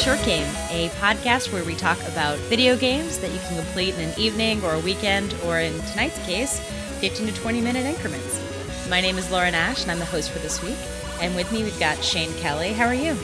Short 0.00 0.22
Game, 0.24 0.46
a 0.70 0.88
podcast 0.98 1.52
where 1.52 1.62
we 1.62 1.74
talk 1.74 1.98
about 2.08 2.38
video 2.48 2.74
games 2.74 3.18
that 3.18 3.30
you 3.32 3.38
can 3.40 3.56
complete 3.62 3.94
in 3.96 4.08
an 4.08 4.18
evening 4.18 4.62
or 4.64 4.72
a 4.72 4.78
weekend, 4.80 5.34
or 5.44 5.58
in 5.58 5.78
tonight's 5.90 6.18
case, 6.24 6.58
15 7.00 7.26
to 7.26 7.34
20 7.34 7.60
minute 7.60 7.84
increments. 7.84 8.40
My 8.88 9.02
name 9.02 9.18
is 9.18 9.30
Lauren 9.30 9.52
Nash, 9.52 9.82
and 9.82 9.90
I'm 9.90 9.98
the 9.98 10.06
host 10.06 10.30
for 10.30 10.38
this 10.38 10.62
week. 10.62 10.78
And 11.20 11.36
with 11.36 11.52
me, 11.52 11.64
we've 11.64 11.78
got 11.78 12.02
Shane 12.02 12.32
Kelly. 12.38 12.72
How 12.72 12.86
are 12.86 12.94
you? 12.94 13.14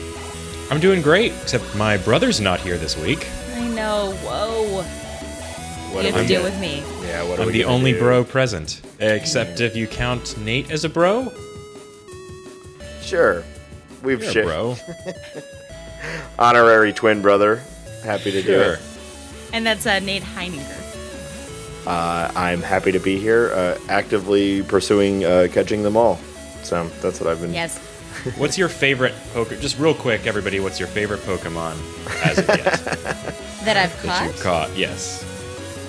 I'm 0.69 0.79
doing 0.79 1.01
great, 1.01 1.31
except 1.41 1.75
my 1.75 1.97
brother's 1.97 2.39
not 2.39 2.59
here 2.59 2.77
this 2.77 2.95
week. 2.95 3.27
I 3.55 3.67
know. 3.69 4.11
Whoa. 4.21 4.83
What 5.95 6.05
you 6.05 6.11
have 6.11 6.15
to 6.15 6.21
we 6.21 6.27
deal 6.27 6.43
get? 6.43 6.51
with 6.51 6.61
me. 6.61 6.83
Yeah, 7.07 7.27
what 7.27 7.39
I'm 7.39 7.51
the 7.51 7.63
only 7.65 7.93
do? 7.93 7.99
bro 7.99 8.23
present, 8.23 8.81
except 8.99 9.61
if 9.61 9.75
you 9.75 9.87
count 9.87 10.37
Nate 10.37 10.69
as 10.69 10.83
a 10.83 10.89
bro. 10.89 11.33
Sure. 13.01 13.43
We've 14.03 14.21
You're 14.21 14.29
a 14.29 14.33
shared 14.33 14.45
bro. 14.45 14.75
honorary 16.39 16.93
twin 16.93 17.21
brother. 17.21 17.61
Happy 18.03 18.31
to 18.31 18.41
do 18.41 18.47
Sure. 18.47 18.73
it. 18.73 18.79
And 19.53 19.65
that's 19.65 19.85
uh, 19.85 19.99
Nate 19.99 20.23
Heininger. 20.23 20.73
Uh, 21.87 22.31
I'm 22.35 22.61
happy 22.61 22.91
to 22.91 22.99
be 22.99 23.17
here, 23.17 23.51
uh, 23.53 23.77
actively 23.89 24.61
pursuing 24.63 25.23
uh, 25.23 25.47
catching 25.51 25.83
them 25.83 25.95
all. 25.95 26.17
So 26.63 26.87
that's 27.01 27.21
what 27.21 27.29
I've 27.29 27.41
been. 27.41 27.53
Yes. 27.53 27.77
What's 28.37 28.57
your 28.57 28.67
favorite 28.67 29.13
Pokemon? 29.33 29.61
Just 29.61 29.79
real 29.79 29.93
quick, 29.93 30.27
everybody. 30.27 30.59
What's 30.59 30.79
your 30.79 30.89
favorite 30.89 31.21
Pokemon 31.21 31.75
as 32.25 32.39
of 32.39 32.47
yet 32.49 32.63
That 33.63 33.77
I've 33.77 34.01
that 34.03 34.05
caught. 34.05 34.25
you've 34.27 34.41
caught? 34.41 34.75
Yes. 34.77 35.23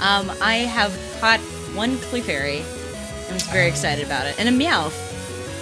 Um, 0.00 0.30
I 0.40 0.58
have 0.58 0.92
caught 1.20 1.40
one 1.74 1.96
Clefairy. 1.96 2.60
I 3.28 3.32
was 3.32 3.42
very 3.48 3.66
excited 3.66 4.06
about 4.06 4.26
it. 4.26 4.38
And 4.38 4.48
a 4.48 4.52
Meowth. 4.52 5.06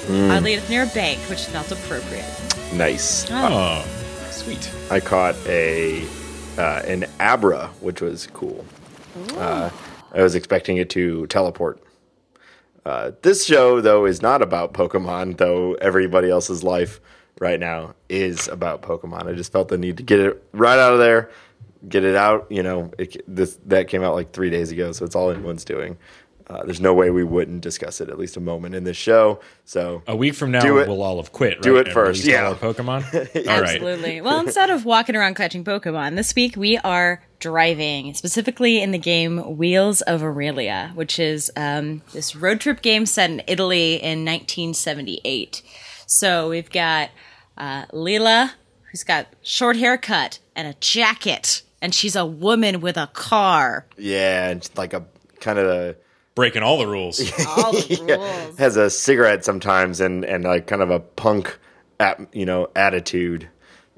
Mm, 0.06 0.36
Oddly, 0.36 0.54
it's 0.54 0.68
near 0.68 0.82
a 0.84 0.86
bank, 0.88 1.18
which 1.30 1.46
felt 1.46 1.72
appropriate. 1.72 2.24
nice. 2.74 3.26
Oh, 3.30 3.84
sweet. 4.46 4.70
I 4.92 5.00
caught 5.00 5.34
a 5.46 6.06
uh, 6.56 6.82
an 6.86 7.04
Abra, 7.18 7.66
which 7.80 8.00
was 8.00 8.28
cool. 8.28 8.64
Uh, 9.34 9.70
I 10.12 10.22
was 10.22 10.36
expecting 10.36 10.76
it 10.76 10.88
to 10.90 11.26
teleport. 11.26 11.82
Uh, 12.84 13.10
this 13.22 13.44
show, 13.44 13.80
though, 13.80 14.06
is 14.06 14.22
not 14.22 14.42
about 14.42 14.72
Pokemon, 14.72 15.38
though 15.38 15.74
everybody 15.74 16.30
else's 16.30 16.62
life 16.62 17.00
right 17.40 17.58
now 17.58 17.96
is 18.08 18.46
about 18.46 18.82
Pokemon. 18.82 19.26
I 19.26 19.32
just 19.32 19.50
felt 19.50 19.66
the 19.66 19.78
need 19.78 19.96
to 19.96 20.04
get 20.04 20.20
it 20.20 20.40
right 20.52 20.78
out 20.78 20.92
of 20.92 21.00
there, 21.00 21.28
get 21.88 22.04
it 22.04 22.14
out. 22.14 22.46
You 22.48 22.62
know, 22.62 22.92
it, 22.98 23.20
this 23.26 23.58
that 23.66 23.88
came 23.88 24.04
out 24.04 24.14
like 24.14 24.30
three 24.30 24.50
days 24.50 24.70
ago, 24.70 24.92
so 24.92 25.04
it's 25.04 25.16
all 25.16 25.30
anyone's 25.30 25.64
doing. 25.64 25.98
Uh, 26.48 26.62
there's 26.64 26.80
no 26.80 26.94
way 26.94 27.10
we 27.10 27.24
wouldn't 27.24 27.60
discuss 27.60 28.00
it 28.00 28.08
at 28.08 28.18
least 28.18 28.36
a 28.36 28.40
moment 28.40 28.72
in 28.74 28.84
this 28.84 28.96
show. 28.96 29.40
So 29.64 30.02
A 30.06 30.14
week 30.14 30.34
from 30.34 30.52
now, 30.52 30.64
it- 30.78 30.86
we'll 30.86 31.02
all 31.02 31.16
have 31.16 31.32
quit. 31.32 31.60
do 31.60 31.76
it 31.76 31.86
and 31.88 31.94
first, 31.94 32.22
released 32.22 32.38
all 32.38 32.44
yeah. 32.44 32.48
our 32.50 32.54
Pokemon. 32.74 33.48
all 33.48 33.60
right. 33.60 33.74
Absolutely. 33.74 34.20
Well, 34.20 34.38
instead 34.40 34.70
of 34.70 34.84
walking 34.84 35.16
around 35.16 35.34
catching 35.34 35.64
Pokemon, 35.64 36.14
this 36.14 36.34
week 36.36 36.56
we 36.56 36.78
are 36.78 37.20
driving, 37.40 38.14
specifically 38.14 38.80
in 38.80 38.92
the 38.92 38.98
game 38.98 39.56
Wheels 39.56 40.02
of 40.02 40.22
Aurelia, 40.22 40.92
which 40.94 41.18
is 41.18 41.50
um, 41.56 42.02
this 42.12 42.36
road 42.36 42.60
trip 42.60 42.80
game 42.80 43.06
set 43.06 43.28
in 43.30 43.42
Italy 43.48 43.94
in 43.94 44.24
1978. 44.24 45.62
So 46.06 46.48
we've 46.48 46.70
got 46.70 47.10
uh, 47.58 47.86
Leela, 47.86 48.52
who's 48.90 49.02
got 49.02 49.26
short 49.42 49.76
haircut 49.76 50.38
and 50.54 50.68
a 50.68 50.74
jacket, 50.80 51.62
and 51.82 51.94
she's 51.94 52.14
a 52.16 52.24
woman 52.24 52.80
with 52.80 52.96
a 52.96 53.08
car. 53.12 53.86
yeah, 53.98 54.48
and 54.50 54.68
like 54.76 54.92
a 54.92 55.04
kind 55.40 55.58
of 55.58 55.66
a 55.66 55.96
Breaking 56.36 56.62
all 56.62 56.78
the 56.78 56.86
rules. 56.86 57.18
All 57.48 57.72
the 57.72 57.98
rules. 58.46 58.58
has 58.58 58.76
a 58.76 58.88
cigarette 58.90 59.44
sometimes 59.44 60.00
and 60.00 60.24
and 60.24 60.44
like 60.44 60.68
kind 60.68 60.82
of 60.82 60.90
a 60.90 61.00
punk 61.00 61.58
at 61.98 62.20
you 62.32 62.46
know 62.46 62.68
attitude 62.76 63.48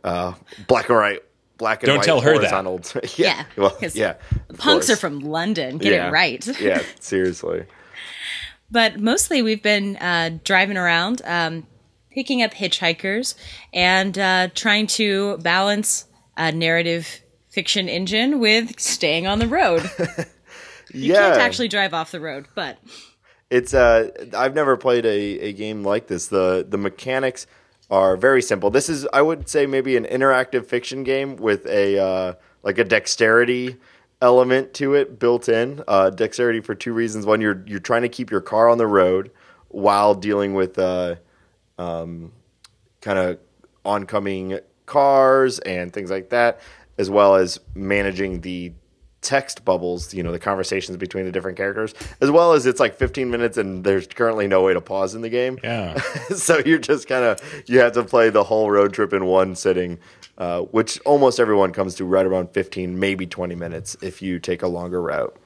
uh 0.05 0.33
black 0.69 0.89
and 0.89 0.97
white 0.99 1.23
black 1.57 1.83
and 1.83 1.89
Don't 1.89 1.97
white 1.99 2.05
tell 2.07 2.21
her 2.21 2.39
that. 2.39 2.51
horizontal 2.51 2.81
Yeah, 3.17 3.45
well 3.57 3.71
'cause 3.71 3.97
yeah 3.97 4.15
Punks 4.57 4.87
course. 4.87 4.91
are 4.91 4.97
from 4.97 5.19
London. 5.19 5.79
Get 5.79 5.93
yeah. 5.93 6.09
it 6.09 6.13
right. 6.13 6.61
yeah 6.61 6.81
seriously 7.01 7.67
but 8.71 9.01
mostly 9.01 9.43
we've 9.43 9.63
been 9.63 9.97
uh, 9.97 10.39
driving 10.45 10.77
around, 10.77 11.23
um, 11.25 11.67
picking 12.13 12.43
up 12.43 12.53
hitchhikers, 12.53 13.35
and 13.75 14.17
uh, 14.19 14.49
trying 14.55 14.87
to 14.87 15.39
balance 15.39 16.05
a 16.37 16.53
narrative 16.53 17.21
fiction 17.51 17.89
engine 17.89 18.39
with 18.39 18.79
staying 18.79 19.27
on 19.27 19.39
the 19.41 19.49
road. 19.49 19.91
You 20.93 21.13
yeah. 21.13 21.31
can't 21.31 21.41
actually 21.41 21.69
drive 21.69 21.95
off 21.95 22.11
the 22.13 22.21
road, 22.21 22.47
but 22.55 22.79
it's 23.51 23.73
uh 23.73 24.11
i've 24.35 24.55
never 24.55 24.77
played 24.77 25.07
a, 25.07 25.41
a 25.41 25.53
game 25.53 25.83
like 25.83 26.07
this. 26.07 26.29
The 26.29 26.67
the 26.69 26.79
mechanics 26.79 27.47
are 27.91 28.17
very 28.17 28.43
simple. 28.43 28.71
This 28.71 28.89
is 28.89 29.07
i 29.13 29.23
would 29.23 29.49
say 29.49 29.67
maybe 29.67 29.97
an 29.97 30.05
interactive 30.05 30.67
fiction 30.67 31.05
game 31.05 31.37
with 31.37 31.67
a 31.67 31.99
uh 31.99 32.35
like 32.63 32.79
a 32.79 32.85
dexterity 32.85 33.77
element 34.21 34.75
to 34.75 34.95
it 34.95 35.19
built 35.19 35.49
in. 35.49 35.83
Uh 35.89 36.11
dexterity 36.11 36.61
for 36.61 36.75
two 36.75 36.93
reasons. 36.93 37.27
One 37.27 37.41
you're 37.41 37.63
you're 37.67 37.81
trying 37.81 38.03
to 38.03 38.09
keep 38.09 38.31
your 38.31 38.41
car 38.41 38.69
on 38.69 38.79
the 38.79 38.87
road 38.87 39.31
while 39.69 40.15
dealing 40.15 40.55
with 40.55 40.79
uh 40.79 41.17
um 41.79 42.33
kind 43.01 43.19
of 43.19 43.39
oncoming 43.85 44.59
cars 44.87 45.59
and 45.61 45.93
things 45.93 46.11
like 46.11 46.31
that 46.31 46.61
as 46.99 47.09
well 47.09 47.37
as 47.37 47.61
managing 47.75 48.41
the 48.41 48.73
text 49.21 49.65
bubbles, 49.65 50.15
you 50.15 50.23
know, 50.23 50.33
the 50.33 50.39
conversations 50.39 50.97
between 50.97 51.25
the 51.25 51.33
different 51.33 51.57
characters, 51.57 51.95
as 52.21 52.31
well 52.31 52.53
as 52.53 52.67
it's 52.67 52.81
like 52.81 52.97
15 52.97 53.31
minutes 53.31 53.57
and 53.57 53.85
there's 53.85 54.07
currently 54.07 54.47
no 54.47 54.63
way 54.63 54.75
to 54.75 54.81
pause 54.81 55.15
in 55.15 55.23
the 55.23 55.29
game. 55.29 55.59
Yeah. 55.63 55.99
so 56.35 56.59
you're 56.65 56.79
just 56.79 57.09
kind 57.09 57.25
of, 57.25 57.65
you 57.67 57.81
have 57.81 57.93
to 57.93 58.05
play 58.05 58.31
the 58.31 58.45
whole 58.45 58.71
road 58.71 58.93
trip 58.93 59.13
in 59.13 59.27
one 59.27 59.57
sitting, 59.57 59.99
uh, 60.39 60.63
which 60.63 61.01
almost 61.01 61.41
everyone 61.41 61.73
comes 61.73 61.95
to 61.97 62.05
right 62.05 62.25
around 62.25 62.51
15, 62.51 62.99
maybe 62.99 63.27
20 63.27 63.55
minutes 63.55 63.97
if 64.03 64.23
you 64.23 64.39
take 64.39 64.63
a 64.63 64.69
longer 64.69 65.03
route. 65.03 65.37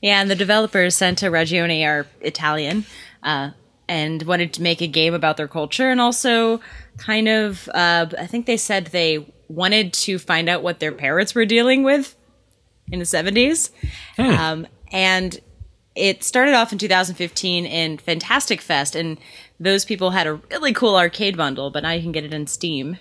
yeah. 0.00 0.20
And 0.20 0.30
the 0.30 0.36
developers 0.36 0.96
Santa 0.96 1.26
Ragione 1.26 1.86
are 1.86 2.06
Italian, 2.20 2.84
uh, 3.22 3.50
and 3.88 4.22
wanted 4.22 4.54
to 4.54 4.62
make 4.62 4.80
a 4.80 4.86
game 4.86 5.12
about 5.12 5.36
their 5.36 5.48
culture, 5.48 5.90
and 5.90 6.00
also 6.00 6.60
kind 6.96 7.28
of, 7.28 7.68
uh, 7.74 8.06
I 8.18 8.26
think 8.26 8.46
they 8.46 8.56
said 8.56 8.86
they 8.86 9.26
wanted 9.48 9.92
to 9.92 10.18
find 10.18 10.48
out 10.48 10.62
what 10.62 10.80
their 10.80 10.92
parents 10.92 11.34
were 11.34 11.44
dealing 11.44 11.82
with 11.82 12.16
in 12.90 12.98
the 12.98 13.04
70s. 13.04 13.70
Um, 14.18 14.66
and 14.92 15.40
it 15.94 16.24
started 16.24 16.54
off 16.54 16.72
in 16.72 16.78
2015 16.78 17.66
in 17.66 17.98
Fantastic 17.98 18.60
Fest, 18.60 18.94
and 18.96 19.18
those 19.60 19.84
people 19.84 20.10
had 20.10 20.26
a 20.26 20.34
really 20.34 20.72
cool 20.72 20.96
arcade 20.96 21.36
bundle, 21.36 21.70
but 21.70 21.82
now 21.82 21.90
you 21.90 22.02
can 22.02 22.12
get 22.12 22.24
it 22.24 22.32
in 22.32 22.46
Steam. 22.46 22.98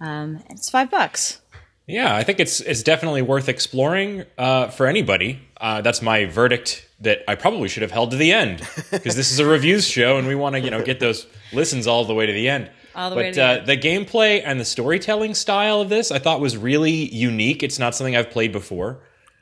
Um, 0.00 0.42
it's 0.50 0.70
five 0.70 0.90
bucks. 0.90 1.40
Yeah, 1.86 2.14
I 2.14 2.22
think 2.22 2.38
it's 2.38 2.60
it's 2.60 2.82
definitely 2.82 3.22
worth 3.22 3.48
exploring 3.48 4.24
uh, 4.38 4.68
for 4.68 4.86
anybody. 4.86 5.40
Uh, 5.60 5.80
that's 5.80 6.00
my 6.00 6.26
verdict 6.26 6.88
that 7.00 7.18
I 7.26 7.34
probably 7.34 7.68
should 7.68 7.82
have 7.82 7.90
held 7.90 8.12
to 8.12 8.16
the 8.16 8.32
end 8.32 8.66
because 8.90 9.16
this 9.16 9.32
is 9.32 9.40
a 9.40 9.44
reviews 9.44 9.86
show 9.86 10.16
and 10.16 10.28
we 10.28 10.36
want 10.36 10.54
to 10.54 10.60
you 10.60 10.70
know 10.70 10.82
get 10.82 11.00
those 11.00 11.26
listens 11.52 11.88
all 11.88 12.04
the 12.04 12.14
way 12.14 12.26
to 12.26 12.32
the 12.32 12.48
end. 12.48 12.70
All 12.94 13.10
the 13.10 13.16
but 13.16 13.22
way 13.22 13.30
to 13.32 13.36
the 13.36 13.44
uh, 13.44 13.64
the 13.64 13.76
gameplay 13.76 14.42
and 14.44 14.60
the 14.60 14.64
storytelling 14.64 15.34
style 15.34 15.80
of 15.80 15.88
this 15.88 16.10
I 16.10 16.18
thought 16.18 16.40
was 16.40 16.56
really 16.56 17.12
unique. 17.14 17.62
It's 17.62 17.78
not 17.78 17.94
something 17.94 18.16
I've 18.16 18.30
played 18.30 18.52
before. 18.52 19.00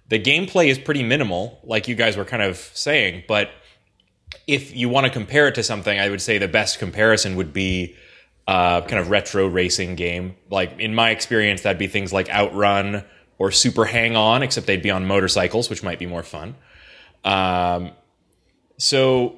The 0.08 0.18
gameplay 0.18 0.68
is 0.68 0.78
pretty 0.78 1.04
minimal, 1.04 1.60
like 1.62 1.86
you 1.86 1.94
guys 1.94 2.16
were 2.16 2.24
kind 2.24 2.42
of 2.42 2.56
saying, 2.56 3.24
but 3.28 3.50
if 4.46 4.74
you 4.74 4.88
want 4.88 5.06
to 5.06 5.12
compare 5.12 5.46
it 5.46 5.54
to 5.54 5.62
something, 5.62 5.98
I 5.98 6.08
would 6.10 6.20
say 6.20 6.38
the 6.38 6.48
best 6.48 6.78
comparison 6.80 7.36
would 7.36 7.52
be 7.52 7.94
uh, 8.48 8.80
kind 8.80 9.00
of 9.00 9.10
retro 9.10 9.46
racing 9.46 9.94
game. 9.94 10.36
Like 10.50 10.80
in 10.80 10.94
my 10.94 11.10
experience, 11.10 11.62
that'd 11.62 11.78
be 11.78 11.86
things 11.86 12.12
like 12.12 12.28
Outrun 12.28 13.04
or 13.38 13.52
Super 13.52 13.84
Hang 13.84 14.16
On, 14.16 14.42
except 14.42 14.66
they'd 14.66 14.82
be 14.82 14.90
on 14.90 15.06
motorcycles, 15.06 15.70
which 15.70 15.84
might 15.84 16.00
be 16.00 16.06
more 16.06 16.24
fun. 16.24 16.56
Um, 17.24 17.92
so 18.76 19.36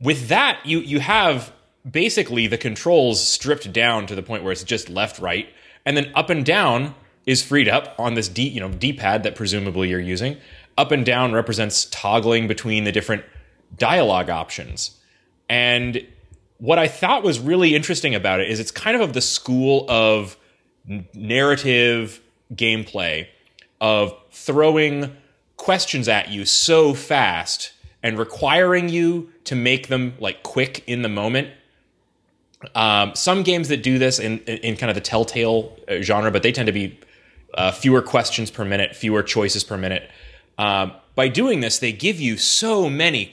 with 0.00 0.28
that, 0.28 0.60
you 0.64 0.80
you 0.80 0.98
have 0.98 1.52
basically 1.88 2.46
the 2.46 2.58
controls 2.58 3.26
stripped 3.26 3.72
down 3.72 4.06
to 4.06 4.14
the 4.14 4.22
point 4.22 4.42
where 4.42 4.52
it's 4.52 4.64
just 4.64 4.88
left, 4.88 5.18
right, 5.18 5.48
and 5.84 5.96
then 5.96 6.10
up 6.14 6.30
and 6.30 6.44
down 6.44 6.94
is 7.26 7.42
freed 7.42 7.68
up 7.68 7.94
on 7.98 8.14
this 8.14 8.28
D 8.28 8.48
you 8.48 8.60
know 8.60 8.70
D 8.70 8.92
pad 8.92 9.22
that 9.22 9.34
presumably 9.34 9.88
you're 9.88 10.00
using. 10.00 10.36
Up 10.76 10.90
and 10.90 11.06
down 11.06 11.32
represents 11.32 11.86
toggling 11.86 12.48
between 12.48 12.84
the 12.84 12.92
different 12.92 13.24
dialogue 13.76 14.28
options. 14.28 14.98
And 15.48 16.04
what 16.58 16.78
I 16.78 16.88
thought 16.88 17.22
was 17.22 17.38
really 17.38 17.74
interesting 17.74 18.14
about 18.14 18.40
it 18.40 18.50
is 18.50 18.60
it's 18.60 18.70
kind 18.70 18.96
of 18.96 19.02
of 19.02 19.12
the 19.12 19.20
school 19.20 19.86
of 19.88 20.36
narrative 21.14 22.20
gameplay 22.54 23.28
of 23.80 24.14
throwing 24.30 25.16
questions 25.56 26.08
at 26.08 26.30
you 26.30 26.44
so 26.44 26.94
fast 26.94 27.72
and 28.02 28.18
requiring 28.18 28.88
you 28.88 29.30
to 29.44 29.54
make 29.54 29.88
them 29.88 30.14
like 30.18 30.42
quick 30.42 30.82
in 30.86 31.02
the 31.02 31.08
moment. 31.08 31.48
Um, 32.74 33.14
some 33.14 33.42
games 33.42 33.68
that 33.68 33.82
do 33.82 33.98
this 33.98 34.18
in, 34.18 34.38
in, 34.40 34.58
in 34.58 34.76
kind 34.76 34.90
of 34.90 34.94
the 34.94 35.00
telltale 35.00 35.76
genre, 36.00 36.30
but 36.30 36.42
they 36.42 36.52
tend 36.52 36.66
to 36.66 36.72
be 36.72 36.98
uh, 37.54 37.72
fewer 37.72 38.02
questions 38.02 38.50
per 38.50 38.64
minute, 38.64 38.96
fewer 38.96 39.22
choices 39.22 39.64
per 39.64 39.76
minute. 39.76 40.10
Um, 40.58 40.92
by 41.14 41.28
doing 41.28 41.60
this, 41.60 41.78
they 41.78 41.92
give 41.92 42.20
you 42.20 42.36
so 42.36 42.90
many 42.90 43.30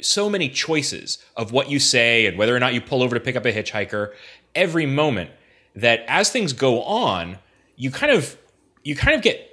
so 0.00 0.30
many 0.30 0.48
choices 0.48 1.18
of 1.36 1.52
what 1.52 1.68
you 1.68 1.78
say 1.78 2.26
and 2.26 2.38
whether 2.38 2.54
or 2.54 2.60
not 2.60 2.74
you 2.74 2.80
pull 2.80 3.02
over 3.02 3.14
to 3.14 3.20
pick 3.20 3.36
up 3.36 3.44
a 3.44 3.52
hitchhiker 3.52 4.12
every 4.54 4.86
moment. 4.86 5.30
That 5.76 6.04
as 6.06 6.30
things 6.30 6.52
go 6.52 6.82
on, 6.82 7.38
you 7.76 7.90
kind 7.90 8.12
of 8.12 8.36
you 8.84 8.94
kind 8.94 9.16
of 9.16 9.22
get 9.22 9.50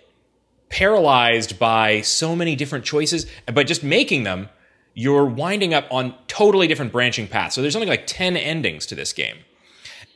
paralyzed 0.69 1.57
by 1.60 2.01
so 2.01 2.36
many 2.36 2.56
different 2.56 2.86
choices, 2.86 3.25
but 3.51 3.68
just 3.68 3.83
making 3.83 4.24
them, 4.24 4.50
you're 4.94 5.26
winding 5.26 5.74
up 5.74 5.86
on 5.92 6.14
totally 6.28 6.68
different 6.68 6.92
branching 6.92 7.28
paths. 7.28 7.56
So 7.56 7.62
there's 7.62 7.74
something 7.74 7.90
like 7.90 8.08
10 8.08 8.36
endings 8.36 8.86
to 8.88 8.96
this 8.96 9.14
game. 9.14 9.38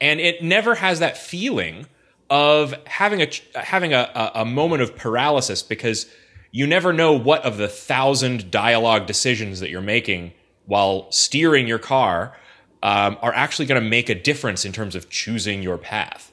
And 0.01 0.19
it 0.19 0.43
never 0.43 0.75
has 0.75 0.99
that 0.99 1.17
feeling 1.17 1.87
of 2.29 2.73
having 2.85 3.21
a 3.21 3.29
having 3.59 3.93
a, 3.93 4.31
a, 4.33 4.43
moment 4.43 4.81
of 4.81 4.95
paralysis 4.95 5.61
because 5.61 6.07
you 6.51 6.65
never 6.65 6.91
know 6.91 7.13
what 7.13 7.43
of 7.43 7.57
the 7.57 7.67
thousand 7.67 8.49
dialogue 8.49 9.05
decisions 9.05 9.59
that 9.59 9.69
you're 9.69 9.79
making 9.81 10.33
while 10.65 11.09
steering 11.11 11.67
your 11.67 11.77
car 11.77 12.35
um, 12.81 13.17
are 13.21 13.33
actually 13.33 13.67
going 13.67 13.81
to 13.81 13.87
make 13.87 14.09
a 14.09 14.15
difference 14.15 14.65
in 14.65 14.71
terms 14.71 14.95
of 14.95 15.09
choosing 15.09 15.61
your 15.61 15.77
path. 15.77 16.31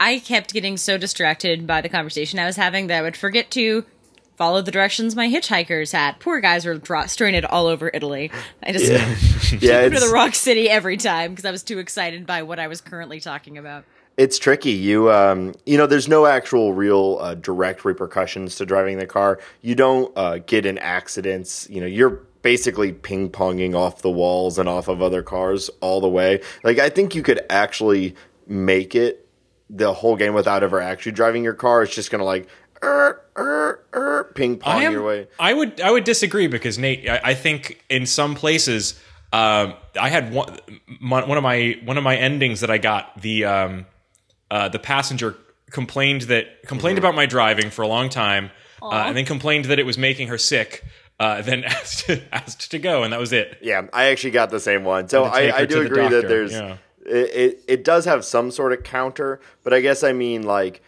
I 0.00 0.18
kept 0.18 0.52
getting 0.52 0.76
so 0.76 0.98
distracted 0.98 1.66
by 1.66 1.80
the 1.80 1.88
conversation 1.88 2.38
I 2.38 2.46
was 2.46 2.56
having 2.56 2.88
that 2.88 2.98
I 2.98 3.02
would 3.02 3.16
forget 3.16 3.50
to 3.52 3.84
follow 4.38 4.62
the 4.62 4.70
directions 4.70 5.16
my 5.16 5.28
hitchhikers 5.28 5.92
had. 5.92 6.20
Poor 6.20 6.40
guys 6.40 6.64
were 6.64 6.76
dra- 6.76 7.08
stranded 7.08 7.44
all 7.44 7.66
over 7.66 7.90
Italy. 7.92 8.30
I 8.62 8.72
just 8.72 8.90
Yeah, 8.90 9.58
yeah 9.60 9.80
went 9.82 9.94
to 9.94 10.00
the 10.00 10.12
Rock 10.12 10.34
City 10.34 10.70
every 10.70 10.96
time 10.96 11.32
because 11.32 11.44
I 11.44 11.50
was 11.50 11.62
too 11.62 11.78
excited 11.78 12.24
by 12.24 12.44
what 12.44 12.58
I 12.58 12.68
was 12.68 12.80
currently 12.80 13.20
talking 13.20 13.58
about. 13.58 13.84
it's 14.16 14.38
tricky. 14.38 14.70
You 14.70 15.10
um, 15.12 15.54
you 15.66 15.76
know, 15.76 15.86
there's 15.86 16.08
no 16.08 16.26
actual 16.26 16.72
real 16.72 17.18
uh, 17.20 17.34
direct 17.34 17.84
repercussions 17.84 18.54
to 18.56 18.64
driving 18.64 18.98
the 18.98 19.06
car. 19.06 19.40
You 19.60 19.74
don't 19.74 20.16
uh, 20.16 20.38
get 20.38 20.64
in 20.64 20.78
accidents. 20.78 21.68
You 21.68 21.80
know, 21.80 21.86
you're 21.86 22.22
basically 22.42 22.92
ping 22.92 23.30
ponging 23.30 23.74
off 23.74 24.02
the 24.02 24.10
walls 24.10 24.58
and 24.58 24.68
off 24.68 24.88
of 24.88 25.02
other 25.02 25.22
cars 25.22 25.68
all 25.80 26.00
the 26.00 26.08
way. 26.08 26.40
Like 26.62 26.78
I 26.78 26.88
think 26.88 27.14
you 27.14 27.22
could 27.22 27.40
actually 27.50 28.14
make 28.46 28.94
it 28.94 29.28
the 29.70 29.92
whole 29.92 30.16
game 30.16 30.32
without 30.32 30.62
ever 30.62 30.80
actually 30.80 31.12
driving 31.12 31.44
your 31.44 31.54
car. 31.54 31.82
It's 31.82 31.94
just 31.94 32.10
gonna 32.10 32.24
like 32.24 32.48
er, 32.82 33.20
er, 33.36 33.80
er, 33.94 34.24
ping 34.34 34.58
pong 34.58 34.72
I 34.80 34.84
am, 34.84 34.92
your 34.92 35.04
way. 35.04 35.26
I 35.38 35.52
would 35.52 35.80
I 35.80 35.90
would 35.90 36.04
disagree 36.04 36.46
because 36.46 36.78
Nate, 36.78 37.08
I, 37.08 37.20
I 37.24 37.34
think 37.34 37.84
in 37.88 38.06
some 38.06 38.34
places, 38.34 39.00
um, 39.32 39.74
I 40.00 40.08
had 40.08 40.32
one 40.32 40.58
my, 41.00 41.24
one 41.24 41.36
of 41.36 41.42
my 41.42 41.78
one 41.84 41.98
of 41.98 42.04
my 42.04 42.16
endings 42.16 42.60
that 42.60 42.70
I 42.70 42.78
got 42.78 43.20
the 43.20 43.44
um, 43.44 43.86
uh, 44.50 44.68
the 44.68 44.78
passenger 44.78 45.36
complained 45.70 46.22
that 46.22 46.62
complained 46.66 46.96
Mm-hmm. 46.98 47.04
about 47.04 47.14
my 47.14 47.26
driving 47.26 47.70
for 47.70 47.82
a 47.82 47.88
long 47.88 48.08
time, 48.08 48.50
uh, 48.82 49.04
and 49.06 49.16
then 49.16 49.24
complained 49.24 49.66
that 49.66 49.78
it 49.78 49.86
was 49.86 49.98
making 49.98 50.28
her 50.28 50.38
sick. 50.38 50.84
Uh, 51.20 51.42
then 51.48 51.64
asked 51.64 52.10
asked 52.32 52.70
to 52.70 52.78
go, 52.78 53.02
and 53.02 53.12
that 53.12 53.20
was 53.20 53.32
it. 53.32 53.58
Yeah, 53.60 53.82
I 53.92 54.06
actually 54.06 54.30
got 54.30 54.50
the 54.50 54.60
same 54.60 54.84
one. 54.84 55.08
So 55.08 55.24
And 55.24 55.34
to 55.34 55.40
take 55.40 55.52
I, 55.52 55.58
I 55.58 55.66
do 55.66 55.74
to 55.74 55.80
the 55.80 55.86
agree 55.86 56.08
that 56.08 56.28
there's 56.28 56.52
yeah. 56.52 56.76
it, 57.04 57.10
it 57.10 57.64
it 57.66 57.84
does 57.84 58.04
have 58.04 58.24
some 58.24 58.50
sort 58.50 58.72
of 58.72 58.84
counter, 58.84 59.40
but 59.64 59.74
I 59.74 59.80
guess 59.80 60.04
I 60.04 60.12
mean 60.12 60.42
like 60.42 60.80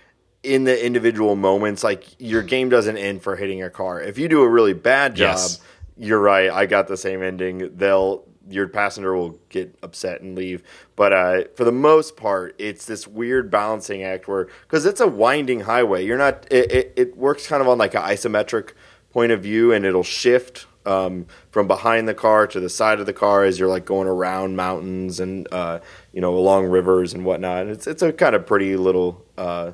in 0.43 0.65
the 0.65 0.85
individual 0.87 1.37
moments, 1.37 1.85
like 1.85 2.05
your 2.19 2.43
game 2.43 2.69
doesn't 2.69 2.97
end 2.97 3.23
for 3.23 3.37
hitting 3.37 3.63
a 3.63 3.71
car. 3.71 4.01
If 4.01 4.19
you 4.19 4.29
do 4.29 4.43
a 4.43 4.49
really 4.49 4.73
bad 4.73 5.15
job, 5.15 5.35
Yes. 5.37 5.61
you're 5.97 6.21
right. 6.21 6.51
I 6.51 6.67
got 6.67 6.89
the 6.89 6.97
same 6.97 7.23
ending. 7.23 7.77
They'll 7.77 8.25
your 8.49 8.67
passenger 8.67 9.15
will 9.15 9.39
get 9.49 9.77
upset 9.81 10.23
and 10.23 10.35
leave. 10.37 10.65
But 10.97 11.13
uh, 11.13 11.45
for 11.55 11.63
the 11.65 11.71
most 11.71 12.17
part, 12.17 12.57
it's 12.59 12.85
this 12.85 13.07
weird 13.07 13.49
balancing 13.49 14.03
act 14.03 14.27
where 14.27 14.49
because 14.63 14.87
it's 14.87 15.01
a 15.01 15.07
winding 15.07 15.61
highway, 15.61 16.05
you're 16.05 16.19
not. 16.19 16.47
It, 16.51 16.73
it, 16.73 16.93
it 16.97 17.17
works 17.17 17.47
kind 17.47 17.63
of 17.63 17.69
on 17.69 17.79
like 17.79 17.95
an 17.95 18.03
isometric 18.03 18.73
point 19.13 19.31
of 19.31 19.43
view, 19.43 19.73
and 19.73 19.85
it'll 19.85 20.03
shift 20.03 20.67
um, 20.85 21.27
from 21.51 21.69
behind 21.69 22.09
the 22.09 22.15
car 22.15 22.47
to 22.49 22.59
the 22.59 22.71
side 22.71 22.99
of 22.99 23.07
the 23.07 23.13
car 23.13 23.45
as 23.45 23.59
you're 23.61 23.69
like 23.69 23.85
going 23.85 24.09
around 24.09 24.57
mountains 24.57 25.21
and 25.21 25.47
uh, 25.53 25.79
you 26.13 26.21
know 26.21 26.35
along 26.35 26.65
rivers 26.67 27.13
and 27.15 27.25
whatnot. 27.25 27.63
And 27.63 27.71
It's 27.71 27.87
it's 27.87 28.03
a 28.03 28.13
kind 28.13 28.35
of 28.35 28.47
pretty 28.47 28.77
little 28.77 29.25
uh, 29.39 29.73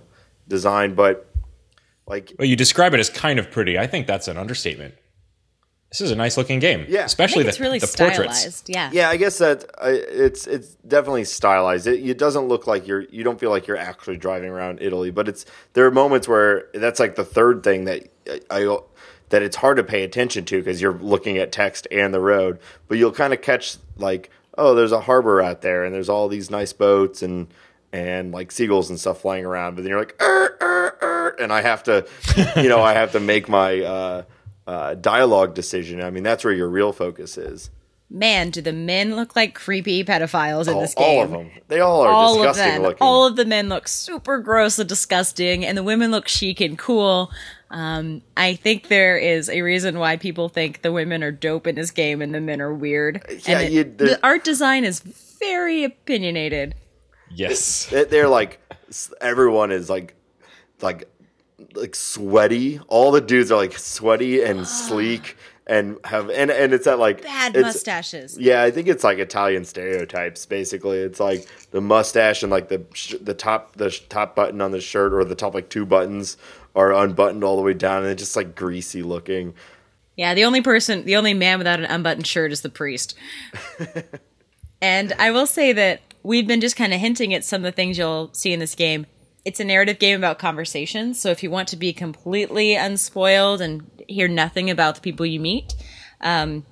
design, 0.49 0.95
but 0.95 1.31
like 2.07 2.33
Well, 2.39 2.47
you 2.47 2.57
describe 2.57 2.95
it 2.95 3.01
as 3.01 3.11
kind 3.11 3.39
of 3.39 3.51
pretty. 3.51 3.79
I 3.79 3.87
think 3.87 4.07
that's 4.07 4.29
an 4.29 4.37
understatement. 4.37 4.95
This 5.91 6.01
is 6.01 6.11
a 6.11 6.17
nice 6.17 6.37
looking 6.37 6.59
game. 6.59 6.85
Yeah. 6.89 7.01
I 7.01 7.03
I 7.03 7.05
especially 7.05 7.45
think 7.45 7.57
the, 7.57 7.63
really 7.63 7.79
the 7.79 7.87
portraits. 7.87 8.65
Yeah. 8.67 8.91
Yeah, 8.93 9.09
I 9.09 9.17
guess 9.17 9.39
that 9.39 9.65
uh, 9.79 9.87
it's 9.89 10.47
it's 10.47 10.75
definitely 10.87 11.25
stylized. 11.25 11.87
It, 11.87 12.05
it 12.07 12.19
doesn't 12.19 12.49
look 12.49 12.67
like 12.67 12.87
you're 12.87 13.03
you 13.03 13.23
don't 13.23 13.39
feel 13.39 13.51
like 13.51 13.67
you're 13.67 13.77
actually 13.77 14.17
driving 14.17 14.51
around 14.51 14.81
Italy, 14.83 15.11
but 15.11 15.29
it's 15.29 15.47
there 15.75 15.87
are 15.87 15.91
moments 15.91 16.27
where 16.27 16.67
that's 16.75 16.99
like 16.99 17.15
the 17.15 17.25
third 17.25 17.63
thing 17.63 17.85
that 17.85 18.09
I, 18.29 18.41
I 18.51 18.79
that 19.29 19.43
it's 19.43 19.57
hard 19.57 19.77
to 19.77 19.85
pay 19.85 20.03
attention 20.03 20.45
to 20.47 20.59
because 20.59 20.81
you're 20.81 20.99
looking 20.99 21.39
at 21.39 21.53
text 21.53 21.87
and 21.91 22.13
the 22.13 22.21
road, 22.21 22.59
but 22.89 22.99
you'll 22.99 23.13
kind 23.13 23.33
of 23.33 23.41
catch 23.41 23.77
like 23.97 24.31
oh, 24.59 24.75
there's 24.75 24.93
a 24.93 25.03
harbor 25.03 25.41
out 25.43 25.63
there 25.63 25.85
and 25.85 25.95
there's 25.95 26.09
all 26.09 26.29
these 26.29 26.51
nice 26.51 26.73
boats 26.73 27.23
and 27.23 27.47
and 27.97 28.33
like 28.33 28.53
seagulls 28.53 28.91
and 28.91 29.01
stuff 29.01 29.21
flying 29.23 29.45
around, 29.45 29.75
but 29.75 29.83
then 29.83 29.91
you're 29.91 29.99
like 29.99 30.17
er, 30.21 30.57
er, 30.61 30.99
er, 31.03 31.37
and 31.41 31.53
I 31.53 31.63
have 31.63 31.83
to 31.85 32.07
you 32.57 32.69
know 32.69 32.83
I 32.83 32.93
have 32.93 33.13
to 33.13 33.21
make 33.21 33.49
my 33.49 33.81
uh, 33.81 34.23
uh, 34.67 34.95
dialogue 34.95 35.55
decision. 35.55 36.03
I 36.03 36.11
mean 36.11 36.23
that's 36.23 36.45
where 36.45 36.53
your 36.55 36.69
real 36.69 36.93
focus 36.93 37.39
is. 37.39 37.71
Man, 38.09 38.51
do 38.51 38.61
the 38.61 38.73
men 38.73 39.17
look 39.17 39.35
like 39.35 39.55
creepy 39.55 40.05
pedophiles 40.05 40.69
in 40.69 40.75
all, 40.75 40.81
this 40.81 40.95
game? 40.95 41.05
all 41.05 41.25
of 41.25 41.31
them. 41.33 41.51
They 41.67 41.81
all 41.81 42.03
are 42.03 42.09
all 42.09 42.35
of 42.35 42.47
disgusting 42.47 42.75
them. 42.75 42.83
looking. 42.83 42.99
All 43.01 43.27
of 43.27 43.35
the 43.35 43.45
men 43.45 43.69
look 43.69 43.89
super 43.89 44.39
gross 44.39 44.79
and 44.79 44.89
disgusting, 44.89 45.65
and 45.65 45.77
the 45.77 45.83
women 45.83 46.13
look 46.13 46.29
chic 46.29 46.61
and 46.61 46.79
cool. 46.79 47.33
Um, 47.69 48.23
I 48.37 48.55
think 48.55 48.87
there 48.87 49.19
is 49.19 49.51
a 49.51 49.63
reason 49.63 49.99
why 49.99 50.19
people 50.19 50.49
think 50.49 50.83
the 50.83 50.93
women 50.93 51.25
are 51.25 51.33
dope 51.33 51.67
in 51.67 51.75
this 51.75 51.91
game 51.91 52.23
and 52.23 52.33
the 52.33 52.41
men 52.41 52.61
are 52.61 52.73
weird. 52.73 53.27
Yeah, 53.45 53.59
and 53.59 53.69
it- 53.69 53.73
you- 53.73 53.85
the 53.85 54.21
art 54.23 54.45
design 54.45 54.85
is 54.85 55.01
very 55.01 55.83
opinionated. 55.83 56.77
Yes. 57.31 57.87
They- 57.91 58.05
They're 58.05 58.29
like 58.29 58.61
everyone 59.21 59.73
is 59.73 59.91
like 59.91 60.15
like 60.81 61.09
like 61.75 61.95
sweaty. 61.95 62.81
All 62.89 63.11
the 63.11 63.21
dudes 63.21 63.51
are 63.51 63.57
like 63.57 63.79
sweaty 63.79 64.43
and 64.43 64.67
sleek 64.85 65.37
and 65.67 65.99
have 66.05 66.31
and 66.31 66.51
and 66.51 66.73
it's 66.73 66.85
that 66.85 66.99
like 66.99 67.23
Bad 67.23 67.57
mustaches. 67.57 68.39
Yeah, 68.39 68.63
I 68.63 68.71
think 68.71 68.87
it's 68.89 69.03
like 69.03 69.19
Italian 69.19 69.65
stereotypes. 69.65 70.47
Basically, 70.47 70.99
it's 70.99 71.19
like 71.19 71.47
the 71.73 71.81
mustache 71.81 72.43
and 72.45 72.53
like 72.53 72.69
the 72.69 72.85
sh- 72.95 73.15
the 73.21 73.35
top 73.35 73.75
the 73.77 73.91
sh- 73.91 74.03
top 74.09 74.37
button 74.37 74.61
on 74.61 74.71
the 74.71 74.81
shirt 74.81 75.13
or 75.13 75.25
the 75.25 75.35
top 75.35 75.55
like 75.55 75.69
two 75.69 75.85
buttons 75.85 76.37
are 76.77 76.93
unbuttoned 76.93 77.43
all 77.43 77.57
the 77.57 77.63
way 77.63 77.73
down 77.75 78.03
and 78.03 78.13
it's 78.13 78.23
just 78.23 78.37
like 78.37 78.55
greasy 78.55 79.03
looking. 79.03 79.55
Yeah, 80.15 80.35
the 80.35 80.45
only 80.45 80.61
person, 80.63 81.05
the 81.05 81.17
only 81.17 81.35
man 81.35 81.59
without 81.59 81.79
an 81.81 81.87
unbuttoned 81.87 82.27
shirt 82.27 82.53
is 82.53 82.61
the 82.61 82.69
priest. 82.71 83.15
and 84.81 85.13
I 85.19 85.31
will 85.31 85.47
say 85.47 85.73
that 85.73 86.01
we've 86.27 86.47
been 86.47 86.61
just 86.61 86.75
kind 86.75 86.93
of 86.93 86.99
hinting 86.99 87.33
at 87.33 87.45
some 87.45 87.65
of 87.65 87.73
the 87.73 87.73
things 87.73 87.97
you'll 87.97 88.31
see 88.35 88.53
in 88.53 88.59
this 88.59 88.75
game. 88.75 89.07
It's 89.45 89.61
a 89.61 89.65
narrative 89.65 90.01
game 90.01 90.19
about 90.19 90.41
conversations, 90.41 91.21
so 91.21 91.31
if 91.31 91.43
you 91.43 91.51
want 91.51 91.69
to 91.69 91.77
be 91.77 91.93
completely 91.93 92.75
unspoiled 92.75 93.61
and 93.61 93.89
hear 94.09 94.27
nothing 94.27 94.69
about 94.71 94.97
the 94.97 95.01
people 95.01 95.25
you 95.25 95.39
meet, 95.39 95.73
um, 96.21 96.67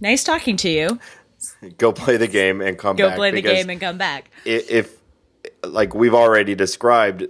nice 0.00 0.24
talking 0.24 0.56
to 0.56 0.70
you. 0.70 0.98
Go 1.76 1.92
play 1.92 2.16
the 2.16 2.26
game 2.26 2.62
and 2.62 2.78
come 2.78 2.96
Go 2.96 3.08
back. 3.08 3.16
Go 3.16 3.20
play 3.20 3.30
the 3.30 3.42
game 3.42 3.68
and 3.68 3.78
come 3.78 3.98
back. 3.98 4.30
if 4.46 4.96
like 5.62 5.94
we've 5.94 6.14
already 6.14 6.54
described 6.54 7.26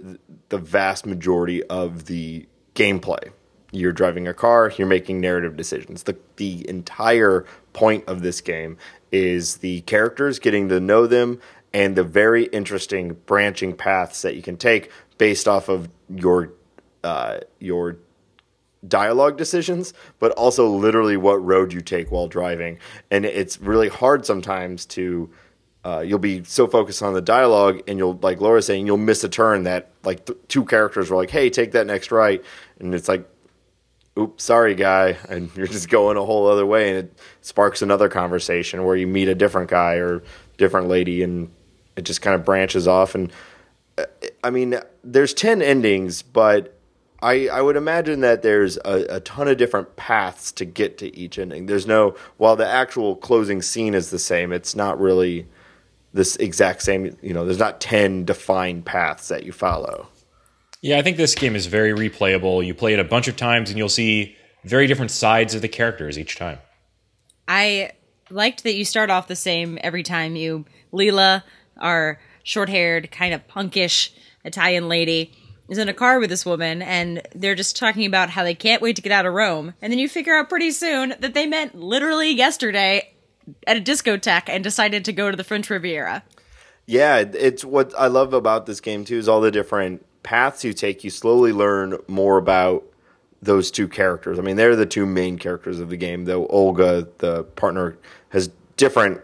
the 0.47 0.57
vast 0.57 1.05
majority 1.05 1.61
of 1.65 2.05
the 2.05 2.47
gameplay 2.73 3.31
you're 3.71 3.91
driving 3.91 4.27
a 4.27 4.33
car 4.33 4.71
you're 4.77 4.87
making 4.87 5.19
narrative 5.19 5.57
decisions 5.57 6.03
the 6.03 6.17
the 6.37 6.67
entire 6.69 7.45
point 7.73 8.03
of 8.07 8.21
this 8.21 8.39
game 8.39 8.77
is 9.11 9.57
the 9.57 9.81
characters 9.81 10.39
getting 10.39 10.69
to 10.69 10.79
know 10.79 11.07
them 11.07 11.39
and 11.73 11.95
the 11.95 12.03
very 12.03 12.45
interesting 12.45 13.13
branching 13.25 13.75
paths 13.75 14.21
that 14.21 14.35
you 14.35 14.41
can 14.41 14.57
take 14.57 14.91
based 15.17 15.47
off 15.47 15.69
of 15.69 15.89
your 16.09 16.53
uh, 17.03 17.39
your 17.59 17.97
dialogue 18.87 19.37
decisions, 19.37 19.93
but 20.19 20.31
also 20.33 20.67
literally 20.67 21.17
what 21.17 21.43
road 21.43 21.73
you 21.73 21.81
take 21.81 22.11
while 22.11 22.27
driving. 22.27 22.79
And 23.11 23.25
it's 23.25 23.59
really 23.59 23.89
hard 23.89 24.25
sometimes 24.25 24.85
to. 24.87 25.29
Uh, 25.85 26.01
you'll 26.01 26.19
be 26.19 26.43
so 26.43 26.67
focused 26.67 27.01
on 27.01 27.13
the 27.13 27.21
dialogue, 27.21 27.81
and 27.87 27.97
you'll, 27.97 28.19
like 28.21 28.41
Laura 28.41 28.61
saying, 28.61 28.85
you'll 28.85 28.97
miss 28.97 29.23
a 29.23 29.29
turn 29.29 29.63
that 29.63 29.89
like 30.03 30.25
th- 30.25 30.37
two 30.49 30.65
characters 30.65 31.09
were 31.09 31.15
like, 31.15 31.29
"Hey, 31.29 31.49
take 31.49 31.71
that 31.73 31.87
next 31.87 32.11
right," 32.11 32.43
and 32.79 32.93
it's 32.93 33.07
like, 33.07 33.25
"Oops, 34.17 34.43
sorry, 34.43 34.75
guy," 34.75 35.17
and 35.29 35.49
you're 35.55 35.67
just 35.67 35.89
going 35.89 36.17
a 36.17 36.25
whole 36.25 36.47
other 36.47 36.65
way, 36.65 36.89
and 36.89 36.97
it 36.99 37.19
sparks 37.41 37.81
another 37.81 38.09
conversation 38.09 38.83
where 38.83 38.95
you 38.95 39.07
meet 39.07 39.27
a 39.27 39.35
different 39.35 39.69
guy 39.69 39.95
or 39.95 40.23
different 40.57 40.87
lady, 40.87 41.23
and 41.23 41.51
it 41.95 42.03
just 42.03 42.21
kind 42.21 42.35
of 42.35 42.43
branches 42.45 42.87
off. 42.87 43.15
And 43.15 43.31
uh, 43.97 44.05
I 44.43 44.49
mean, 44.49 44.79
there's 45.03 45.33
ten 45.33 45.61
endings, 45.61 46.21
but 46.21 46.77
I, 47.21 47.47
I 47.47 47.61
would 47.61 47.75
imagine 47.75 48.21
that 48.21 48.43
there's 48.43 48.77
a, 48.77 49.05
a 49.09 49.19
ton 49.21 49.47
of 49.47 49.57
different 49.57 49.95
paths 49.95 50.51
to 50.53 50.65
get 50.65 50.97
to 50.99 51.15
each 51.15 51.39
ending. 51.39 51.65
There's 51.65 51.87
no, 51.87 52.15
while 52.37 52.55
the 52.55 52.67
actual 52.67 53.15
closing 53.15 53.61
scene 53.61 53.95
is 53.95 54.11
the 54.11 54.19
same, 54.19 54.51
it's 54.51 54.75
not 54.75 54.99
really 54.99 55.47
this 56.13 56.35
exact 56.37 56.83
same, 56.83 57.17
you 57.21 57.33
know, 57.33 57.43
there's 57.43 57.59
not 57.59 57.81
10 57.81 58.25
defined 58.25 58.85
paths 58.85 59.29
that 59.29 59.43
you 59.43 59.51
follow. 59.51 60.07
Yeah, 60.81 60.99
I 60.99 61.01
think 61.01 61.17
this 61.17 61.35
game 61.35 61.55
is 61.55 61.65
very 61.65 61.91
replayable. 61.91 62.65
You 62.65 62.73
play 62.73 62.93
it 62.93 62.99
a 62.99 63.03
bunch 63.03 63.27
of 63.27 63.35
times 63.35 63.69
and 63.69 63.77
you'll 63.77 63.89
see 63.89 64.35
very 64.63 64.87
different 64.87 65.11
sides 65.11 65.55
of 65.55 65.61
the 65.61 65.67
characters 65.67 66.17
each 66.17 66.35
time. 66.35 66.59
I 67.47 67.91
liked 68.29 68.63
that 68.63 68.75
you 68.75 68.85
start 68.85 69.09
off 69.09 69.27
the 69.27 69.35
same 69.35 69.79
every 69.81 70.03
time 70.03 70.35
you 70.35 70.65
Leela, 70.93 71.43
our 71.77 72.19
short-haired, 72.43 73.11
kind 73.11 73.33
of 73.33 73.47
punkish 73.47 74.11
Italian 74.43 74.87
lady, 74.87 75.31
is 75.69 75.77
in 75.77 75.89
a 75.89 75.93
car 75.93 76.19
with 76.19 76.29
this 76.29 76.45
woman 76.45 76.81
and 76.81 77.21
they're 77.35 77.55
just 77.55 77.75
talking 77.75 78.05
about 78.05 78.29
how 78.29 78.43
they 78.43 78.55
can't 78.55 78.81
wait 78.81 78.95
to 78.95 79.01
get 79.01 79.11
out 79.11 79.25
of 79.25 79.33
Rome. 79.33 79.73
And 79.81 79.91
then 79.91 79.99
you 79.99 80.07
figure 80.07 80.35
out 80.35 80.47
pretty 80.47 80.71
soon 80.71 81.13
that 81.19 81.33
they 81.33 81.45
met 81.45 81.75
literally 81.75 82.31
yesterday 82.31 83.13
at 83.65 83.77
a 83.77 83.81
discotheque 83.81 84.47
and 84.47 84.63
decided 84.63 85.03
to 85.05 85.11
go 85.11 85.31
to 85.31 85.37
the 85.37 85.43
French 85.43 85.69
Riviera. 85.69 86.23
Yeah, 86.85 87.17
it's 87.17 87.65
what 87.65 87.93
I 87.97 88.07
love 88.07 88.33
about 88.33 88.65
this 88.65 88.79
game 88.79 89.03
too 89.03 89.17
is 89.17 89.27
all 89.27 89.41
the 89.41 89.51
different 89.51 90.05
paths 90.27 90.65
you 90.65 90.73
take. 90.73 91.05
You 91.05 91.09
slowly 91.09 91.53
learn 91.53 91.97
more 92.09 92.37
about 92.37 92.83
those 93.41 93.71
two 93.71 93.87
characters. 93.87 94.37
I 94.37 94.41
mean, 94.41 94.57
they're 94.57 94.75
the 94.75 94.85
two 94.85 95.05
main 95.05 95.37
characters 95.37 95.79
of 95.79 95.89
the 95.89 95.95
game. 95.95 96.25
Though 96.25 96.47
Olga, 96.47 97.07
the 97.19 97.45
partner, 97.45 97.97
has 98.29 98.49
different 98.75 99.21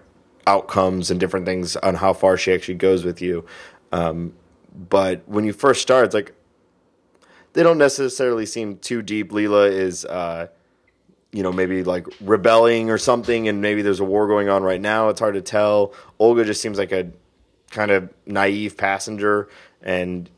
outcomes 0.47 1.11
and 1.11 1.19
different 1.19 1.45
things 1.45 1.75
on 1.75 1.95
how 1.95 2.13
far 2.13 2.37
she 2.37 2.53
actually 2.53 2.75
goes 2.75 3.03
with 3.03 3.21
you. 3.21 3.45
Um, 3.91 4.33
but 4.73 5.27
when 5.27 5.43
you 5.43 5.51
first 5.51 5.81
start, 5.81 6.05
it's 6.05 6.15
like 6.15 6.33
they 7.51 7.63
don't 7.63 7.77
necessarily 7.77 8.45
seem 8.45 8.77
too 8.77 9.01
deep. 9.01 9.31
Leela 9.31 9.69
is, 9.69 10.05
uh, 10.05 10.47
you 11.33 11.43
know, 11.43 11.51
maybe 11.51 11.83
like 11.83 12.07
rebelling 12.21 12.89
or 12.89 12.97
something, 12.97 13.49
and 13.49 13.61
maybe 13.61 13.81
there's 13.81 13.99
a 13.99 14.05
war 14.05 14.25
going 14.25 14.47
on 14.47 14.63
right 14.63 14.79
now. 14.79 15.09
It's 15.09 15.19
hard 15.19 15.33
to 15.33 15.41
tell. 15.41 15.93
Olga 16.17 16.45
just 16.45 16.61
seems 16.61 16.77
like 16.77 16.93
a 16.93 17.11
kind 17.71 17.91
of 17.91 18.09
naive 18.25 18.77
passenger, 18.77 19.49
and 19.81 20.29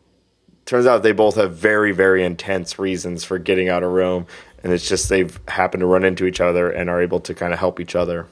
turns 0.65 0.86
out 0.86 1.03
they 1.03 1.12
both 1.12 1.36
have 1.36 1.55
very, 1.55 1.91
very 1.91 2.24
intense 2.24 2.77
reasons 2.79 3.24
for 3.24 3.38
getting 3.38 3.69
out 3.69 3.84
of 3.84 3.91
Rome, 3.91 4.27
and 4.63 4.74
it's 4.74 4.88
just 4.88 5.10
they've 5.10 5.39
happened 5.48 5.81
to 5.81 5.88
run 5.88 6.03
into 6.03 6.25
each 6.25 6.41
other 6.41 6.69
and 6.69 6.89
are 6.89 7.01
able 7.01 7.19
to 7.22 7.34
kind 7.34 7.53
of 7.53 7.60
help 7.60 7.79
each 7.79 7.95
other. 7.95 8.27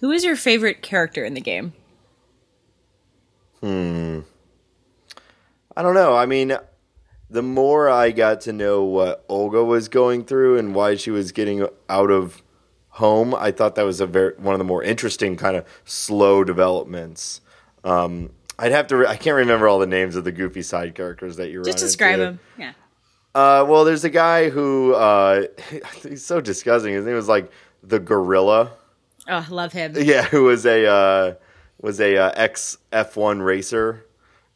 Who 0.00 0.10
is 0.10 0.24
your 0.24 0.36
favorite 0.36 0.82
character 0.82 1.24
in 1.24 1.34
the 1.34 1.40
game? 1.40 1.72
Hmm. 3.60 4.20
I 5.76 5.82
don't 5.82 5.94
know. 5.94 6.14
I 6.14 6.26
mean, 6.26 6.56
the 7.30 7.42
more 7.42 7.88
I 7.88 8.10
got 8.10 8.40
to 8.42 8.52
know 8.52 8.84
what 8.84 9.24
Olga 9.28 9.64
was 9.64 9.88
going 9.88 10.24
through 10.24 10.58
and 10.58 10.74
why 10.74 10.94
she 10.94 11.10
was 11.10 11.32
getting 11.32 11.66
out 11.88 12.10
of 12.10 12.42
home, 12.90 13.34
I 13.34 13.50
thought 13.50 13.74
that 13.74 13.84
was 13.84 14.00
a 14.00 14.06
very 14.06 14.34
one 14.36 14.54
of 14.54 14.58
the 14.58 14.64
more 14.64 14.82
interesting 14.82 15.36
kind 15.36 15.56
of 15.56 15.66
slow 15.84 16.44
developments. 16.44 17.40
Um, 17.82 18.30
I'd 18.58 18.72
have 18.72 18.86
to. 18.88 18.96
Re- 18.98 19.06
I 19.06 19.16
can't 19.16 19.36
remember 19.36 19.66
all 19.68 19.78
the 19.78 19.86
names 19.86 20.16
of 20.16 20.24
the 20.24 20.32
goofy 20.32 20.62
side 20.62 20.94
characters 20.94 21.36
that 21.36 21.50
you 21.50 21.62
Just 21.64 21.78
run 21.78 21.86
describe 21.86 22.12
into. 22.14 22.24
him. 22.26 22.40
Yeah. 22.58 22.72
Uh, 23.34 23.64
well, 23.68 23.84
there's 23.84 24.04
a 24.04 24.10
guy 24.10 24.48
who 24.50 24.94
uh, 24.94 25.46
he's 26.02 26.24
so 26.24 26.40
disgusting. 26.40 26.94
His 26.94 27.04
name 27.04 27.14
was 27.16 27.28
like 27.28 27.50
the 27.82 27.98
Gorilla. 27.98 28.70
Oh, 29.28 29.46
love 29.50 29.72
him. 29.72 29.94
Yeah, 29.96 30.22
who 30.22 30.44
was 30.44 30.66
a 30.66 30.86
uh, 30.86 31.34
was 31.80 32.00
a 32.00 32.16
uh, 32.16 32.32
ex 32.36 32.78
F1 32.92 33.44
racer, 33.44 34.04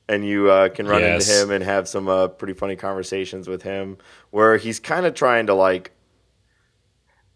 and 0.08 0.24
you 0.24 0.50
uh, 0.50 0.68
can 0.68 0.86
run 0.86 1.00
Yes. 1.00 1.28
into 1.28 1.42
him 1.42 1.50
and 1.50 1.64
have 1.64 1.88
some 1.88 2.06
uh, 2.08 2.28
pretty 2.28 2.52
funny 2.54 2.76
conversations 2.76 3.48
with 3.48 3.62
him, 3.62 3.96
where 4.30 4.56
he's 4.58 4.78
kind 4.78 5.06
of 5.06 5.14
trying 5.14 5.46
to 5.46 5.54
like. 5.54 5.92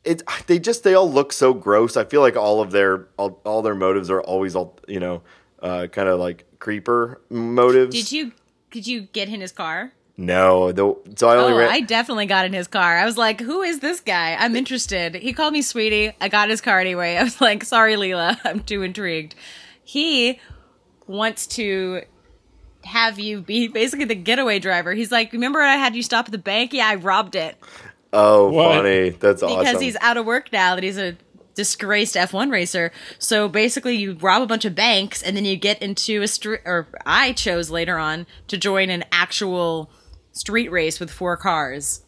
It 0.04 0.22
they 0.46 0.58
just 0.58 0.82
they 0.84 0.94
all 0.94 1.10
look 1.10 1.32
so 1.32 1.54
gross. 1.54 1.96
I 1.96 2.04
feel 2.04 2.20
like 2.22 2.36
all 2.36 2.60
of 2.60 2.70
their 2.72 3.08
all, 3.16 3.40
all 3.44 3.62
their 3.62 3.74
motives 3.74 4.10
are 4.10 4.20
always 4.20 4.56
all 4.56 4.78
you 4.88 4.98
know, 5.00 5.22
uh, 5.62 5.86
kind 5.86 6.08
of 6.08 6.18
like 6.20 6.44
creeper 6.58 7.20
motives. 7.30 7.94
Did 7.94 8.12
you 8.12 8.32
did 8.70 8.86
you 8.86 9.02
get 9.02 9.28
in 9.28 9.40
his 9.40 9.52
car? 9.52 9.92
No, 10.16 10.72
the, 10.72 10.94
so 11.16 11.28
I 11.28 11.36
only 11.36 11.54
Oh, 11.54 11.56
ran. 11.58 11.70
I 11.70 11.80
definitely 11.80 12.26
got 12.26 12.44
in 12.44 12.52
his 12.52 12.68
car. 12.68 12.98
I 12.98 13.04
was 13.06 13.16
like, 13.16 13.40
"Who 13.40 13.62
is 13.62 13.80
this 13.80 14.00
guy? 14.00 14.34
I'm 14.38 14.54
interested." 14.56 15.14
He 15.14 15.32
called 15.32 15.52
me 15.54 15.62
sweetie. 15.62 16.12
I 16.20 16.28
got 16.28 16.50
his 16.50 16.60
car 16.60 16.78
anyway. 16.80 17.16
I 17.18 17.22
was 17.22 17.40
like, 17.40 17.64
"Sorry, 17.64 17.94
Leela, 17.94 18.38
I'm 18.44 18.60
too 18.60 18.82
intrigued." 18.82 19.34
He 19.82 20.38
wants 21.06 21.46
to 21.48 22.02
have 22.84 23.18
you 23.18 23.40
be 23.40 23.68
basically 23.68 24.04
the 24.04 24.14
getaway 24.14 24.58
driver. 24.58 24.92
He's 24.92 25.10
like, 25.10 25.32
"Remember 25.32 25.60
I 25.60 25.76
had 25.76 25.96
you 25.96 26.02
stop 26.02 26.26
at 26.26 26.32
the 26.32 26.38
bank? 26.38 26.72
Yeah, 26.72 26.88
I 26.88 26.96
robbed 26.96 27.34
it 27.34 27.56
oh, 28.12 28.50
What? 28.50 28.76
funny! 28.76 29.10
That's 29.10 29.40
because 29.40 29.42
awesome. 29.42 29.58
Because 29.64 29.80
he's 29.80 29.96
out 30.00 30.16
of 30.18 30.26
work 30.26 30.52
now. 30.52 30.74
That 30.74 30.84
he's 30.84 30.98
a 30.98 31.16
disgraced 31.54 32.14
F1 32.14 32.50
racer. 32.50 32.92
So 33.18 33.48
basically, 33.48 33.96
you 33.96 34.14
rob 34.14 34.42
a 34.42 34.46
bunch 34.46 34.64
of 34.64 34.74
banks 34.74 35.22
and 35.22 35.36
then 35.36 35.44
you 35.44 35.56
get 35.56 35.82
into 35.82 36.22
a 36.22 36.28
street. 36.28 36.60
Or 36.64 36.88
I 37.06 37.32
chose 37.32 37.70
later 37.70 37.98
on 37.98 38.26
to 38.48 38.56
join 38.58 38.90
an 38.90 39.04
actual 39.12 39.90
street 40.32 40.70
race 40.70 40.98
with 40.98 41.10
four 41.10 41.36
cars. 41.36 42.02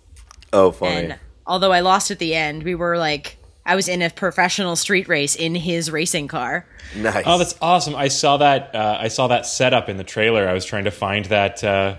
oh, 0.52 0.70
funny. 0.70 0.96
And 0.96 1.18
although 1.46 1.72
I 1.72 1.80
lost 1.80 2.10
at 2.10 2.18
the 2.18 2.34
end, 2.34 2.62
we 2.62 2.74
were 2.74 2.96
like, 2.96 3.38
I 3.66 3.76
was 3.76 3.88
in 3.88 4.02
a 4.02 4.10
professional 4.10 4.76
street 4.76 5.08
race 5.08 5.34
in 5.34 5.54
his 5.54 5.90
racing 5.90 6.28
car. 6.28 6.66
nice. 6.94 7.24
Oh, 7.26 7.38
that's 7.38 7.54
awesome! 7.62 7.96
I 7.96 8.08
saw 8.08 8.36
that. 8.36 8.74
Uh, 8.74 8.98
I 9.00 9.08
saw 9.08 9.28
that 9.28 9.46
setup 9.46 9.88
in 9.88 9.96
the 9.96 10.04
trailer. 10.04 10.46
I 10.46 10.52
was 10.52 10.66
trying 10.66 10.84
to 10.84 10.90
find 10.90 11.24
that 11.26 11.64
uh, 11.64 11.96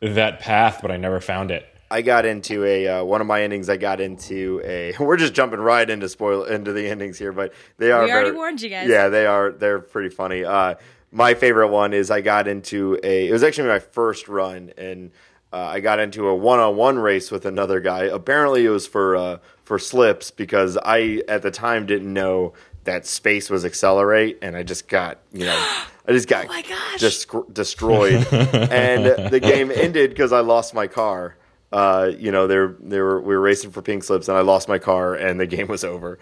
that 0.00 0.40
path, 0.40 0.80
but 0.82 0.90
I 0.90 0.96
never 0.96 1.20
found 1.20 1.52
it. 1.52 1.66
I 1.94 2.02
got 2.02 2.26
into 2.26 2.64
a 2.64 2.88
uh, 2.88 3.04
one 3.04 3.20
of 3.20 3.28
my 3.28 3.42
endings. 3.42 3.68
I 3.68 3.76
got 3.76 4.00
into 4.00 4.60
a. 4.64 4.94
We're 5.00 5.16
just 5.16 5.32
jumping 5.32 5.60
right 5.60 5.88
into 5.88 6.08
spoil 6.08 6.42
into 6.42 6.72
the 6.72 6.88
endings 6.88 7.18
here, 7.20 7.30
but 7.30 7.52
they 7.78 7.92
are. 7.92 8.04
We 8.04 8.10
already 8.10 8.30
very- 8.30 8.36
warned 8.36 8.60
you 8.62 8.68
guys. 8.68 8.88
Yeah, 8.88 9.08
they 9.10 9.26
are. 9.26 9.52
They're 9.52 9.78
pretty 9.78 10.08
funny. 10.08 10.44
Uh, 10.44 10.74
my 11.12 11.34
favorite 11.34 11.68
one 11.68 11.92
is 11.92 12.10
I 12.10 12.20
got 12.20 12.48
into 12.48 12.98
a. 13.04 13.28
It 13.28 13.32
was 13.32 13.44
actually 13.44 13.68
my 13.68 13.78
first 13.78 14.26
run, 14.26 14.72
and 14.76 15.12
uh, 15.52 15.58
I 15.58 15.78
got 15.78 16.00
into 16.00 16.26
a 16.26 16.34
one-on-one 16.34 16.98
race 16.98 17.30
with 17.30 17.46
another 17.46 17.78
guy. 17.78 18.06
Apparently, 18.06 18.64
it 18.64 18.70
was 18.70 18.88
for 18.88 19.14
uh, 19.14 19.38
for 19.62 19.78
slips 19.78 20.32
because 20.32 20.76
I 20.84 21.22
at 21.28 21.42
the 21.42 21.52
time 21.52 21.86
didn't 21.86 22.12
know 22.12 22.54
that 22.82 23.06
space 23.06 23.48
was 23.50 23.64
accelerate, 23.64 24.38
and 24.42 24.56
I 24.56 24.64
just 24.64 24.88
got 24.88 25.20
you 25.32 25.44
know. 25.44 25.76
I 26.06 26.12
just 26.12 26.28
got 26.28 26.44
Oh 26.44 26.48
my 26.48 26.60
gosh. 26.60 27.00
desc- 27.00 27.54
destroyed, 27.54 28.26
and 28.32 29.30
the 29.32 29.40
game 29.40 29.70
ended 29.70 30.10
because 30.10 30.32
I 30.32 30.40
lost 30.40 30.74
my 30.74 30.86
car. 30.86 31.36
Uh, 31.74 32.12
you 32.20 32.30
know, 32.30 32.46
they're 32.46 32.76
they 32.78 33.00
were 33.00 33.20
we 33.20 33.34
were 33.34 33.40
racing 33.40 33.72
for 33.72 33.82
pink 33.82 34.04
slips, 34.04 34.28
and 34.28 34.38
I 34.38 34.42
lost 34.42 34.68
my 34.68 34.78
car, 34.78 35.16
and 35.16 35.40
the 35.40 35.46
game 35.56 35.66
was 35.66 35.82
over. 35.82 36.20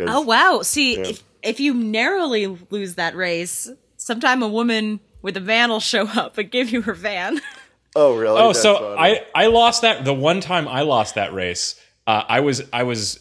Oh 0.00 0.22
wow! 0.22 0.62
See, 0.62 0.96
if 0.98 1.22
if 1.42 1.60
you 1.60 1.74
narrowly 1.74 2.46
lose 2.70 2.94
that 2.94 3.14
race, 3.14 3.70
sometime 3.98 4.42
a 4.42 4.48
woman 4.48 5.00
with 5.20 5.36
a 5.36 5.40
van 5.40 5.68
will 5.68 5.80
show 5.80 6.06
up 6.06 6.38
and 6.38 6.50
give 6.50 6.70
you 6.70 6.80
her 6.80 6.94
van. 6.94 7.42
oh, 7.96 8.16
really? 8.16 8.40
Oh, 8.40 8.48
That's 8.48 8.62
so 8.62 8.78
funny. 8.78 9.20
I 9.34 9.44
I 9.44 9.46
lost 9.48 9.82
that 9.82 10.06
the 10.06 10.14
one 10.14 10.40
time 10.40 10.66
I 10.66 10.80
lost 10.80 11.16
that 11.16 11.34
race. 11.34 11.78
Uh, 12.06 12.22
I 12.26 12.40
was 12.40 12.62
I 12.72 12.84
was 12.84 13.20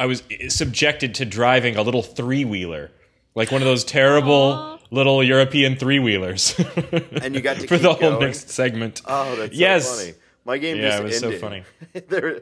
I 0.00 0.06
was 0.06 0.24
subjected 0.48 1.14
to 1.16 1.24
driving 1.24 1.76
a 1.76 1.82
little 1.82 2.02
three 2.02 2.44
wheeler, 2.44 2.90
like 3.36 3.52
one 3.52 3.62
of 3.62 3.66
those 3.66 3.84
terrible 3.84 4.80
little 4.90 5.22
European 5.22 5.76
three 5.76 6.00
wheelers. 6.00 6.58
and 7.22 7.36
you 7.36 7.40
got 7.40 7.58
to 7.58 7.68
for 7.68 7.76
keep 7.76 7.82
the 7.82 7.94
whole 7.94 8.10
going. 8.10 8.20
next 8.20 8.50
segment. 8.50 9.02
Oh, 9.04 9.36
that's 9.36 9.54
yes. 9.54 9.88
so 9.88 9.96
funny. 9.96 10.14
My 10.48 10.56
game 10.58 10.78
Yeah, 10.78 10.88
just 10.88 11.00
it 11.00 11.04
was 11.04 11.18
so 11.18 11.26
ended. 11.26 11.40
funny. 11.40 11.62
There- 12.08 12.40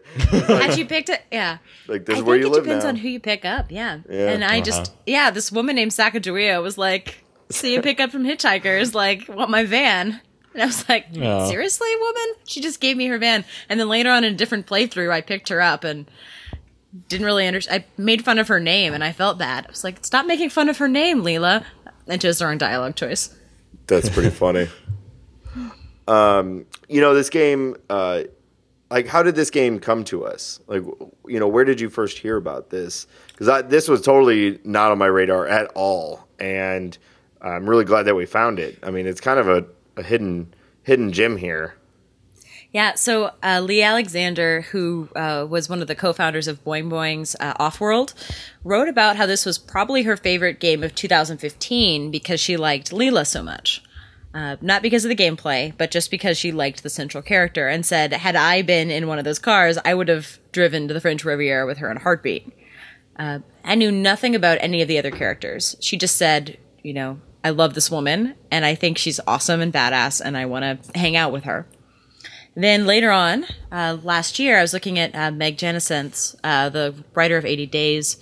Had 0.60 0.78
you 0.78 0.86
picked 0.86 1.08
it, 1.08 1.22
yeah. 1.32 1.58
like 1.88 2.06
this 2.06 2.14
I 2.14 2.18
is 2.18 2.24
where 2.24 2.36
think 2.36 2.44
you 2.44 2.52
it 2.52 2.54
live 2.54 2.64
depends 2.64 2.84
now. 2.84 2.88
on 2.90 2.96
who 2.96 3.08
you 3.08 3.18
pick 3.20 3.44
up. 3.44 3.66
Yeah, 3.70 3.98
Yeah. 4.08 4.30
and 4.30 4.44
I 4.44 4.60
just 4.60 4.82
uh-huh. 4.92 4.96
yeah, 5.06 5.30
this 5.30 5.50
woman 5.50 5.74
named 5.76 5.90
Sacagawea 5.90 6.62
was 6.62 6.78
like, 6.78 7.24
"See 7.50 7.74
you 7.74 7.82
pick 7.82 7.98
up 8.00 8.10
from 8.12 8.22
hitchhikers, 8.24 8.94
like 8.94 9.28
want 9.28 9.50
my 9.50 9.64
van." 9.64 10.20
And 10.54 10.62
I 10.62 10.66
was 10.66 10.88
like, 10.88 11.12
No. 11.14 11.48
"Seriously, 11.48 11.88
woman?" 12.00 12.34
She 12.46 12.60
just 12.60 12.80
gave 12.80 12.96
me 12.96 13.06
her 13.08 13.18
van, 13.18 13.44
and 13.68 13.78
then 13.80 13.88
later 13.88 14.10
on 14.10 14.22
in 14.24 14.32
a 14.32 14.36
different 14.36 14.66
playthrough, 14.66 15.10
I 15.10 15.20
picked 15.20 15.48
her 15.48 15.60
up 15.60 15.82
and 15.84 16.08
didn't 17.08 17.26
really 17.26 17.46
understand. 17.48 17.82
I 17.82 18.00
made 18.00 18.24
fun 18.24 18.38
of 18.38 18.46
her 18.48 18.60
name, 18.60 18.94
and 18.94 19.02
I 19.02 19.10
felt 19.12 19.36
bad. 19.36 19.66
I 19.66 19.70
was 19.70 19.82
like, 19.84 20.04
"Stop 20.04 20.26
making 20.26 20.50
fun 20.50 20.68
of 20.68 20.78
her 20.78 20.88
name, 20.88 21.22
Leela." 21.22 21.64
And 22.06 22.22
chose 22.22 22.38
the 22.38 22.46
wrong 22.46 22.56
dialogue 22.58 22.94
choice. 22.94 23.34
That's 23.88 24.08
pretty 24.08 24.30
funny. 24.30 24.68
um, 26.08 26.66
you 26.88 27.00
know, 27.00 27.14
this 27.14 27.30
game. 27.30 27.76
Uh, 27.88 28.24
like, 28.90 29.08
how 29.08 29.22
did 29.22 29.34
this 29.34 29.50
game 29.50 29.80
come 29.80 30.04
to 30.04 30.24
us? 30.24 30.60
Like, 30.68 30.82
you 31.26 31.40
know, 31.40 31.48
where 31.48 31.64
did 31.64 31.80
you 31.80 31.90
first 31.90 32.18
hear 32.18 32.36
about 32.36 32.70
this? 32.70 33.08
Because 33.28 33.64
this 33.68 33.88
was 33.88 34.00
totally 34.00 34.60
not 34.62 34.92
on 34.92 34.98
my 34.98 35.06
radar 35.06 35.46
at 35.46 35.72
all, 35.74 36.26
and 36.38 36.96
I'm 37.40 37.68
really 37.68 37.84
glad 37.84 38.04
that 38.04 38.14
we 38.14 38.26
found 38.26 38.58
it. 38.58 38.78
I 38.82 38.90
mean, 38.90 39.06
it's 39.06 39.20
kind 39.20 39.40
of 39.40 39.48
a, 39.48 39.66
a 39.96 40.02
hidden 40.02 40.54
hidden 40.82 41.12
gem 41.12 41.36
here. 41.36 41.74
Yeah, 42.72 42.94
so 42.94 43.30
uh, 43.42 43.60
Leigh 43.60 43.82
Alexander, 43.82 44.60
who 44.60 45.08
uh, 45.16 45.46
was 45.48 45.68
one 45.68 45.80
of 45.80 45.88
the 45.88 45.94
co-founders 45.94 46.46
of 46.46 46.62
Boing 46.62 46.90
Boing's 46.90 47.34
uh, 47.40 47.54
Offworld, 47.54 48.12
wrote 48.64 48.88
about 48.88 49.16
how 49.16 49.24
this 49.24 49.46
was 49.46 49.56
probably 49.56 50.02
her 50.02 50.16
favorite 50.16 50.60
game 50.60 50.82
of 50.82 50.94
2015 50.94 52.10
because 52.10 52.38
she 52.38 52.56
liked 52.56 52.90
Leela 52.90 53.26
so 53.26 53.42
much. 53.42 53.82
Uh, 54.36 54.56
not 54.60 54.82
because 54.82 55.02
of 55.02 55.08
the 55.08 55.16
gameplay, 55.16 55.72
but 55.78 55.90
just 55.90 56.10
because 56.10 56.36
she 56.36 56.52
liked 56.52 56.82
the 56.82 56.90
central 56.90 57.22
character, 57.22 57.68
and 57.68 57.86
said, 57.86 58.12
"Had 58.12 58.36
I 58.36 58.60
been 58.60 58.90
in 58.90 59.06
one 59.06 59.18
of 59.18 59.24
those 59.24 59.38
cars, 59.38 59.78
I 59.82 59.94
would 59.94 60.08
have 60.08 60.38
driven 60.52 60.88
to 60.88 60.92
the 60.92 61.00
French 61.00 61.24
Riviera 61.24 61.64
with 61.64 61.78
her 61.78 61.90
in 61.90 61.96
a 61.96 62.00
heartbeat." 62.00 62.46
Uh, 63.18 63.38
I 63.64 63.76
knew 63.76 63.90
nothing 63.90 64.34
about 64.34 64.58
any 64.60 64.82
of 64.82 64.88
the 64.88 64.98
other 64.98 65.10
characters. 65.10 65.74
She 65.80 65.96
just 65.96 66.18
said, 66.18 66.58
"You 66.82 66.92
know, 66.92 67.18
I 67.42 67.48
love 67.48 67.72
this 67.72 67.90
woman, 67.90 68.34
and 68.50 68.66
I 68.66 68.74
think 68.74 68.98
she's 68.98 69.20
awesome 69.26 69.62
and 69.62 69.72
badass, 69.72 70.20
and 70.22 70.36
I 70.36 70.44
want 70.44 70.84
to 70.84 70.98
hang 70.98 71.16
out 71.16 71.32
with 71.32 71.44
her." 71.44 71.66
Then 72.54 72.84
later 72.84 73.10
on, 73.10 73.46
uh, 73.72 73.96
last 74.02 74.38
year, 74.38 74.58
I 74.58 74.62
was 74.62 74.74
looking 74.74 74.98
at 74.98 75.14
uh, 75.14 75.30
Meg 75.30 75.56
Jayanth's, 75.56 76.36
uh, 76.44 76.68
the 76.68 76.94
writer 77.14 77.38
of 77.38 77.46
80 77.46 77.64
Days, 77.64 78.18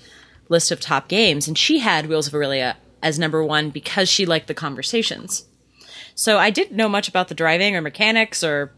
list 0.49 0.71
of 0.71 0.79
top 0.79 1.09
games, 1.09 1.49
and 1.49 1.59
she 1.59 1.81
had 1.81 2.07
Wheels 2.07 2.29
of 2.29 2.35
Aurelia 2.35 2.77
as 3.03 3.19
number 3.19 3.43
one 3.43 3.71
because 3.71 4.09
she 4.09 4.25
liked 4.25 4.47
the 4.47 4.55
conversations. 4.55 5.47
So 6.15 6.39
I 6.39 6.51
didn't 6.51 6.77
know 6.77 6.89
much 6.89 7.09
about 7.09 7.29
the 7.29 7.35
driving 7.35 7.75
or 7.77 7.81
mechanics 7.81 8.45
or 8.45 8.73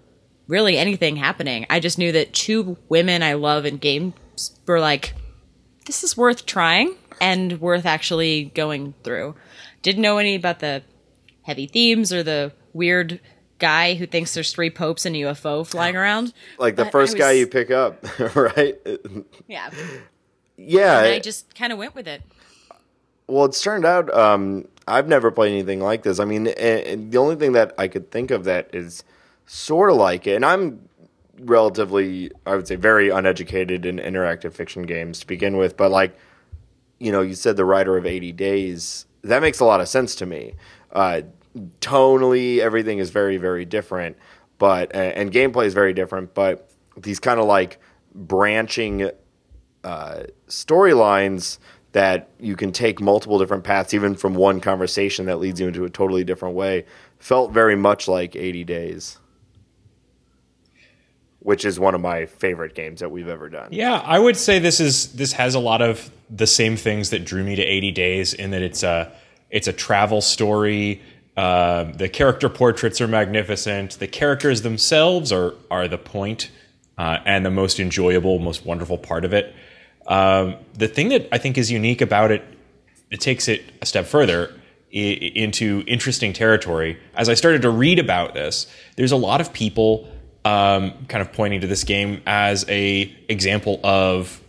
really 0.49 0.79
anything 0.79 1.17
happening. 1.17 1.67
I 1.69 1.81
just 1.81 1.99
knew 1.99 2.13
that 2.13 2.33
two 2.33 2.77
women 2.89 3.23
I 3.23 3.35
love 3.35 3.67
in 3.67 3.77
games 3.79 4.15
were 4.67 4.81
like, 4.81 5.15
this 5.87 6.03
is 6.03 6.17
worth 6.17 6.47
trying 6.47 6.97
and 7.21 7.61
worth 7.61 7.87
actually 7.87 8.47
going 8.55 8.95
through. 9.03 9.35
Didn't 9.83 10.03
know 10.03 10.19
any 10.19 10.35
about 10.35 10.61
the 10.61 10.83
heavy 11.43 11.67
themes 11.67 12.13
or 12.13 12.23
the 12.23 12.53
weird 12.73 13.21
guy 13.59 13.95
who 13.95 14.07
thinks 14.07 14.35
there's 14.35 14.53
three 14.53 14.71
popes 14.71 15.07
and 15.07 15.17
a 15.17 15.21
UFO 15.21 15.67
flying 15.67 15.97
around. 15.97 16.33
Like 16.59 16.77
the 16.77 16.85
But 16.85 16.93
first 16.93 17.17
guy 17.17 17.33
you 17.33 17.47
pick 17.47 17.71
up, 17.71 18.05
right? 18.35 18.77
Yeah. 19.47 19.71
Yeah. 20.57 20.99
And 20.99 21.15
I 21.15 21.19
just 21.21 21.55
kind 21.55 21.73
of 21.73 21.79
went 21.79 21.95
with 21.95 22.09
it. 22.09 22.23
Well, 23.29 23.45
it's 23.45 23.61
turned 23.63 23.85
out 23.85 24.13
um, 24.15 24.69
I've 24.89 25.09
never 25.09 25.31
played 25.31 25.53
anything 25.53 25.81
like 25.81 26.03
this. 26.03 26.21
I 26.21 26.25
mean, 26.25 26.45
the 26.45 27.17
only 27.19 27.37
thing 27.37 27.53
that 27.53 27.75
I 27.77 27.89
could 27.89 28.11
think 28.11 28.31
of 28.31 28.45
that 28.45 28.71
is 28.73 29.03
sort 29.47 29.91
of 29.91 29.97
like 29.97 30.27
it, 30.27 30.37
and 30.37 30.45
I'm 30.45 30.89
relatively, 31.41 32.31
I 32.47 32.55
would 32.57 32.69
say, 32.69 32.77
very 32.77 33.11
uneducated 33.11 33.85
in 33.85 33.99
interactive 33.99 34.53
fiction 34.53 34.83
games 34.83 35.21
to 35.21 35.27
begin 35.27 35.57
with, 35.57 35.77
but 35.77 35.91
like, 35.91 36.17
you 36.99 37.13
know, 37.13 37.21
you 37.21 37.35
said 37.35 37.57
the 37.57 37.65
writer 37.65 37.97
of 37.97 38.07
80 38.07 38.33
Days, 38.33 39.07
that 39.23 39.43
makes 39.43 39.61
a 39.61 39.65
lot 39.65 39.81
of 39.81 39.89
sense 39.89 40.15
to 40.17 40.27
me. 40.27 40.55
Uh, 40.93 41.23
tonally, 41.81 42.59
everything 42.59 42.99
is 42.99 43.11
very, 43.11 43.37
very 43.37 43.65
different, 43.65 44.17
but, 44.59 44.95
and, 44.95 45.13
and 45.15 45.33
gameplay 45.33 45.67
is 45.67 45.75
very 45.75 45.93
different, 45.93 46.33
but 46.33 46.71
these 46.97 47.21
kind 47.21 47.39
of 47.39 47.47
like 47.47 47.79
branching 48.15 49.11
uh, 49.85 50.23
storylines 50.49 51.59
that 51.97 52.29
you 52.39 52.57
can 52.57 52.73
take 52.73 53.01
multiple 53.01 53.39
different 53.39 53.65
paths, 53.65 53.95
even 53.95 54.15
from 54.15 54.35
one 54.35 54.61
conversation 54.61 55.25
that 55.25 55.39
leads 55.39 55.59
you 55.59 55.67
into 55.67 55.87
a 55.87 55.89
totally 55.89 56.25
different 56.25 56.55
way, 56.55 56.85
felt 57.19 57.53
very 57.53 57.75
much 57.75 58.07
like 58.07 58.37
80 58.37 58.65
Days, 58.65 59.17
which 61.39 61.65
is 61.65 61.81
one 61.81 61.95
of 61.95 62.03
my 62.03 62.27
favorite 62.27 62.75
games 62.75 63.01
that 63.01 63.11
we've 63.11 63.29
ever 63.29 63.49
done. 63.49 63.69
Yeah, 63.71 63.95
I 63.95 64.19
would 64.19 64.37
say 64.37 64.59
this 64.59 64.79
is 64.79 65.15
this 65.15 65.33
has 65.33 65.55
a 65.55 65.59
lot 65.59 65.81
of 65.81 66.11
the 66.29 66.47
same 66.47 66.77
things 66.77 67.09
that 67.11 67.25
drew 67.25 67.43
me 67.43 67.57
to 67.57 67.63
80 67.63 67.93
Days 67.93 68.35
in 68.35 68.51
that 68.51 68.61
it's 68.61 68.83
a 68.83 69.11
it's 69.49 69.67
a 69.67 69.73
travel 69.73 70.21
story. 70.21 71.01
Um, 71.35 71.95
the 71.95 72.11
character 72.11 72.51
portraits 72.51 73.01
are 73.01 73.09
magnificent. 73.09 73.93
The 73.93 74.07
characters 74.07 74.61
themselves 74.61 75.33
are 75.33 75.55
are 75.71 75.89
the 75.89 75.97
point, 75.97 76.51
uh, 76.99 77.21
and 77.25 77.47
the 77.47 77.51
most 77.51 77.81
enjoyable, 77.81 78.39
most 78.39 78.67
wonderful 78.67 78.99
part 78.99 79.25
of 79.25 79.33
it. 79.33 79.55
Um, 80.07 80.57
the 80.75 80.89
thing 80.89 81.09
that 81.11 81.29
I 81.33 81.39
think 81.39 81.59
is 81.59 81.71
unique 81.71 82.01
about 82.01 82.31
it, 82.31 82.45
it 83.11 83.21
takes 83.21 83.49
it 83.49 83.63
a 83.83 83.87
step 83.87 84.07
further 84.07 84.53
i- 84.93 84.97
into 84.97 85.83
interesting 85.87 86.33
territory. 86.33 86.99
As 87.15 87.29
I 87.29 87.35
started 87.35 87.63
to 87.63 87.71
read 87.71 87.99
about 87.99 88.35
this, 88.35 88.67
there's 88.97 89.13
a 89.13 89.17
lot 89.17 89.41
of 89.41 89.53
people 89.53 90.09
um, 90.45 90.93
kind 91.09 91.23
of 91.23 91.33
pointing 91.33 91.61
to 91.63 91.67
this 91.67 91.83
game 91.83 92.23
as 92.27 92.65
a 92.69 93.13
example 93.29 93.81
of 93.83 94.41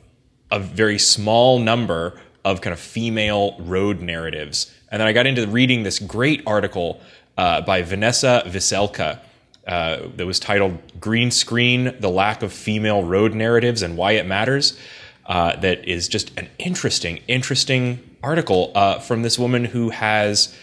a 0.51 0.59
very 0.59 0.99
small 0.99 1.59
number 1.59 2.19
of 2.45 2.61
kind 2.61 2.71
of 2.73 2.79
female 2.79 3.55
road 3.59 3.99
narratives. 3.99 4.71
And 4.91 4.99
then 5.01 5.07
I 5.07 5.11
got 5.11 5.25
into 5.25 5.45
reading 5.47 5.83
this 5.83 5.99
great 5.99 6.43
article 6.45 7.01
uh, 7.37 7.61
by 7.61 7.81
Vanessa 7.81 8.43
Veselka 8.45 9.19
uh, 9.67 10.07
that 10.15 10.25
was 10.25 10.39
titled 10.39 10.77
Green 11.01 11.29
Screen 11.31 11.95
The 11.99 12.09
Lack 12.09 12.41
of 12.43 12.53
Female 12.53 13.03
Road 13.03 13.33
Narratives 13.33 13.81
and 13.81 13.97
Why 13.97 14.13
It 14.13 14.25
Matters. 14.25 14.79
Uh, 15.27 15.57
that 15.57 15.85
is 15.85 16.07
just 16.07 16.31
an 16.39 16.47
interesting, 16.57 17.19
interesting 17.27 17.99
article 18.23 18.71
uh, 18.75 18.97
from 18.99 19.23
this 19.23 19.37
woman 19.37 19.65
who 19.65 19.89
has 19.89 20.55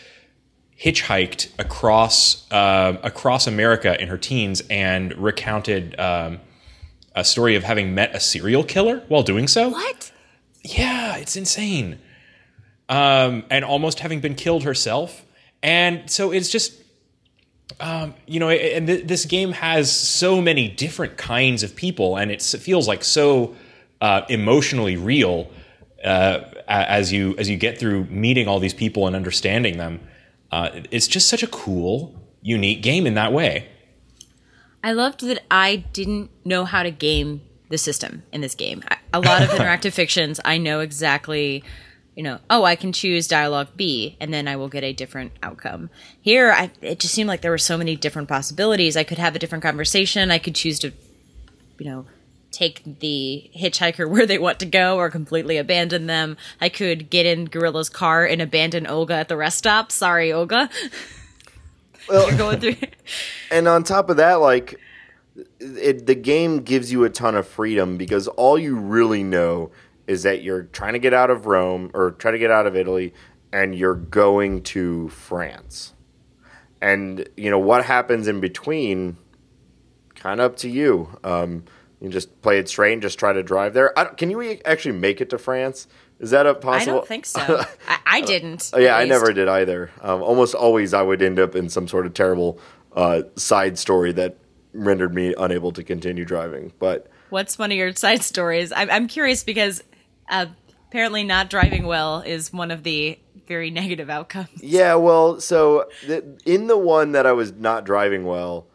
hitchhiked 0.80 1.48
across 1.58 2.50
uh, 2.50 2.98
across 3.02 3.46
America 3.46 4.00
in 4.00 4.08
her 4.08 4.16
teens 4.16 4.62
and 4.70 5.14
recounted 5.18 5.98
um, 6.00 6.40
a 7.14 7.24
story 7.24 7.56
of 7.56 7.62
having 7.62 7.94
met 7.94 8.14
a 8.14 8.20
serial 8.20 8.64
killer 8.64 9.02
while 9.08 9.22
doing 9.22 9.46
so. 9.48 9.68
What? 9.68 10.10
Yeah, 10.62 11.16
it's 11.16 11.36
insane. 11.36 11.98
Um, 12.88 13.44
and 13.50 13.64
almost 13.64 14.00
having 14.00 14.20
been 14.20 14.34
killed 14.34 14.64
herself. 14.64 15.24
And 15.62 16.10
so 16.10 16.32
it's 16.32 16.48
just, 16.48 16.72
um, 17.80 18.14
you 18.26 18.40
know, 18.40 18.48
and 18.48 18.86
th- 18.86 19.06
this 19.06 19.26
game 19.26 19.52
has 19.52 19.92
so 19.92 20.40
many 20.40 20.68
different 20.68 21.16
kinds 21.16 21.62
of 21.62 21.76
people, 21.76 22.16
and 22.16 22.30
it's, 22.30 22.54
it 22.54 22.60
feels 22.60 22.88
like 22.88 23.04
so 23.04 23.54
uh, 24.04 24.26
emotionally 24.28 24.98
real 24.98 25.50
uh, 26.04 26.40
as 26.68 27.10
you 27.10 27.34
as 27.38 27.48
you 27.48 27.56
get 27.56 27.78
through 27.78 28.04
meeting 28.04 28.46
all 28.46 28.60
these 28.60 28.74
people 28.74 29.06
and 29.06 29.16
understanding 29.16 29.78
them. 29.78 29.98
Uh, 30.52 30.82
it's 30.90 31.08
just 31.08 31.26
such 31.26 31.42
a 31.42 31.46
cool, 31.46 32.14
unique 32.42 32.82
game 32.82 33.06
in 33.06 33.14
that 33.14 33.32
way. 33.32 33.66
I 34.82 34.92
loved 34.92 35.26
that 35.26 35.42
I 35.50 35.76
didn't 35.94 36.30
know 36.44 36.66
how 36.66 36.82
to 36.82 36.90
game 36.90 37.40
the 37.70 37.78
system 37.78 38.24
in 38.30 38.42
this 38.42 38.54
game. 38.54 38.82
A 39.14 39.20
lot 39.20 39.42
of 39.42 39.48
interactive 39.56 39.94
fictions, 39.94 40.38
I 40.44 40.58
know 40.58 40.80
exactly, 40.80 41.64
you 42.14 42.22
know, 42.22 42.40
oh, 42.50 42.62
I 42.64 42.76
can 42.76 42.92
choose 42.92 43.26
dialogue 43.26 43.68
B 43.74 44.18
and 44.20 44.34
then 44.34 44.46
I 44.46 44.56
will 44.56 44.68
get 44.68 44.84
a 44.84 44.92
different 44.92 45.32
outcome. 45.42 45.88
Here, 46.20 46.52
I, 46.52 46.70
it 46.82 46.98
just 46.98 47.14
seemed 47.14 47.28
like 47.28 47.40
there 47.40 47.50
were 47.50 47.56
so 47.56 47.78
many 47.78 47.96
different 47.96 48.28
possibilities. 48.28 48.98
I 48.98 49.04
could 49.04 49.16
have 49.16 49.34
a 49.34 49.38
different 49.38 49.64
conversation. 49.64 50.30
I 50.30 50.38
could 50.38 50.54
choose 50.54 50.78
to, 50.80 50.92
you 51.78 51.86
know, 51.86 52.04
take 52.54 53.00
the 53.00 53.50
hitchhiker 53.56 54.08
where 54.10 54.26
they 54.26 54.38
want 54.38 54.60
to 54.60 54.66
go 54.66 54.96
or 54.96 55.10
completely 55.10 55.56
abandon 55.56 56.06
them. 56.06 56.36
I 56.60 56.68
could 56.68 57.10
get 57.10 57.26
in 57.26 57.46
Gorilla's 57.46 57.88
car 57.88 58.24
and 58.24 58.40
abandon 58.40 58.86
Olga 58.86 59.14
at 59.14 59.28
the 59.28 59.36
rest 59.36 59.58
stop. 59.58 59.92
Sorry, 59.92 60.32
Olga. 60.32 60.70
Well, 62.06 62.28
You're 62.28 62.36
going 62.36 62.60
through. 62.60 62.76
and 63.50 63.66
on 63.66 63.82
top 63.82 64.10
of 64.10 64.18
that, 64.18 64.34
like 64.34 64.78
it, 65.58 66.06
the 66.06 66.14
game 66.14 66.60
gives 66.60 66.92
you 66.92 67.04
a 67.04 67.10
ton 67.10 67.34
of 67.34 67.46
freedom 67.46 67.96
because 67.96 68.28
all 68.28 68.58
you 68.58 68.76
really 68.76 69.22
know 69.22 69.70
is 70.06 70.22
that 70.24 70.42
you're 70.42 70.64
trying 70.64 70.92
to 70.92 70.98
get 70.98 71.14
out 71.14 71.30
of 71.30 71.46
Rome 71.46 71.90
or 71.94 72.12
try 72.12 72.30
to 72.30 72.38
get 72.38 72.50
out 72.50 72.66
of 72.66 72.76
Italy, 72.76 73.14
and 73.52 73.74
you're 73.74 73.94
going 73.94 74.62
to 74.64 75.08
France. 75.08 75.94
And 76.82 77.26
you 77.36 77.50
know 77.50 77.58
what 77.58 77.84
happens 77.84 78.28
in 78.28 78.40
between, 78.40 79.16
kind 80.14 80.40
of 80.40 80.52
up 80.52 80.56
to 80.58 80.68
you. 80.68 81.18
Um, 81.24 81.64
you 82.04 82.10
just 82.10 82.40
play 82.42 82.58
it 82.58 82.68
straight 82.68 82.92
and 82.92 83.02
just 83.02 83.18
try 83.18 83.32
to 83.32 83.42
drive 83.42 83.74
there. 83.74 83.90
Can 84.16 84.30
you 84.30 84.58
actually 84.64 84.92
make 84.96 85.20
it 85.20 85.30
to 85.30 85.38
France? 85.38 85.86
Is 86.20 86.30
that 86.30 86.46
a 86.46 86.54
possible? 86.54 86.94
I 86.94 86.96
don't 86.96 87.08
think 87.08 87.26
so. 87.26 87.40
I, 87.88 87.98
I 88.06 88.20
didn't. 88.20 88.70
Oh, 88.72 88.78
yeah, 88.78 88.96
I 88.96 89.00
least. 89.00 89.10
never 89.10 89.32
did 89.32 89.48
either. 89.48 89.90
Um, 90.00 90.22
almost 90.22 90.54
always, 90.54 90.94
I 90.94 91.02
would 91.02 91.20
end 91.22 91.38
up 91.38 91.56
in 91.56 91.68
some 91.68 91.88
sort 91.88 92.06
of 92.06 92.14
terrible 92.14 92.60
uh, 92.94 93.22
side 93.36 93.78
story 93.78 94.12
that 94.12 94.36
rendered 94.72 95.14
me 95.14 95.34
unable 95.36 95.72
to 95.72 95.82
continue 95.82 96.24
driving. 96.24 96.72
But 96.78 97.08
What's 97.30 97.58
one 97.58 97.72
of 97.72 97.76
your 97.76 97.92
side 97.94 98.22
stories? 98.22 98.72
I'm, 98.72 98.90
I'm 98.90 99.08
curious 99.08 99.42
because 99.42 99.82
uh, 100.28 100.46
apparently 100.88 101.24
not 101.24 101.50
driving 101.50 101.86
well 101.86 102.20
is 102.20 102.52
one 102.52 102.70
of 102.70 102.84
the 102.84 103.18
very 103.46 103.70
negative 103.70 104.08
outcomes. 104.08 104.48
yeah, 104.62 104.94
well, 104.94 105.40
so 105.40 105.88
the, 106.06 106.24
in 106.46 106.66
the 106.68 106.78
one 106.78 107.12
that 107.12 107.26
I 107.26 107.32
was 107.32 107.52
not 107.52 107.84
driving 107.84 108.24
well, 108.24 108.66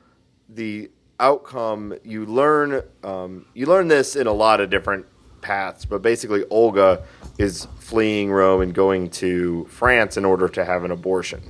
the 0.47 0.91
outcome 1.19 1.93
you 2.03 2.25
learn 2.25 2.81
um, 3.03 3.45
you 3.53 3.65
learn 3.65 3.87
this 3.87 4.15
in 4.15 4.27
a 4.27 4.33
lot 4.33 4.61
of 4.61 4.69
different 4.69 5.05
paths, 5.41 5.85
but 5.85 6.01
basically 6.01 6.45
Olga 6.49 7.03
is 7.37 7.67
fleeing 7.79 8.31
Rome 8.31 8.61
and 8.61 8.73
going 8.73 9.09
to 9.11 9.65
France 9.65 10.17
in 10.17 10.25
order 10.25 10.49
to 10.49 10.65
have 10.65 10.83
an 10.83 10.91
abortion. 10.91 11.41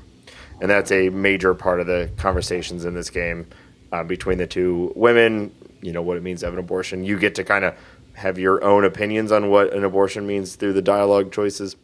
And 0.61 0.69
that's 0.69 0.91
a 0.91 1.09
major 1.09 1.53
part 1.53 1.79
of 1.79 1.87
the 1.87 2.09
conversations 2.17 2.85
in 2.85 2.93
this 2.93 3.09
game 3.09 3.47
uh, 3.91 4.03
between 4.03 4.37
the 4.37 4.47
two 4.47 4.91
women. 4.95 5.53
You 5.81 5.93
know 5.93 6.01
what 6.01 6.17
it 6.17 6.23
means 6.23 6.41
to 6.41 6.47
have 6.47 6.53
an 6.53 6.59
abortion. 6.59 7.03
You 7.03 7.17
get 7.17 7.35
to 7.35 7.43
kind 7.43 7.65
of 7.65 7.75
have 8.13 8.37
your 8.37 8.63
own 8.63 8.83
opinions 8.83 9.31
on 9.31 9.49
what 9.49 9.73
an 9.73 9.85
abortion 9.85 10.27
means 10.27 10.55
through 10.55 10.73
the 10.73 10.81
dialogue 10.81 11.31
choices. 11.31 11.77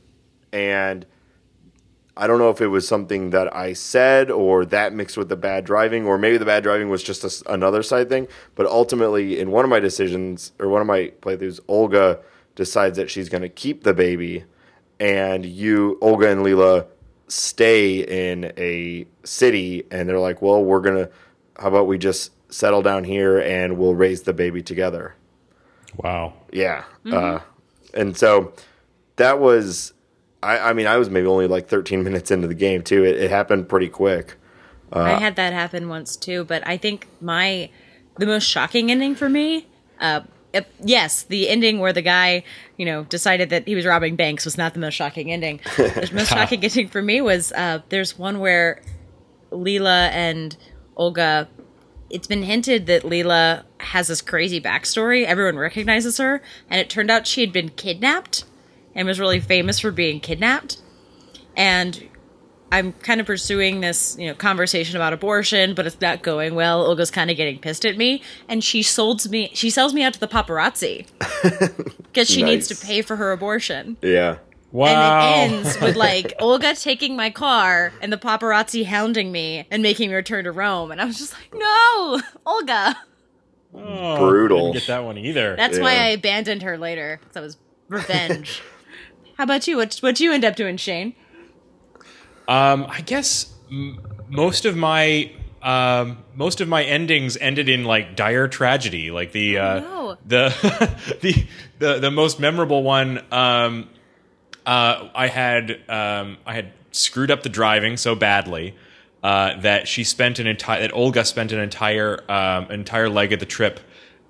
And 0.52 1.06
I 2.18 2.28
don't 2.28 2.40
know 2.40 2.50
if 2.50 2.62
it 2.62 2.68
was 2.68 2.88
something 2.88 3.32
that 3.32 3.54
I 3.56 3.74
said 3.74 4.32
or 4.32 4.66
that 4.66 4.94
mixed 4.94 5.18
with 5.18 5.28
the 5.28 5.36
bad 5.36 5.66
driving, 5.66 6.06
or 6.06 6.18
maybe 6.18 6.38
the 6.38 6.46
bad 6.46 6.64
driving 6.64 6.90
was 6.90 7.04
just 7.04 7.24
a 7.24 7.28
s 7.28 7.44
another 7.48 7.84
side 7.84 8.08
thing. 8.10 8.28
But 8.56 8.68
ultimately, 8.68 9.40
in 9.40 9.52
one 9.52 9.66
of 9.66 9.70
my 9.70 9.80
decisions 9.80 10.54
or 10.60 10.70
one 10.70 10.82
of 10.82 10.88
my 10.88 11.12
playthroughs, 11.22 11.60
Olga 11.68 12.20
decides 12.56 12.98
that 12.98 13.10
she's 13.10 13.28
going 13.28 13.42
to 13.42 13.50
keep 13.50 13.84
the 13.84 13.94
baby, 13.94 14.46
and 15.00 15.46
you, 15.46 15.98
Olga 16.02 16.30
and 16.30 16.46
Leela, 16.46 16.88
stay 17.28 18.00
in 18.00 18.54
a 18.58 19.06
city, 19.26 19.84
and 19.92 20.08
they're 20.08 20.20
like, 20.20 20.42
"Well, 20.42 20.64
we're 20.64 20.82
gonna. 20.82 21.10
How 21.58 21.68
about 21.68 21.88
we 21.88 21.98
just 21.98 22.32
settle 22.50 22.82
down 22.82 23.04
here 23.04 23.40
and 23.40 23.78
we'll 23.78 23.96
raise 23.96 24.22
the 24.22 24.34
baby 24.34 24.62
together." 24.62 25.16
Wow. 25.98 26.34
Yeah. 26.52 26.84
Uh, 27.10 27.40
and 27.94 28.18
so 28.18 28.54
that 29.16 29.40
was, 29.40 29.94
I, 30.46 30.70
I 30.70 30.74
mean, 30.74 30.88
I 30.88 30.98
was 30.98 31.10
maybe 31.10 31.28
only 31.28 31.48
like 31.48 31.68
13 31.68 32.04
minutes 32.06 32.32
into 32.32 32.48
the 32.48 32.56
game 32.56 32.84
too. 32.84 33.04
It, 33.04 33.18
it 33.18 33.32
happened 33.32 33.68
pretty 33.68 33.90
quick. 33.90 34.36
I 34.92 35.20
had 35.20 35.36
that 35.36 35.52
happen 35.52 35.90
once 35.90 36.16
too, 36.16 36.46
but 36.46 36.66
I 36.66 36.78
think 36.78 37.08
my 37.20 37.70
the 38.18 38.26
most 38.26 38.44
shocking 38.44 38.92
ending 38.92 39.14
for 39.16 39.28
me, 39.28 39.68
uh, 40.00 40.22
uh, 40.54 40.62
yes, 40.82 41.24
the 41.24 41.50
ending 41.50 41.80
where 41.80 41.92
the 41.92 42.02
guy, 42.02 42.44
you 42.78 42.86
know, 42.86 43.04
decided 43.04 43.50
that 43.50 43.68
he 43.68 43.76
was 43.76 43.86
robbing 43.86 44.16
banks 44.16 44.46
was 44.46 44.58
not 44.58 44.74
the 44.74 44.80
most 44.80 44.94
shocking 44.94 45.32
ending. 45.32 45.60
the 45.78 46.10
most 46.14 46.30
shocking 46.30 46.64
ending 46.64 46.88
for 46.88 47.02
me 47.02 47.20
was 47.20 47.52
uh, 47.54 47.80
there's 47.90 48.18
one 48.18 48.40
where 48.40 48.82
Leela 49.52 50.10
and 50.12 50.56
Olga 50.96 51.50
it's 52.10 52.28
been 52.28 52.44
hinted 52.44 52.86
that 52.86 53.02
Leela 53.02 53.64
has 53.80 54.08
this 54.08 54.22
crazy 54.22 54.62
backstory. 54.62 55.26
Everyone 55.26 55.58
recognizes 55.58 56.18
her, 56.20 56.42
and 56.70 56.80
it 56.80 56.90
turned 56.90 57.12
out 57.12 57.28
she 57.28 57.42
had 57.42 57.52
been 57.52 57.70
kidnapped 57.70 58.46
and 58.96 59.08
was 59.08 59.20
really 59.20 59.40
famous 59.40 59.80
for 59.80 59.92
being 59.92 60.20
kidnapped. 60.20 60.82
And 61.56 62.10
I'm 62.72 62.94
kind 62.94 63.22
of 63.22 63.28
pursuing 63.28 63.82
this, 63.82 64.18
you 64.18 64.28
know, 64.28 64.34
conversation 64.34 64.96
about 64.96 65.14
abortion, 65.14 65.76
but 65.76 65.86
it's 65.86 66.00
not 66.02 66.24
going 66.24 66.56
well. 66.56 66.86
Olga's 66.86 67.12
kind 67.12 67.30
of 67.30 67.38
getting 67.38 67.60
pissed 67.60 67.86
at 67.86 67.98
me, 67.98 68.22
and 68.50 68.64
she 68.64 68.82
sold 68.82 69.30
me. 69.30 69.52
She 69.54 69.70
sells 69.70 69.94
me 69.94 70.04
out 70.04 70.14
to 70.14 70.20
the 70.20 70.28
paparazzi 70.28 71.06
because 72.04 72.30
she 72.30 72.44
needs 72.44 72.68
to 72.70 72.76
pay 72.76 73.02
for 73.02 73.16
her 73.16 73.32
abortion. 73.32 73.98
Yeah. 74.02 74.38
Wow. 74.72 75.22
And 75.22 75.54
it 75.54 75.56
ends 75.56 75.80
with 75.82 75.96
like 75.96 76.34
Olga 76.40 76.76
taking 76.76 77.16
my 77.16 77.30
car 77.30 77.94
and 78.02 78.12
the 78.12 78.18
paparazzi 78.18 78.84
hounding 78.86 79.32
me 79.32 79.66
and 79.72 79.82
making 79.82 80.10
me 80.10 80.16
return 80.16 80.44
to 80.44 80.52
Rome. 80.52 80.92
And 80.92 81.00
I 81.00 81.06
was 81.06 81.18
just 81.18 81.34
like, 81.34 81.54
no, 81.54 82.22
Olga. 82.46 82.98
Oh, 83.74 84.18
Brutal. 84.18 84.58
Didn't 84.58 84.74
get 84.74 84.88
that 84.88 85.04
one 85.06 85.18
either. 85.18 85.56
That's 85.56 85.80
why 85.80 85.92
I 85.92 86.08
abandoned 86.08 86.64
her 86.64 86.78
later. 86.78 87.22
That 87.34 87.42
was 87.42 87.58
revenge. 87.88 88.62
How 89.38 89.44
about 89.44 89.68
you? 89.68 89.78
What 89.78 89.96
what 89.98 90.20
you 90.20 90.32
end 90.32 90.46
up 90.46 90.56
doing, 90.56 90.78
Shane? 90.78 91.14
Um, 92.48 92.86
I 92.88 93.02
guess 93.02 93.54
m- 93.70 94.00
most 94.30 94.66
of 94.66 94.76
my 94.76 95.32
um, 95.62 96.20
most 96.36 96.62
of 96.62 96.68
my 96.68 96.84
endings 96.84 97.38
ended 97.38 97.68
in 97.68 97.84
like 97.86 98.16
dire 98.16 98.48
tragedy. 98.48 99.12
Like 99.12 99.32
the 99.32 99.58
uh, 99.58 99.80
no. 99.80 100.18
the 100.26 101.18
the 101.22 101.46
the 101.80 102.00
the 102.00 102.12
most 102.12 102.40
memorable 102.40 102.84
one. 102.84 103.24
Um, 103.32 103.90
uh, 104.66 105.10
I 105.14 105.28
had 105.28 105.82
um, 105.90 106.38
I 106.46 106.54
had 106.54 106.72
screwed 106.92 107.32
up 107.32 107.44
the 107.44 107.50
driving 107.50 107.98
so 107.98 108.16
badly 108.16 108.76
uh, 109.24 109.60
that 109.62 109.88
she 109.88 110.04
spent 110.04 110.40
an 110.40 110.48
entire 110.48 110.82
that 110.82 110.94
Olga 110.94 111.26
spent 111.26 111.52
an 111.52 111.60
entire 111.60 112.24
um, 112.32 112.72
entire 112.72 113.10
leg 113.10 113.34
of 113.34 113.40
the 113.40 113.46
trip 113.46 113.80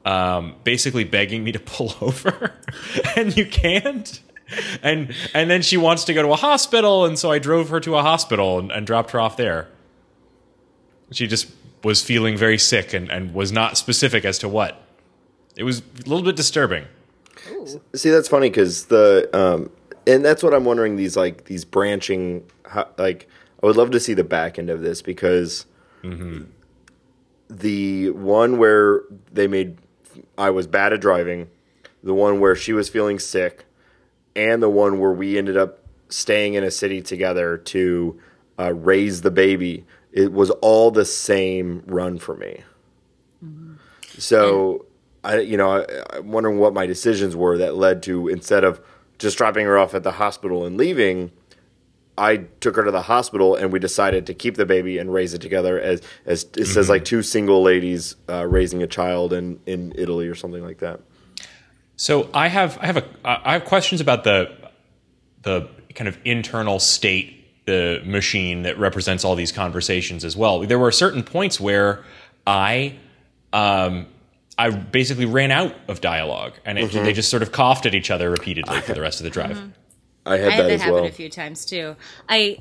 um, 0.05 0.55
basically 0.63 1.03
begging 1.03 1.43
me 1.43 1.51
to 1.51 1.59
pull 1.59 1.93
over, 2.01 2.53
and 3.15 3.35
you 3.35 3.45
can't. 3.45 4.21
And 4.83 5.15
and 5.33 5.49
then 5.49 5.63
she 5.63 5.75
wants 5.75 6.03
to 6.03 6.13
go 6.13 6.21
to 6.21 6.29
a 6.29 6.35
hospital, 6.35 7.05
and 7.05 7.17
so 7.17 7.31
I 7.31 7.39
drove 7.39 7.69
her 7.69 7.79
to 7.79 7.95
a 7.95 8.03
hospital 8.03 8.59
and, 8.59 8.71
and 8.71 8.85
dropped 8.85 9.11
her 9.11 9.19
off 9.19 9.37
there. 9.37 9.67
She 11.11 11.25
just 11.25 11.51
was 11.83 12.03
feeling 12.03 12.37
very 12.37 12.57
sick 12.57 12.93
and, 12.93 13.09
and 13.09 13.33
was 13.33 13.51
not 13.51 13.77
specific 13.77 14.23
as 14.23 14.37
to 14.39 14.49
what. 14.49 14.81
It 15.55 15.63
was 15.63 15.79
a 15.79 16.07
little 16.07 16.23
bit 16.23 16.35
disturbing. 16.35 16.85
See, 17.93 18.09
that's 18.09 18.27
funny 18.27 18.49
because 18.49 18.85
the 18.85 19.29
um, 19.33 19.71
and 20.05 20.23
that's 20.23 20.43
what 20.43 20.53
I'm 20.53 20.65
wondering. 20.65 20.95
These 20.95 21.17
like 21.17 21.45
these 21.45 21.65
branching, 21.65 22.43
like 22.97 23.27
I 23.63 23.65
would 23.65 23.77
love 23.77 23.91
to 23.91 23.99
see 23.99 24.13
the 24.13 24.23
back 24.23 24.59
end 24.59 24.69
of 24.69 24.81
this 24.81 25.01
because 25.01 25.65
the 27.49 28.09
one 28.11 28.57
where 28.57 29.01
they 29.31 29.47
made 29.47 29.77
I 30.37 30.49
was 30.49 30.67
bad 30.67 30.93
at 30.93 31.01
driving, 31.01 31.49
the 32.03 32.13
one 32.13 32.39
where 32.39 32.55
she 32.55 32.73
was 32.73 32.89
feeling 32.89 33.19
sick, 33.19 33.64
and 34.35 34.61
the 34.61 34.69
one 34.69 34.99
where 34.99 35.11
we 35.11 35.37
ended 35.37 35.57
up 35.57 35.79
staying 36.09 36.53
in 36.53 36.63
a 36.63 36.71
city 36.71 37.01
together 37.01 37.57
to 37.57 38.19
uh, 38.59 38.73
raise 38.73 39.21
the 39.21 39.31
baby. 39.31 39.85
It 40.11 40.31
was 40.31 40.49
all 40.49 40.91
the 40.91 41.05
same 41.05 41.83
run 41.87 42.19
for 42.19 42.35
me. 42.35 42.63
So 44.17 44.85
I, 45.23 45.39
you 45.39 45.57
know, 45.57 45.71
I, 45.81 46.17
I'm 46.17 46.31
wondering 46.31 46.57
what 46.57 46.73
my 46.73 46.85
decisions 46.85 47.35
were 47.35 47.57
that 47.57 47.75
led 47.75 48.03
to 48.03 48.27
instead 48.27 48.63
of 48.63 48.79
just 49.17 49.37
dropping 49.37 49.65
her 49.65 49.77
off 49.77 49.93
at 49.93 50.03
the 50.03 50.11
hospital 50.11 50.65
and 50.65 50.77
leaving, 50.77 51.31
I 52.17 52.37
took 52.59 52.75
her 52.77 52.83
to 52.83 52.91
the 52.91 53.03
hospital 53.03 53.55
and 53.55 53.73
we 53.73 53.79
decided 53.79 54.25
to 54.27 54.33
keep 54.33 54.55
the 54.55 54.65
baby 54.65 54.97
and 54.97 55.13
raise 55.13 55.33
it 55.33 55.41
together 55.41 55.79
as 55.79 56.01
as 56.25 56.45
it 56.55 56.65
says 56.65 56.87
like 56.87 57.03
two 57.03 57.21
single 57.21 57.61
ladies 57.61 58.15
uh, 58.29 58.45
raising 58.47 58.81
a 58.83 58.87
child 58.87 59.33
in 59.33 59.59
in 59.65 59.93
Italy 59.95 60.27
or 60.27 60.35
something 60.35 60.63
like 60.63 60.77
that. 60.79 61.01
So 61.97 62.29
I 62.33 62.47
have 62.47 62.77
I 62.79 62.85
have 62.87 62.97
a 62.97 63.05
I 63.23 63.53
have 63.53 63.65
questions 63.65 64.01
about 64.01 64.23
the 64.23 64.55
the 65.43 65.69
kind 65.93 66.07
of 66.07 66.17
internal 66.25 66.79
state 66.79 67.65
the 67.65 68.01
machine 68.05 68.61
that 68.63 68.77
represents 68.77 69.25
all 69.25 69.35
these 69.35 69.51
conversations 69.51 70.23
as 70.23 70.37
well. 70.37 70.59
There 70.59 70.77
were 70.77 70.91
certain 70.91 71.23
points 71.23 71.59
where 71.59 72.03
I 72.45 72.95
um 73.53 74.07
I 74.57 74.69
basically 74.69 75.25
ran 75.25 75.51
out 75.51 75.75
of 75.87 75.99
dialogue 76.01 76.53
and 76.63 76.77
it, 76.77 76.91
they 76.91 77.13
just 77.13 77.29
sort 77.29 77.43
of 77.43 77.51
coughed 77.51 77.85
at 77.85 77.95
each 77.95 78.11
other 78.11 78.29
repeatedly 78.29 78.79
for 78.81 78.93
the 78.93 79.01
rest 79.01 79.19
of 79.19 79.23
the 79.23 79.29
drive. 79.29 79.61
I 80.25 80.37
had 80.37 80.47
I 80.47 80.51
had 80.51 80.59
that 80.59 80.63
that 80.63 80.71
as 80.71 80.81
happen 80.81 80.95
well. 80.95 81.05
a 81.05 81.11
few 81.11 81.29
times 81.29 81.65
too. 81.65 81.95
I 82.29 82.59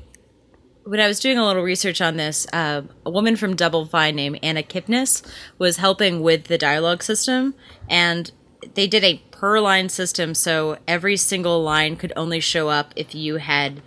when 0.85 0.99
I 0.99 1.07
was 1.07 1.19
doing 1.19 1.37
a 1.37 1.45
little 1.45 1.63
research 1.63 1.99
on 1.99 2.15
this, 2.15 2.45
uh, 2.53 2.83
a 3.05 3.09
woman 3.09 3.35
from 3.35 3.55
Double 3.55 3.87
Fine 3.87 4.15
named 4.15 4.39
Anna 4.43 4.61
Kipnis 4.61 5.27
was 5.57 5.77
helping 5.77 6.21
with 6.21 6.43
the 6.43 6.59
dialogue 6.59 7.01
system, 7.01 7.55
and 7.89 8.31
they 8.73 8.87
did 8.87 9.03
a 9.03 9.21
per 9.31 9.59
line 9.59 9.89
system, 9.89 10.33
so 10.33 10.77
every 10.87 11.17
single 11.17 11.61
line 11.61 11.95
could 11.95 12.13
only 12.15 12.39
show 12.39 12.69
up 12.69 12.93
if 12.95 13.13
you 13.13 13.37
had 13.37 13.81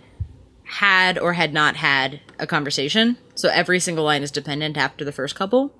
had 0.63 1.17
or 1.17 1.33
had 1.33 1.53
not 1.53 1.75
had 1.75 2.21
a 2.37 2.45
conversation. 2.45 3.17
So 3.35 3.49
every 3.49 3.79
single 3.79 4.05
line 4.05 4.21
is 4.21 4.31
dependent 4.31 4.77
after 4.77 5.03
the 5.03 5.11
first 5.11 5.35
couple. 5.35 5.73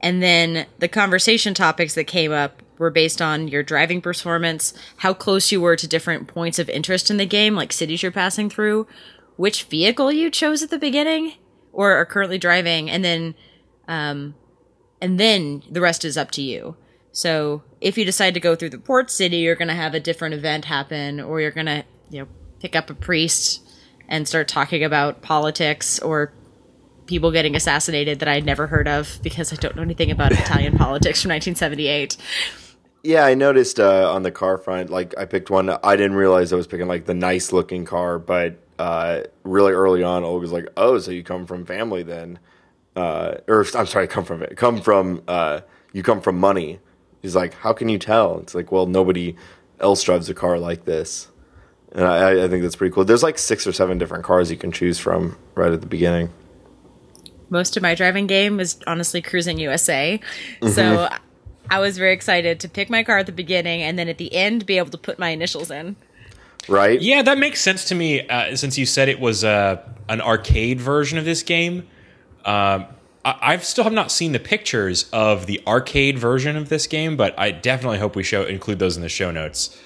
And 0.00 0.22
then 0.22 0.66
the 0.78 0.88
conversation 0.88 1.54
topics 1.54 1.94
that 1.94 2.04
came 2.04 2.32
up 2.32 2.62
were 2.78 2.90
based 2.90 3.20
on 3.20 3.48
your 3.48 3.62
driving 3.62 4.00
performance, 4.00 4.72
how 4.98 5.12
close 5.12 5.50
you 5.50 5.60
were 5.60 5.76
to 5.76 5.88
different 5.88 6.28
points 6.28 6.58
of 6.58 6.68
interest 6.68 7.10
in 7.10 7.16
the 7.16 7.26
game, 7.26 7.54
like 7.54 7.72
cities 7.72 8.02
you're 8.02 8.12
passing 8.12 8.48
through, 8.48 8.86
which 9.36 9.64
vehicle 9.64 10.12
you 10.12 10.30
chose 10.30 10.62
at 10.62 10.70
the 10.70 10.78
beginning 10.78 11.34
or 11.72 11.92
are 11.92 12.06
currently 12.06 12.38
driving, 12.38 12.90
and 12.90 13.04
then 13.04 13.34
um 13.86 14.34
and 15.00 15.18
then 15.18 15.62
the 15.70 15.80
rest 15.80 16.04
is 16.04 16.16
up 16.16 16.30
to 16.32 16.42
you. 16.42 16.76
So 17.18 17.64
if 17.80 17.98
you 17.98 18.04
decide 18.04 18.34
to 18.34 18.40
go 18.40 18.54
through 18.54 18.70
the 18.70 18.78
port 18.78 19.10
city, 19.10 19.38
you're 19.38 19.56
gonna 19.56 19.74
have 19.74 19.92
a 19.92 19.98
different 19.98 20.36
event 20.36 20.66
happen, 20.66 21.18
or 21.18 21.40
you're 21.40 21.50
gonna, 21.50 21.82
you 22.10 22.20
know, 22.20 22.28
pick 22.60 22.76
up 22.76 22.90
a 22.90 22.94
priest 22.94 23.60
and 24.08 24.28
start 24.28 24.46
talking 24.46 24.84
about 24.84 25.20
politics 25.20 25.98
or 25.98 26.32
people 27.06 27.32
getting 27.32 27.56
assassinated 27.56 28.20
that 28.20 28.28
I'd 28.28 28.46
never 28.46 28.68
heard 28.68 28.86
of 28.86 29.18
because 29.24 29.52
I 29.52 29.56
don't 29.56 29.74
know 29.74 29.82
anything 29.82 30.12
about 30.12 30.30
Italian 30.30 30.78
politics 30.78 31.20
from 31.20 31.30
1978. 31.30 32.16
Yeah, 33.02 33.24
I 33.24 33.34
noticed 33.34 33.80
uh, 33.80 34.12
on 34.12 34.22
the 34.22 34.30
car 34.30 34.56
front, 34.56 34.88
like 34.88 35.12
I 35.18 35.24
picked 35.24 35.50
one. 35.50 35.70
I 35.70 35.96
didn't 35.96 36.16
realize 36.16 36.52
I 36.52 36.56
was 36.56 36.68
picking 36.68 36.86
like 36.86 37.06
the 37.06 37.14
nice 37.14 37.52
looking 37.52 37.84
car, 37.84 38.20
but 38.20 38.60
uh, 38.78 39.22
really 39.42 39.72
early 39.72 40.04
on, 40.04 40.22
Olga's 40.22 40.52
like, 40.52 40.68
"Oh, 40.76 40.98
so 40.98 41.10
you 41.10 41.24
come 41.24 41.46
from 41.46 41.66
family 41.66 42.04
then?" 42.04 42.38
Uh, 42.94 43.38
or 43.48 43.66
I'm 43.74 43.86
sorry, 43.86 44.06
come 44.06 44.24
from 44.24 44.40
it. 44.44 44.56
Come 44.56 44.80
from 44.80 45.24
uh, 45.26 45.62
you 45.92 46.04
come 46.04 46.20
from 46.20 46.38
money. 46.38 46.78
He's 47.22 47.34
like, 47.34 47.54
"How 47.54 47.72
can 47.72 47.88
you 47.88 47.98
tell?" 47.98 48.38
It's 48.40 48.54
like, 48.54 48.70
well, 48.72 48.86
nobody 48.86 49.36
else 49.80 50.02
drives 50.02 50.28
a 50.28 50.34
car 50.34 50.58
like 50.58 50.84
this, 50.84 51.28
and 51.92 52.04
I, 52.04 52.44
I 52.44 52.48
think 52.48 52.62
that's 52.62 52.76
pretty 52.76 52.94
cool. 52.94 53.04
There's 53.04 53.22
like 53.22 53.38
six 53.38 53.66
or 53.66 53.72
seven 53.72 53.98
different 53.98 54.24
cars 54.24 54.50
you 54.50 54.56
can 54.56 54.72
choose 54.72 54.98
from 54.98 55.36
right 55.54 55.72
at 55.72 55.80
the 55.80 55.86
beginning. 55.86 56.30
Most 57.50 57.76
of 57.76 57.82
my 57.82 57.94
driving 57.94 58.26
game 58.26 58.60
is 58.60 58.78
honestly 58.86 59.22
Cruis'n 59.22 59.58
USA. 59.58 60.20
So 60.68 61.08
I 61.70 61.80
was 61.80 61.98
very 61.98 62.12
excited 62.12 62.60
to 62.60 62.68
pick 62.68 62.90
my 62.90 63.02
car 63.02 63.18
at 63.18 63.26
the 63.26 63.32
beginning 63.32 63.82
and 63.82 63.98
then 63.98 64.08
at 64.08 64.18
the 64.18 64.32
end 64.34 64.66
be 64.66 64.78
able 64.78 64.90
to 64.90 64.98
put 64.98 65.18
my 65.18 65.30
initials 65.30 65.70
in. 65.70 65.96
Right? 66.68 67.00
Yeah, 67.00 67.22
that 67.22 67.38
makes 67.38 67.60
sense 67.60 67.86
to 67.86 67.94
me. 67.94 68.26
Uh, 68.28 68.54
since 68.56 68.76
you 68.76 68.84
said 68.84 69.08
it 69.08 69.20
was 69.20 69.44
uh, 69.44 69.82
an 70.08 70.20
arcade 70.20 70.80
version 70.80 71.16
of 71.16 71.24
this 71.24 71.42
game, 71.42 71.88
um, 72.44 72.86
I- 73.24 73.38
I've 73.40 73.64
still 73.64 73.84
have 73.84 73.92
not 73.92 74.10
seen 74.10 74.32
the 74.32 74.38
pictures 74.38 75.08
of 75.12 75.46
the 75.46 75.60
arcade 75.66 76.18
version 76.18 76.56
of 76.56 76.68
this 76.68 76.86
game, 76.86 77.16
but 77.16 77.38
I 77.38 77.50
definitely 77.50 77.98
hope 77.98 78.16
we 78.16 78.22
show 78.22 78.44
include 78.44 78.78
those 78.78 78.96
in 78.96 79.02
the 79.02 79.08
show 79.08 79.30
notes. 79.30 79.76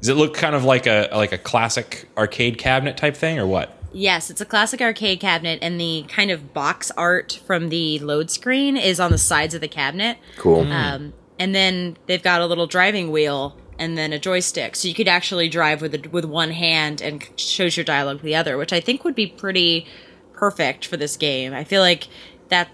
Does 0.00 0.08
it 0.08 0.14
look 0.14 0.34
kind 0.34 0.54
of 0.54 0.64
like 0.64 0.86
a 0.86 1.08
like 1.12 1.32
a 1.32 1.38
classic 1.38 2.08
arcade 2.16 2.58
cabinet 2.58 2.96
type 2.96 3.16
thing, 3.16 3.38
or 3.38 3.46
what? 3.46 3.74
Yes, 3.92 4.30
it's 4.30 4.40
a 4.40 4.44
classic 4.44 4.80
arcade 4.80 5.18
cabinet, 5.18 5.58
and 5.62 5.80
the 5.80 6.04
kind 6.08 6.30
of 6.30 6.52
box 6.52 6.90
art 6.96 7.40
from 7.46 7.70
the 7.70 7.98
load 8.00 8.30
screen 8.30 8.76
is 8.76 9.00
on 9.00 9.10
the 9.10 9.18
sides 9.18 9.54
of 9.54 9.60
the 9.60 9.68
cabinet. 9.68 10.18
Cool. 10.36 10.70
Um, 10.70 11.14
and 11.38 11.54
then 11.54 11.96
they've 12.06 12.22
got 12.22 12.40
a 12.40 12.46
little 12.46 12.66
driving 12.66 13.10
wheel 13.10 13.56
and 13.78 13.96
then 13.96 14.12
a 14.12 14.18
joystick, 14.18 14.76
so 14.76 14.88
you 14.88 14.94
could 14.94 15.08
actually 15.08 15.48
drive 15.48 15.80
with 15.80 15.94
a, 15.94 16.08
with 16.10 16.24
one 16.24 16.50
hand 16.50 17.00
and 17.00 17.26
shows 17.36 17.76
your 17.76 17.84
dialogue 17.84 18.16
with 18.16 18.24
the 18.24 18.34
other, 18.34 18.58
which 18.58 18.72
I 18.72 18.80
think 18.80 19.04
would 19.04 19.14
be 19.14 19.26
pretty 19.26 19.86
perfect 20.32 20.84
for 20.84 20.96
this 20.96 21.16
game. 21.16 21.54
I 21.54 21.64
feel 21.64 21.80
like 21.80 22.08
that 22.48 22.68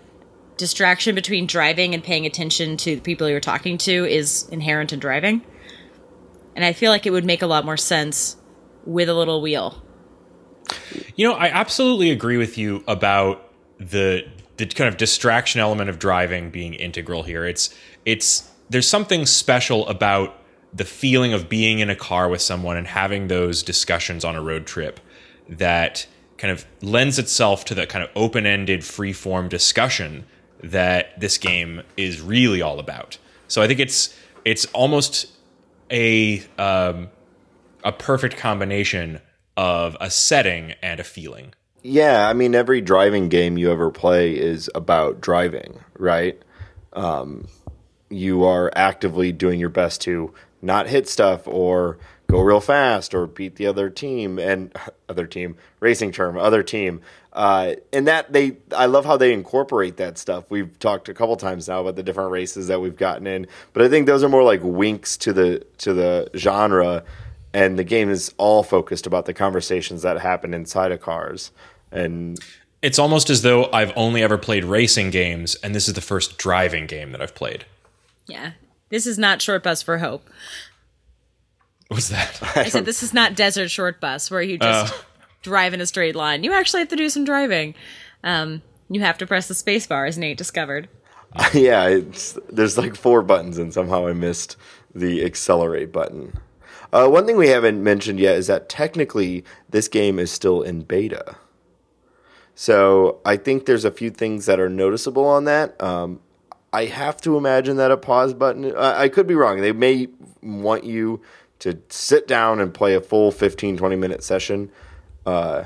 distraction 0.57 1.15
between 1.15 1.47
driving 1.47 1.95
and 1.95 2.03
paying 2.03 2.27
attention 2.27 2.77
to 2.79 2.97
the 2.97 3.01
people 3.01 3.29
you're 3.29 3.41
talking 3.41 3.79
to 3.79 4.05
is 4.05 4.49
inherent 4.51 4.93
in 4.93 5.01
driving, 5.01 5.43
and 6.55 6.65
I 6.65 6.73
feel 6.73 6.91
like 6.91 7.07
it 7.07 7.11
would 7.11 7.25
make 7.25 7.43
a 7.43 7.47
lot 7.47 7.65
more 7.65 7.77
sense 7.77 8.37
with 8.85 9.09
a 9.09 9.15
little 9.15 9.41
wheel. 9.41 9.83
You 11.17 11.29
know, 11.29 11.35
I 11.35 11.49
absolutely 11.49 12.11
agree 12.11 12.37
with 12.37 12.57
you 12.59 12.85
about 12.87 13.51
the 13.79 14.27
the 14.57 14.67
kind 14.67 14.89
of 14.89 14.97
distraction 14.97 15.61
element 15.61 15.91
of 15.91 15.99
driving 15.99 16.51
being 16.51 16.75
integral 16.75 17.23
here. 17.25 17.45
It's 17.45 17.75
it's 18.05 18.51
there's 18.71 18.89
something 18.89 19.27
special 19.27 19.87
about 19.89 20.41
the 20.73 20.85
feeling 20.85 21.33
of 21.33 21.49
being 21.49 21.79
in 21.79 21.91
a 21.91 21.97
car 21.97 22.29
with 22.29 22.41
someone 22.41 22.77
and 22.77 22.87
having 22.87 23.29
those 23.29 23.63
discussions 23.63 24.25
on 24.25 24.35
a 24.35 24.43
road 24.43 24.67
trip 24.67 25.01
that 25.49 26.07
kind 26.45 26.53
of 26.53 26.67
lends 26.83 27.19
itself 27.19 27.65
to 27.65 27.75
the 27.75 27.87
kind 27.87 28.05
of 28.05 28.11
open-ended 28.15 28.85
free-form 28.85 29.49
discussion 29.49 30.27
that 30.63 31.19
this 31.19 31.39
game 31.39 31.81
is 31.97 32.21
really 32.21 32.61
all 32.61 32.79
about. 32.79 33.17
So 33.49 33.63
I 33.63 33.67
think 33.67 33.81
it's 33.81 34.15
it's 34.45 34.67
almost 34.75 35.33
a 35.91 36.43
um, 36.59 37.09
a 37.83 37.93
perfect 37.93 38.37
combination 38.37 39.23
of 39.57 39.97
a 40.03 40.11
setting 40.11 40.75
and 40.83 41.01
a 41.01 41.05
feeling. 41.05 41.55
Yeah, 41.83 42.29
I 42.29 42.35
mean, 42.35 42.55
every 42.55 42.83
driving 42.83 43.31
game 43.31 43.57
you 43.57 43.73
ever 43.73 43.91
play 43.91 44.37
is 44.37 44.71
about 44.75 45.23
driving, 45.23 45.81
right? 45.99 46.39
Um, 46.93 47.49
you 48.11 48.45
are 48.45 48.71
actively 48.77 49.33
doing 49.33 49.59
your 49.59 49.71
best 49.71 50.03
to 50.03 50.35
not 50.61 50.89
hit 50.89 51.09
stuff 51.09 51.49
or 51.49 51.97
go 52.27 52.41
real 52.41 52.61
fast 52.61 53.15
or 53.15 53.27
beat 53.27 53.57
the 53.57 53.67
other 53.67 53.91
team 53.91 54.39
and 54.39 54.75
other 55.09 55.27
team 55.27 55.57
racing 55.81 56.13
term 56.13 56.37
other 56.37 56.63
team 56.63 57.01
uh, 57.33 57.75
and 57.93 58.07
that 58.07 58.33
they 58.33 58.57
i 58.77 58.87
love 58.87 59.05
how 59.05 59.17
they 59.17 59.33
incorporate 59.33 59.97
that 59.97 60.17
stuff 60.19 60.45
we've 60.51 60.79
talked 60.79 61.09
a 61.09 61.15
couple 61.15 61.37
times 61.37 61.69
now 61.69 61.81
about 61.81 61.97
the 61.97 62.03
different 62.03 62.31
races 62.31 62.69
that 62.69 62.81
we've 62.81 62.97
gotten 62.97 63.27
in 63.27 63.47
but 63.73 63.83
i 63.83 63.89
think 63.89 64.07
those 64.07 64.23
are 64.23 64.29
more 64.29 64.43
like 64.43 64.61
winks 64.63 65.17
to 65.17 65.33
the 65.33 65.65
to 65.79 65.93
the 65.93 66.31
genre 66.37 67.03
and 67.53 67.79
the 67.79 67.85
game 67.85 68.11
is 68.11 68.33
all 68.37 68.63
focused 68.63 69.07
about 69.07 69.27
the 69.27 69.35
conversations 69.35 70.03
that 70.03 70.19
happen 70.21 70.53
inside 70.55 70.91
of 70.93 71.01
cars 71.01 71.51
and 71.93 72.39
It's 72.83 72.99
almost 72.99 73.31
as 73.31 73.41
though 73.43 73.71
I've 73.73 73.93
only 73.97 74.23
ever 74.23 74.37
played 74.37 74.65
racing 74.65 75.09
games, 75.11 75.55
and 75.63 75.75
this 75.75 75.89
is 75.89 75.95
the 75.95 76.03
first 76.03 76.37
driving 76.37 76.87
game 76.87 77.13
that 77.13 77.23
I've 77.23 77.35
played. 77.35 77.65
Yeah. 78.27 78.53
This 78.91 79.07
is 79.07 79.17
not 79.19 79.41
short 79.41 79.63
bus 79.63 79.81
for 79.83 79.99
hope. 79.99 80.29
What's 81.89 82.09
that? 82.09 82.41
I 82.57 82.69
said 82.69 82.85
this 82.85 83.03
is 83.03 83.15
not 83.15 83.35
desert 83.35 83.69
short 83.71 84.01
bus 84.01 84.31
where 84.31 84.43
you 84.43 84.59
just 84.59 84.95
drive 85.43 85.75
in 85.75 85.81
a 85.81 85.87
straight 85.87 86.17
line. 86.17 86.45
You 86.45 86.53
actually 86.53 86.81
have 86.81 86.89
to 86.89 86.97
do 86.97 87.09
some 87.09 87.25
driving. 87.25 87.75
Um, 88.23 88.63
you 88.89 89.01
have 89.01 89.19
to 89.19 89.27
press 89.27 89.49
the 89.49 89.55
space 89.55 89.87
bar, 89.87 90.07
as 90.07 90.19
Nate 90.19 90.39
discovered. 90.39 90.89
yeah, 91.53 91.87
it's 91.89 92.39
there's 92.51 92.79
like 92.79 92.97
four 92.97 93.23
buttons, 93.23 93.59
and 93.59 93.73
somehow 93.73 94.07
I 94.07 94.13
missed 94.13 94.57
the 94.95 95.25
accelerate 95.25 95.93
button. 95.93 96.39
Uh, 96.93 97.09
one 97.09 97.27
thing 97.27 97.37
we 97.37 97.49
haven't 97.49 97.83
mentioned 97.83 98.21
yet 98.21 98.37
is 98.37 98.47
that 98.47 98.69
technically 98.69 99.45
this 99.69 99.89
game 99.89 100.19
is 100.19 100.31
still 100.31 100.63
in 100.63 100.83
beta. 100.83 101.37
So 102.55 103.19
I 103.25 103.37
think 103.37 103.67
there's 103.67 103.85
a 103.85 103.91
few 103.91 104.11
things 104.11 104.47
that 104.47 104.61
are 104.61 104.69
noticeable 104.69 105.27
on 105.27 105.45
that. 105.45 105.81
Um, 105.83 106.21
I 106.73 106.85
have 106.85 107.21
to 107.23 107.37
imagine 107.37 107.77
that 107.79 107.91
a 107.91 107.97
pause 107.97 108.33
button. 108.33 108.77
I, 108.77 109.03
I 109.03 109.09
could 109.09 109.27
be 109.27 109.35
wrong. 109.35 109.61
They 109.61 109.73
may 109.73 110.09
want 110.41 110.85
you 110.85 111.21
to 111.61 111.79
sit 111.89 112.27
down 112.27 112.61
and 112.61 112.73
play 112.73 112.95
a 112.95 113.01
full 113.01 113.31
15, 113.31 113.77
20 113.77 113.97
minute 113.97 114.23
session 114.23 114.71
uh, 115.27 115.65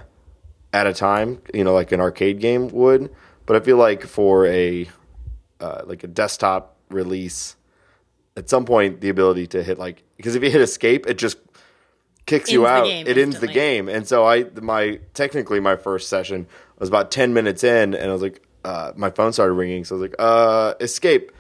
at 0.73 0.87
a 0.87 0.95
time. 0.95 1.41
You 1.53 1.65
know, 1.65 1.75
like 1.75 1.93
an 1.93 2.01
arcade 2.01 2.41
game 2.41 2.69
would. 2.69 3.15
But 3.47 3.57
I 3.57 3.61
feel 3.61 3.77
like 3.77 4.05
for 4.05 4.47
a 4.47 4.89
uh, 5.61 5.83
like 5.87 6.05
a 6.05 6.07
desktop 6.07 6.77
release, 6.91 7.57
at 8.37 8.49
some 8.49 8.65
point 8.65 9.01
the 9.01 9.09
ability 9.09 9.47
to 9.49 9.63
hit 9.63 9.79
like 9.79 10.05
because 10.17 10.35
if 10.35 10.43
you 10.43 10.51
hit 10.51 10.61
escape, 10.61 11.07
it 11.07 11.19
just 11.19 11.39
kicks 12.27 12.53
you 12.53 12.67
Ends 12.67 12.87
the 12.87 13.01
out. 13.01 13.09
It 13.09 13.19
ends 13.19 13.41
the 13.41 13.49
game, 13.49 13.89
and 13.89 14.07
so 14.07 14.25
I 14.25 14.45
my 14.61 15.01
technically 15.15 15.61
my 15.61 15.77
first 15.77 16.09
session 16.09 16.47
was 16.79 16.89
about 16.89 17.11
ten 17.11 17.35
minutes 17.35 17.65
in, 17.65 17.95
and 17.95 18.11
I 18.11 18.13
was 18.13 18.23
like, 18.23 18.47
uh, 18.65 18.93
my 18.97 19.11
phone 19.11 19.33
started 19.33 19.55
ringing, 19.55 19.85
so 19.85 19.97
I 19.97 19.99
was 19.99 20.11
like, 20.11 20.17
uh, 20.19 20.75
escape. 20.81 21.33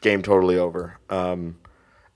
Game 0.00 0.22
totally 0.22 0.56
over. 0.56 0.96
Um, 1.10 1.58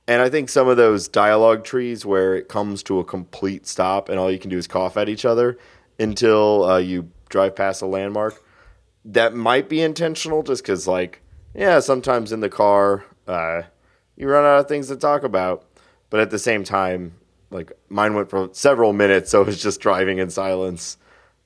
and 0.07 0.21
I 0.21 0.29
think 0.29 0.49
some 0.49 0.69
of 0.69 0.77
those 0.77 1.09
dialogue 1.09 1.65
trees 1.65 2.05
where 2.05 2.35
it 2.35 2.49
comes 2.49 2.83
to 2.85 2.99
a 2.99 3.05
complete 3.05 3.67
stop 3.67 4.09
and 4.09 4.19
all 4.19 4.31
you 4.31 4.39
can 4.39 4.51
do 4.51 4.59
is 4.59 4.67
cough 4.67 4.97
at 4.97 5.09
each 5.09 5.25
other 5.25 5.59
until 5.99 6.65
uh, 6.65 6.79
you 6.79 7.11
drive 7.29 7.55
past 7.55 7.83
a 7.83 7.87
landmark, 7.87 8.43
that 9.05 9.35
might 9.35 9.69
be 9.69 9.81
intentional 9.81 10.43
just 10.43 10.63
because, 10.63 10.87
like, 10.87 11.23
yeah, 11.55 11.81
sometimes 11.81 12.33
in 12.33 12.41
the 12.41 12.49
car, 12.49 13.05
uh, 13.27 13.63
you 14.17 14.29
run 14.29 14.45
out 14.45 14.61
of 14.61 14.69
things 14.69 14.89
to 14.89 14.97
talk 14.97 15.23
about. 15.23 15.65
But 16.11 16.21
at 16.21 16.31
the 16.31 16.39
same 16.39 16.63
time, 16.63 17.15
like, 17.51 17.73
mine 17.89 18.15
went 18.15 18.31
for 18.31 18.51
several 18.53 18.93
minutes, 18.93 19.31
so 19.31 19.41
it 19.43 19.47
was 19.47 19.63
just 19.63 19.81
driving 19.81 20.19
in 20.19 20.31
silence. 20.31 20.99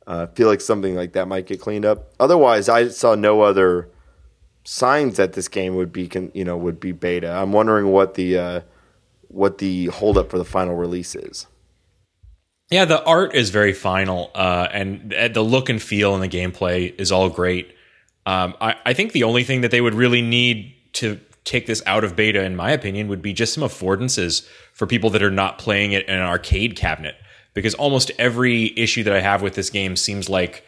Uh, 0.07 0.27
I 0.29 0.35
feel 0.35 0.49
like 0.49 0.61
something 0.61 0.95
like 0.95 1.13
that 1.13 1.29
might 1.29 1.47
get 1.47 1.61
cleaned 1.61 1.85
up. 1.85 2.13
Otherwise, 2.19 2.69
I 2.69 2.89
saw 2.89 3.15
no 3.15 3.43
other 3.43 3.89
signs 4.67 5.17
that 5.17 5.33
this 5.33 5.49
game 5.49 5.77
would 5.77 5.93
be, 5.93 6.11
you 6.35 6.45
know, 6.45 6.57
would 6.57 6.79
be 6.79 6.93
beta. 6.93 7.31
I'm 7.31 7.53
wondering 7.53 7.87
what 7.89 8.15
the 8.15 8.39
uh, 8.39 8.61
what 9.29 9.59
the 9.59 9.87
holdup 9.87 10.31
for 10.31 10.39
the 10.39 10.45
final 10.45 10.75
release 10.75 11.15
is. 11.15 11.47
Yeah, 12.71 12.85
the 12.85 13.03
art 13.05 13.35
is 13.35 13.51
very 13.51 13.73
final, 13.73 14.33
uh, 14.35 14.67
and 14.73 15.15
the 15.33 15.43
look 15.43 15.69
and 15.69 15.81
feel 15.81 16.15
and 16.15 16.23
the 16.23 16.29
gameplay 16.29 16.93
is 16.99 17.13
all 17.13 17.31
great. 17.31 17.73
Um, 18.27 18.55
I, 18.61 18.75
I 18.85 18.93
think 18.93 19.13
the 19.13 19.23
only 19.23 19.45
thing 19.45 19.61
that 19.61 19.71
they 19.71 19.81
would 19.81 19.95
really 19.95 20.21
need 20.21 20.75
to 20.95 21.21
take 21.45 21.67
this 21.67 21.81
out 21.87 22.03
of 22.03 22.17
beta, 22.17 22.43
in 22.43 22.57
my 22.57 22.73
opinion, 22.73 23.07
would 23.07 23.23
be 23.23 23.33
just 23.33 23.55
some 23.55 23.63
affordances 23.63 24.45
for 24.73 24.85
people 24.85 25.11
that 25.11 25.23
are 25.23 25.31
not 25.31 25.59
playing 25.59 25.93
it 25.93 26.09
in 26.09 26.17
an 26.17 26.23
arcade 26.25 26.75
cabinet. 26.75 27.15
Because 27.55 27.75
almost 27.75 28.11
every 28.19 28.77
issue 28.77 29.05
that 29.05 29.13
I 29.13 29.21
have 29.21 29.43
with 29.43 29.55
this 29.55 29.71
game 29.71 29.95
seems 29.95 30.29
like 30.29 30.65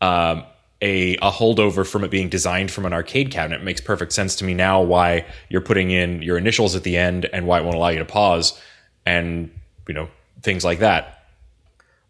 um, 0.00 0.44
a, 0.84 1.16
a 1.16 1.30
holdover 1.30 1.84
from 1.86 2.04
it 2.04 2.10
being 2.10 2.28
designed 2.28 2.70
from 2.70 2.84
an 2.84 2.92
arcade 2.92 3.30
cabinet. 3.30 3.62
It 3.62 3.64
makes 3.64 3.80
perfect 3.80 4.12
sense 4.12 4.36
to 4.36 4.44
me 4.44 4.52
now 4.54 4.82
why 4.82 5.24
you're 5.48 5.62
putting 5.62 5.90
in 5.90 6.20
your 6.22 6.36
initials 6.38 6.76
at 6.76 6.82
the 6.84 6.96
end 6.96 7.24
and 7.32 7.46
why 7.46 7.58
it 7.58 7.64
won't 7.64 7.76
allow 7.76 7.88
you 7.88 7.98
to 8.00 8.04
pause 8.04 8.60
and 9.06 9.50
you 9.88 9.94
know 9.94 10.08
things 10.42 10.64
like 10.64 10.80
that. 10.80 11.10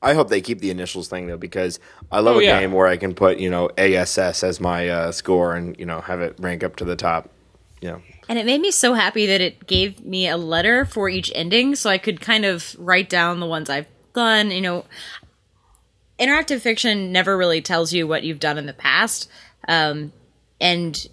I 0.02 0.12
hope 0.14 0.28
they 0.28 0.40
keep 0.42 0.58
the 0.58 0.70
initials 0.70 1.08
thing 1.08 1.28
though, 1.28 1.38
because 1.38 1.78
I 2.12 2.20
love 2.20 2.36
Oh, 2.36 2.40
a 2.40 2.42
yeah. 2.44 2.60
game 2.60 2.72
where 2.72 2.86
I 2.86 2.96
can 2.98 3.14
put 3.14 3.38
you 3.38 3.48
know 3.48 3.70
ASS 3.78 4.42
as 4.42 4.60
my 4.60 4.88
uh, 4.88 5.12
score 5.12 5.54
and 5.54 5.78
you 5.78 5.86
know 5.86 6.00
have 6.02 6.20
it 6.20 6.34
rank 6.38 6.62
up 6.64 6.76
to 6.76 6.84
the 6.84 6.96
top. 6.96 7.30
You 7.80 7.90
know, 7.90 8.02
And 8.30 8.38
it 8.38 8.46
made 8.46 8.60
me 8.62 8.70
so 8.70 8.94
happy 8.94 9.26
that 9.26 9.40
it 9.42 9.66
gave 9.66 10.02
me 10.04 10.26
a 10.26 10.38
letter 10.38 10.84
for 10.86 11.08
each 11.10 11.30
ending 11.34 11.74
so 11.76 11.90
I 11.90 11.98
could 11.98 12.18
kind 12.20 12.44
of 12.46 12.74
write 12.78 13.10
down 13.10 13.40
the 13.40 13.46
ones 13.46 13.68
I've 13.68 13.86
done. 14.14 14.50
You 14.50 14.62
know, 14.62 14.84
interactive 16.18 16.60
fiction 16.60 17.12
never 17.12 17.36
really 17.36 17.60
tells 17.60 17.92
you 17.92 18.06
what 18.06 18.22
you've 18.24 18.40
done 18.40 18.58
in 18.58 18.66
the 18.66 18.72
past. 18.72 19.28
Um, 19.68 20.12
and 20.60 21.06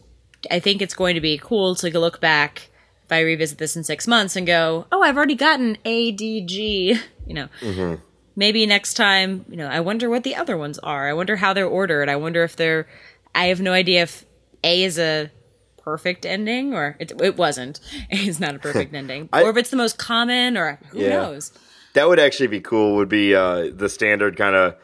I 0.49 0.59
think 0.59 0.81
it's 0.81 0.93
going 0.93 1.15
to 1.15 1.21
be 1.21 1.37
cool 1.41 1.75
to 1.75 1.99
look 1.99 2.19
back 2.21 2.69
if 3.05 3.11
I 3.11 3.21
revisit 3.21 3.57
this 3.57 3.75
in 3.75 3.83
six 3.83 4.07
months 4.07 4.35
and 4.35 4.45
go, 4.47 4.85
oh, 4.91 5.01
I've 5.01 5.17
already 5.17 5.35
gotten 5.35 5.77
A, 5.85 6.11
D, 6.11 6.41
G. 6.45 6.99
You 7.27 7.35
know, 7.35 7.97
maybe 8.35 8.65
next 8.65 8.95
time, 8.95 9.45
you 9.47 9.55
know, 9.55 9.67
I 9.67 9.79
wonder 9.79 10.09
what 10.09 10.23
the 10.23 10.35
other 10.35 10.57
ones 10.57 10.79
are. 10.79 11.07
I 11.07 11.13
wonder 11.13 11.37
how 11.37 11.53
they're 11.53 11.65
ordered. 11.67 12.09
I 12.09 12.17
wonder 12.17 12.43
if 12.43 12.57
they're, 12.57 12.87
I 13.33 13.45
have 13.45 13.61
no 13.61 13.71
idea 13.71 14.01
if 14.01 14.25
A 14.65 14.83
is 14.83 14.99
a 14.99 15.31
perfect 15.77 16.25
ending 16.25 16.73
or 16.73 16.97
it, 16.99 17.13
it 17.21 17.37
wasn't. 17.37 17.79
A 18.11 18.15
is 18.27 18.39
not 18.41 18.55
a 18.55 18.59
perfect 18.67 18.93
ending. 18.93 19.29
I- 19.31 19.43
or 19.43 19.49
if 19.51 19.55
it's 19.57 19.69
the 19.69 19.77
most 19.77 19.97
common 19.97 20.57
or 20.57 20.77
who 20.89 20.99
Yeah. 20.99 21.09
knows. 21.09 21.53
that 21.93 22.09
would 22.09 22.19
actually 22.19 22.47
be 22.47 22.59
cool. 22.59 22.95
Would 22.97 23.07
be 23.07 23.33
uh, 23.33 23.69
the 23.73 23.87
standard 23.87 24.35
kind 24.35 24.55
of 24.55 24.75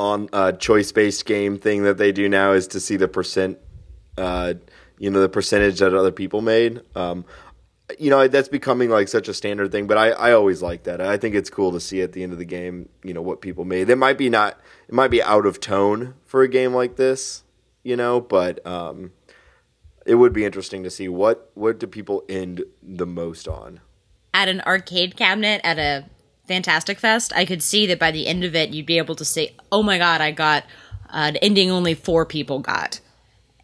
on 0.00 0.30
uh, 0.32 0.52
choice 0.52 0.92
based 0.92 1.26
game 1.26 1.58
thing 1.58 1.82
that 1.82 1.98
they 1.98 2.10
do 2.10 2.26
now 2.26 2.52
is 2.52 2.66
to 2.68 2.80
see 2.80 2.96
the 2.96 3.06
percent, 3.06 3.58
uh, 4.16 4.54
you 4.98 5.10
know, 5.10 5.20
the 5.20 5.28
percentage 5.28 5.78
that 5.80 5.92
other 5.92 6.10
people 6.10 6.40
made. 6.40 6.80
Um, 6.96 7.26
you 7.98 8.08
know, 8.08 8.26
that's 8.26 8.48
becoming 8.48 8.88
like 8.88 9.08
such 9.08 9.28
a 9.28 9.34
standard 9.34 9.70
thing, 9.72 9.86
but 9.86 9.98
I, 9.98 10.10
I 10.10 10.32
always 10.32 10.62
like 10.62 10.84
that. 10.84 11.02
I 11.02 11.18
think 11.18 11.34
it's 11.34 11.50
cool 11.50 11.72
to 11.72 11.80
see 11.80 12.00
at 12.00 12.12
the 12.12 12.22
end 12.22 12.32
of 12.32 12.38
the 12.38 12.46
game, 12.46 12.88
you 13.04 13.12
know, 13.12 13.20
what 13.20 13.42
people 13.42 13.66
made. 13.66 13.90
It 13.90 13.96
might 13.96 14.16
be 14.16 14.30
not, 14.30 14.58
it 14.88 14.94
might 14.94 15.10
be 15.10 15.22
out 15.22 15.44
of 15.44 15.60
tone 15.60 16.14
for 16.24 16.42
a 16.42 16.48
game 16.48 16.72
like 16.72 16.96
this, 16.96 17.44
you 17.82 17.96
know, 17.96 18.22
but 18.22 18.64
um, 18.66 19.12
it 20.06 20.14
would 20.14 20.32
be 20.32 20.46
interesting 20.46 20.82
to 20.84 20.90
see 20.90 21.08
what 21.08 21.50
what 21.54 21.78
do 21.78 21.86
people 21.86 22.24
end 22.26 22.62
the 22.82 23.06
most 23.06 23.46
on. 23.46 23.80
At 24.32 24.48
an 24.48 24.62
arcade 24.62 25.16
cabinet 25.16 25.60
at 25.62 25.78
a 25.78 26.06
Fantastic 26.50 26.98
Fest, 26.98 27.32
I 27.36 27.44
could 27.44 27.62
see 27.62 27.86
that 27.86 28.00
by 28.00 28.10
the 28.10 28.26
end 28.26 28.42
of 28.42 28.56
it, 28.56 28.70
you'd 28.70 28.84
be 28.84 28.98
able 28.98 29.14
to 29.14 29.24
say, 29.24 29.54
oh 29.70 29.84
my 29.84 29.98
God, 29.98 30.20
I 30.20 30.32
got 30.32 30.64
an 31.08 31.36
ending 31.36 31.70
only 31.70 31.94
four 31.94 32.26
people 32.26 32.58
got. 32.58 32.98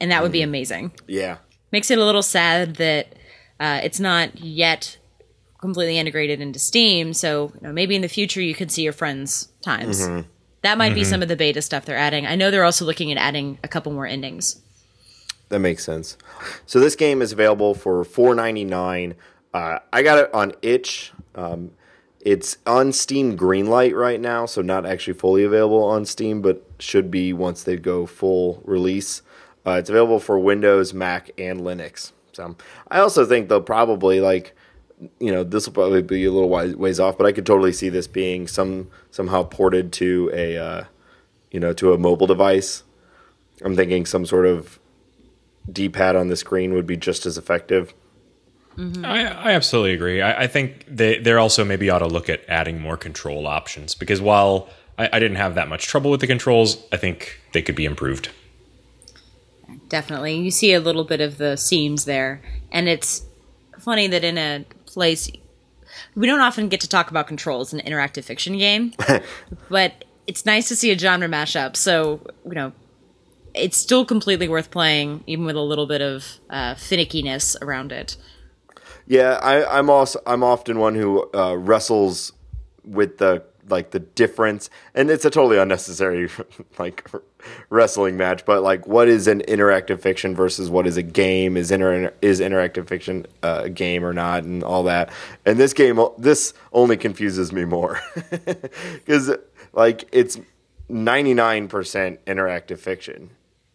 And 0.00 0.12
that 0.12 0.22
would 0.22 0.30
be 0.30 0.40
amazing. 0.40 0.92
Yeah, 1.08 1.38
Makes 1.72 1.90
it 1.90 1.98
a 1.98 2.04
little 2.04 2.22
sad 2.22 2.76
that 2.76 3.16
uh, 3.58 3.80
it's 3.82 3.98
not 3.98 4.38
yet 4.38 4.98
completely 5.60 5.98
integrated 5.98 6.40
into 6.40 6.60
Steam. 6.60 7.12
So 7.12 7.50
you 7.56 7.66
know, 7.66 7.72
maybe 7.72 7.96
in 7.96 8.02
the 8.02 8.08
future 8.08 8.40
you 8.40 8.54
could 8.54 8.70
see 8.70 8.82
your 8.82 8.92
friends' 8.92 9.48
times. 9.62 10.06
That 10.62 10.78
might 10.78 10.94
be 10.94 11.02
some 11.02 11.22
of 11.22 11.28
the 11.28 11.34
beta 11.34 11.62
stuff 11.62 11.86
they're 11.86 11.96
adding. 11.96 12.24
I 12.24 12.36
know 12.36 12.52
they're 12.52 12.64
also 12.64 12.84
looking 12.84 13.10
at 13.10 13.18
adding 13.18 13.58
a 13.64 13.68
couple 13.68 13.90
more 13.90 14.06
endings. 14.06 14.62
That 15.48 15.58
makes 15.58 15.84
sense. 15.84 16.16
So 16.66 16.78
this 16.78 16.94
game 16.94 17.20
is 17.20 17.32
available 17.32 17.74
for 17.74 18.04
four 18.04 18.36
ninety 18.36 18.64
nine. 18.64 19.16
Uh, 19.52 19.80
I 19.92 20.04
got 20.04 20.18
it 20.18 20.32
on 20.32 20.52
itch. 20.62 21.10
Um, 21.34 21.72
it's 22.26 22.56
on 22.66 22.90
Steam 22.90 23.38
Greenlight 23.38 23.94
right 23.94 24.20
now, 24.20 24.46
so 24.46 24.60
not 24.60 24.84
actually 24.84 25.12
fully 25.12 25.44
available 25.44 25.84
on 25.84 26.04
Steam, 26.04 26.42
but 26.42 26.60
should 26.80 27.08
be 27.08 27.32
once 27.32 27.62
they 27.62 27.76
go 27.76 28.04
full 28.04 28.60
release. 28.64 29.22
Uh, 29.64 29.76
it's 29.78 29.88
available 29.88 30.18
for 30.18 30.36
Windows, 30.36 30.92
Mac, 30.92 31.30
and 31.38 31.60
Linux. 31.60 32.10
So 32.32 32.56
I 32.90 32.98
also 32.98 33.24
think 33.24 33.48
they'll 33.48 33.60
probably 33.60 34.20
like, 34.20 34.56
you 35.20 35.30
know, 35.30 35.44
this 35.44 35.66
will 35.66 35.74
probably 35.74 36.02
be 36.02 36.24
a 36.24 36.32
little 36.32 36.48
ways, 36.48 36.98
off, 36.98 37.16
but 37.16 37.28
I 37.28 37.32
could 37.32 37.46
totally 37.46 37.72
see 37.72 37.90
this 37.90 38.08
being 38.08 38.48
some 38.48 38.90
somehow 39.12 39.44
ported 39.44 39.92
to 39.92 40.28
a, 40.34 40.56
uh, 40.58 40.84
you 41.52 41.60
know, 41.60 41.72
to 41.74 41.92
a 41.92 41.98
mobile 41.98 42.26
device. 42.26 42.82
I'm 43.62 43.76
thinking 43.76 44.04
some 44.04 44.26
sort 44.26 44.46
of 44.46 44.80
D 45.70 45.88
pad 45.88 46.16
on 46.16 46.26
the 46.26 46.36
screen 46.36 46.74
would 46.74 46.88
be 46.88 46.96
just 46.96 47.24
as 47.24 47.38
effective. 47.38 47.94
I, 48.78 49.26
I 49.26 49.52
absolutely 49.52 49.94
agree. 49.94 50.20
I, 50.20 50.42
I 50.44 50.46
think 50.46 50.84
they 50.88 51.18
they're 51.18 51.38
also 51.38 51.64
maybe 51.64 51.88
ought 51.88 52.00
to 52.00 52.06
look 52.06 52.28
at 52.28 52.42
adding 52.48 52.80
more 52.80 52.96
control 52.96 53.46
options 53.46 53.94
because 53.94 54.20
while 54.20 54.68
I, 54.98 55.08
I 55.14 55.18
didn't 55.18 55.36
have 55.36 55.54
that 55.54 55.68
much 55.68 55.86
trouble 55.86 56.10
with 56.10 56.20
the 56.20 56.26
controls, 56.26 56.82
I 56.92 56.96
think 56.96 57.40
they 57.52 57.62
could 57.62 57.74
be 57.74 57.84
improved. 57.84 58.30
Definitely. 59.88 60.36
You 60.36 60.50
see 60.50 60.72
a 60.72 60.80
little 60.80 61.04
bit 61.04 61.20
of 61.20 61.38
the 61.38 61.56
seams 61.56 62.04
there. 62.04 62.42
And 62.72 62.88
it's 62.88 63.22
funny 63.78 64.06
that 64.08 64.24
in 64.24 64.38
a 64.38 64.64
place 64.86 65.30
we 66.14 66.26
don't 66.26 66.40
often 66.40 66.68
get 66.68 66.80
to 66.80 66.88
talk 66.88 67.10
about 67.10 67.26
controls 67.26 67.72
in 67.72 67.80
an 67.80 67.86
interactive 67.86 68.24
fiction 68.24 68.58
game, 68.58 68.92
but 69.70 70.04
it's 70.26 70.44
nice 70.44 70.68
to 70.68 70.76
see 70.76 70.90
a 70.90 70.98
genre 70.98 71.28
mashup. 71.28 71.76
So, 71.76 72.20
you 72.44 72.54
know, 72.54 72.72
it's 73.54 73.76
still 73.76 74.04
completely 74.04 74.48
worth 74.48 74.70
playing, 74.70 75.24
even 75.26 75.44
with 75.44 75.56
a 75.56 75.60
little 75.60 75.86
bit 75.86 76.02
of 76.02 76.24
uh, 76.50 76.74
finickiness 76.74 77.56
around 77.62 77.92
it. 77.92 78.16
Yeah, 79.06 79.38
I, 79.42 79.78
I'm 79.78 79.88
also 79.88 80.20
I'm 80.26 80.42
often 80.42 80.78
one 80.78 80.94
who 80.94 81.30
uh, 81.32 81.56
wrestles 81.56 82.32
with 82.84 83.18
the 83.18 83.44
like 83.68 83.90
the 83.90 84.00
difference, 84.00 84.70
and 84.94 85.10
it's 85.10 85.24
a 85.24 85.30
totally 85.30 85.58
unnecessary 85.58 86.28
like 86.78 87.08
wrestling 87.70 88.16
match. 88.16 88.44
But 88.44 88.62
like, 88.62 88.86
what 88.86 89.08
is 89.08 89.28
an 89.28 89.42
interactive 89.42 90.00
fiction 90.00 90.34
versus 90.34 90.70
what 90.70 90.86
is 90.86 90.96
a 90.96 91.02
game? 91.02 91.56
Is 91.56 91.70
inter 91.70 92.12
is 92.20 92.40
interactive 92.40 92.88
fiction 92.88 93.26
uh, 93.42 93.62
a 93.64 93.70
game 93.70 94.04
or 94.04 94.12
not, 94.12 94.42
and 94.44 94.64
all 94.64 94.82
that. 94.84 95.10
And 95.44 95.58
this 95.58 95.72
game, 95.72 96.00
this 96.18 96.54
only 96.72 96.96
confuses 96.96 97.52
me 97.52 97.64
more 97.64 98.00
because 98.30 99.36
like 99.72 100.08
it's 100.10 100.38
99% 100.90 101.68
interactive 102.26 102.78
fiction, 102.78 103.30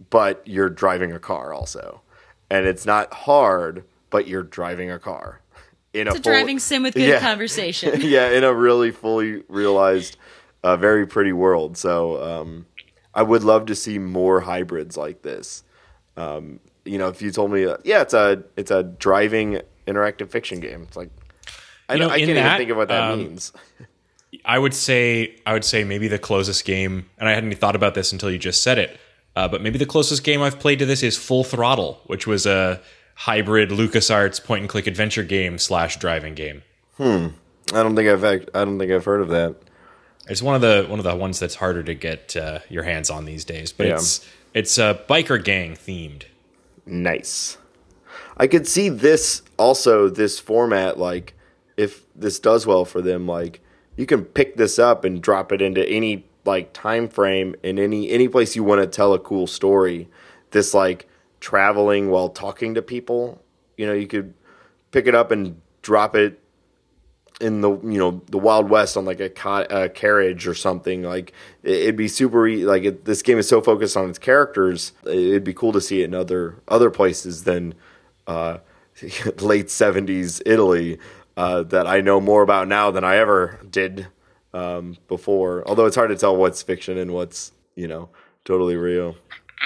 but 0.09 0.41
you're 0.45 0.69
driving 0.69 1.11
a 1.13 1.19
car 1.19 1.53
also, 1.53 2.01
and 2.49 2.65
it's 2.65 2.85
not 2.85 3.13
hard 3.13 3.85
but 4.11 4.27
you're 4.27 4.43
driving 4.43 4.91
a 4.91 4.99
car 4.99 5.41
in 5.93 6.07
a, 6.07 6.11
a 6.11 6.13
full, 6.13 6.21
driving 6.21 6.59
sim 6.59 6.83
with 6.83 6.93
good 6.93 7.09
yeah, 7.09 7.19
conversation. 7.19 7.99
yeah, 8.01 8.29
in 8.29 8.43
a 8.43 8.53
really 8.53 8.91
fully 8.91 9.41
realized, 9.47 10.17
uh, 10.63 10.77
very 10.77 11.07
pretty 11.07 11.33
world. 11.33 11.75
So 11.77 12.21
um, 12.23 12.67
I 13.15 13.23
would 13.23 13.43
love 13.43 13.65
to 13.65 13.75
see 13.75 13.97
more 13.97 14.41
hybrids 14.41 14.95
like 14.95 15.23
this. 15.23 15.63
Um, 16.15 16.59
you 16.85 16.99
know, 16.99 17.07
if 17.07 17.21
you 17.21 17.31
told 17.31 17.51
me, 17.51 17.65
uh, 17.65 17.77
yeah, 17.83 18.01
it's 18.01 18.13
a 18.13 18.43
it's 18.55 18.69
a 18.69 18.83
driving 18.83 19.61
interactive 19.87 20.29
fiction 20.29 20.59
game. 20.59 20.83
It's 20.83 20.97
like 20.97 21.09
I, 21.89 21.97
know, 21.97 22.09
I 22.09 22.19
can't 22.19 22.33
that, 22.35 22.45
even 22.45 22.57
think 22.57 22.69
of 22.69 22.77
what 22.77 22.87
that 22.89 23.11
um, 23.11 23.19
means. 23.19 23.51
I 24.45 24.57
would 24.57 24.73
say 24.73 25.35
I 25.45 25.53
would 25.53 25.65
say 25.65 25.83
maybe 25.83 26.07
the 26.07 26.19
closest 26.19 26.65
game, 26.65 27.09
and 27.17 27.27
I 27.27 27.33
hadn't 27.33 27.53
thought 27.55 27.75
about 27.75 27.95
this 27.95 28.11
until 28.11 28.31
you 28.31 28.37
just 28.37 28.63
said 28.63 28.77
it. 28.77 28.99
Uh, 29.35 29.47
but 29.47 29.61
maybe 29.61 29.77
the 29.77 29.85
closest 29.85 30.23
game 30.23 30.41
I've 30.41 30.59
played 30.59 30.79
to 30.79 30.85
this 30.85 31.03
is 31.03 31.17
Full 31.17 31.43
Throttle, 31.43 32.01
which 32.05 32.27
was 32.27 32.45
a 32.45 32.81
hybrid 33.15 33.69
LucasArts 33.69 34.43
point 34.43 34.61
and 34.61 34.69
click 34.69 34.87
adventure 34.87 35.23
game 35.23 35.57
slash 35.57 35.97
driving 35.97 36.35
game. 36.35 36.63
Hmm. 36.97 37.27
I 37.73 37.83
don't 37.83 37.95
think 37.95 38.09
I've 38.09 38.23
I 38.23 38.65
don't 38.65 38.79
think 38.79 38.91
I've 38.91 39.05
heard 39.05 39.21
of 39.21 39.29
that. 39.29 39.55
It's 40.27 40.41
one 40.41 40.55
of 40.55 40.61
the 40.61 40.85
one 40.87 40.99
of 40.99 41.05
the 41.05 41.15
ones 41.15 41.39
that's 41.39 41.55
harder 41.55 41.83
to 41.83 41.93
get 41.93 42.35
uh, 42.35 42.59
your 42.69 42.83
hands 42.83 43.09
on 43.09 43.25
these 43.25 43.45
days, 43.45 43.71
but 43.71 43.87
yeah. 43.87 43.93
it's 43.93 44.27
it's 44.53 44.77
a 44.77 44.85
uh, 44.85 44.93
biker 45.05 45.43
gang 45.43 45.73
themed. 45.73 46.23
Nice. 46.85 47.57
I 48.37 48.47
could 48.47 48.67
see 48.67 48.89
this 48.89 49.41
also 49.57 50.09
this 50.09 50.39
format 50.39 50.97
like 50.97 51.33
if 51.77 52.03
this 52.15 52.39
does 52.39 52.65
well 52.65 52.85
for 52.85 53.01
them 53.01 53.27
like 53.27 53.61
you 53.95 54.05
can 54.05 54.25
pick 54.25 54.57
this 54.57 54.79
up 54.79 55.05
and 55.05 55.21
drop 55.21 55.51
it 55.51 55.61
into 55.61 55.87
any 55.87 56.25
like 56.45 56.73
time 56.73 57.07
frame 57.07 57.55
in 57.63 57.77
any 57.77 58.09
any 58.09 58.27
place 58.27 58.55
you 58.55 58.63
want 58.63 58.81
to 58.81 58.87
tell 58.87 59.13
a 59.13 59.19
cool 59.19 59.47
story. 59.47 60.09
This 60.51 60.73
like 60.73 61.07
traveling 61.41 62.09
while 62.09 62.29
talking 62.29 62.75
to 62.75 62.81
people. 62.81 63.43
You 63.75 63.87
know, 63.87 63.93
you 63.93 64.07
could 64.07 64.33
pick 64.91 65.07
it 65.07 65.15
up 65.15 65.31
and 65.31 65.59
drop 65.81 66.15
it 66.15 66.39
in 67.41 67.61
the 67.61 67.71
you 67.71 67.97
know 67.97 68.21
the 68.29 68.37
Wild 68.37 68.69
West 68.69 68.95
on 68.95 69.03
like 69.03 69.19
a, 69.19 69.29
ca- 69.29 69.65
a 69.69 69.89
carriage 69.89 70.47
or 70.47 70.53
something. 70.53 71.01
Like 71.01 71.33
it'd 71.63 71.97
be 71.97 72.07
super. 72.07 72.47
Like 72.49 72.83
it, 72.83 73.05
this 73.05 73.21
game 73.21 73.39
is 73.39 73.49
so 73.49 73.59
focused 73.59 73.97
on 73.97 74.09
its 74.09 74.19
characters. 74.19 74.93
It'd 75.05 75.43
be 75.43 75.53
cool 75.53 75.73
to 75.73 75.81
see 75.81 76.01
it 76.01 76.05
in 76.05 76.13
other 76.13 76.61
other 76.67 76.91
places 76.91 77.43
than 77.43 77.73
uh, 78.27 78.59
late 79.39 79.69
seventies 79.71 80.41
Italy 80.45 80.99
uh, 81.35 81.63
that 81.63 81.87
I 81.87 82.01
know 82.01 82.21
more 82.21 82.43
about 82.43 82.67
now 82.67 82.91
than 82.91 83.03
I 83.03 83.17
ever 83.17 83.59
did 83.69 84.07
um, 84.53 84.97
before. 85.07 85.67
Although 85.67 85.87
it's 85.87 85.95
hard 85.95 86.09
to 86.11 86.15
tell 86.15 86.35
what's 86.35 86.61
fiction 86.61 86.97
and 86.97 87.11
what's 87.11 87.51
you 87.75 87.87
know 87.87 88.09
totally 88.45 88.75
real. 88.75 89.15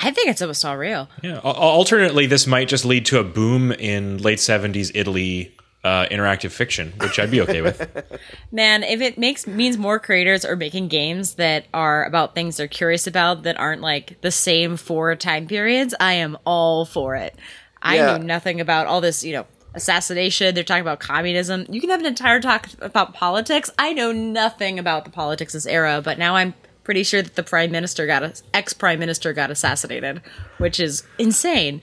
I 0.02 0.12
think 0.12 0.28
it's 0.30 0.42
almost 0.42 0.66
all 0.66 0.78
real. 0.78 1.10
Yeah. 1.22 1.40
Alternately, 1.40 2.26
this 2.26 2.46
might 2.46 2.68
just 2.68 2.86
lead 2.86 3.06
to 3.08 3.20
a 3.20 3.24
boom 3.24 3.72
in 3.72 4.18
late 4.18 4.40
seventies 4.40 4.92
Italy 4.94 5.56
uh, 5.86 6.08
interactive 6.08 6.52
fiction, 6.52 6.94
which 6.98 7.20
I'd 7.20 7.30
be 7.30 7.42
okay 7.42 7.62
with. 7.62 7.88
Man, 8.52 8.82
if 8.82 9.02
it 9.02 9.20
makes 9.20 9.46
means 9.46 9.78
more 9.78 10.00
creators 10.00 10.44
are 10.44 10.56
making 10.56 10.88
games 10.88 11.36
that 11.36 11.68
are 11.76 12.04
about 12.06 12.34
things 12.34 12.58
they're 12.58 12.68
curious 12.68 13.06
about 13.06 13.44
that 13.44 13.60
aren't 13.60 13.82
like 13.82 14.20
the 14.22 14.32
same 14.32 14.78
four 14.78 15.16
time 15.16 15.48
periods, 15.48 15.94
I 16.00 16.14
am 16.14 16.38
all 16.44 16.86
for 16.86 17.16
it. 17.16 17.38
I 17.84 17.98
yeah. 17.98 18.18
knew 18.18 18.24
nothing 18.24 18.60
about 18.60 18.88
all 18.88 19.00
this, 19.00 19.24
you 19.24 19.34
know, 19.34 19.46
assassination. 19.76 20.56
They're 20.56 20.64
talking 20.64 20.82
about 20.82 21.00
communism. 21.00 21.68
You 21.70 21.80
can 21.80 21.92
have 21.92 22.00
an 22.00 22.08
entire 22.08 22.42
talk 22.42 22.68
about 22.80 23.14
politics. 23.14 23.70
I 23.78 23.94
know 23.94 24.12
nothing 24.12 24.80
about 24.80 25.06
the 25.06 25.12
politics 25.12 25.54
of 25.54 25.60
this 25.60 25.68
era, 25.68 26.02
but 26.04 26.18
now 26.18 26.36
I'm 26.36 26.56
pretty 26.86 27.04
sure 27.04 27.22
that 27.22 27.36
the 27.36 27.44
prime 27.44 27.72
minister 27.72 28.08
got 28.08 28.42
ex 28.54 28.72
prime 28.72 29.00
minister 29.00 29.34
got 29.34 29.52
assassinated, 29.52 30.22
which 30.58 30.80
is 30.80 31.04
insane. 31.20 31.82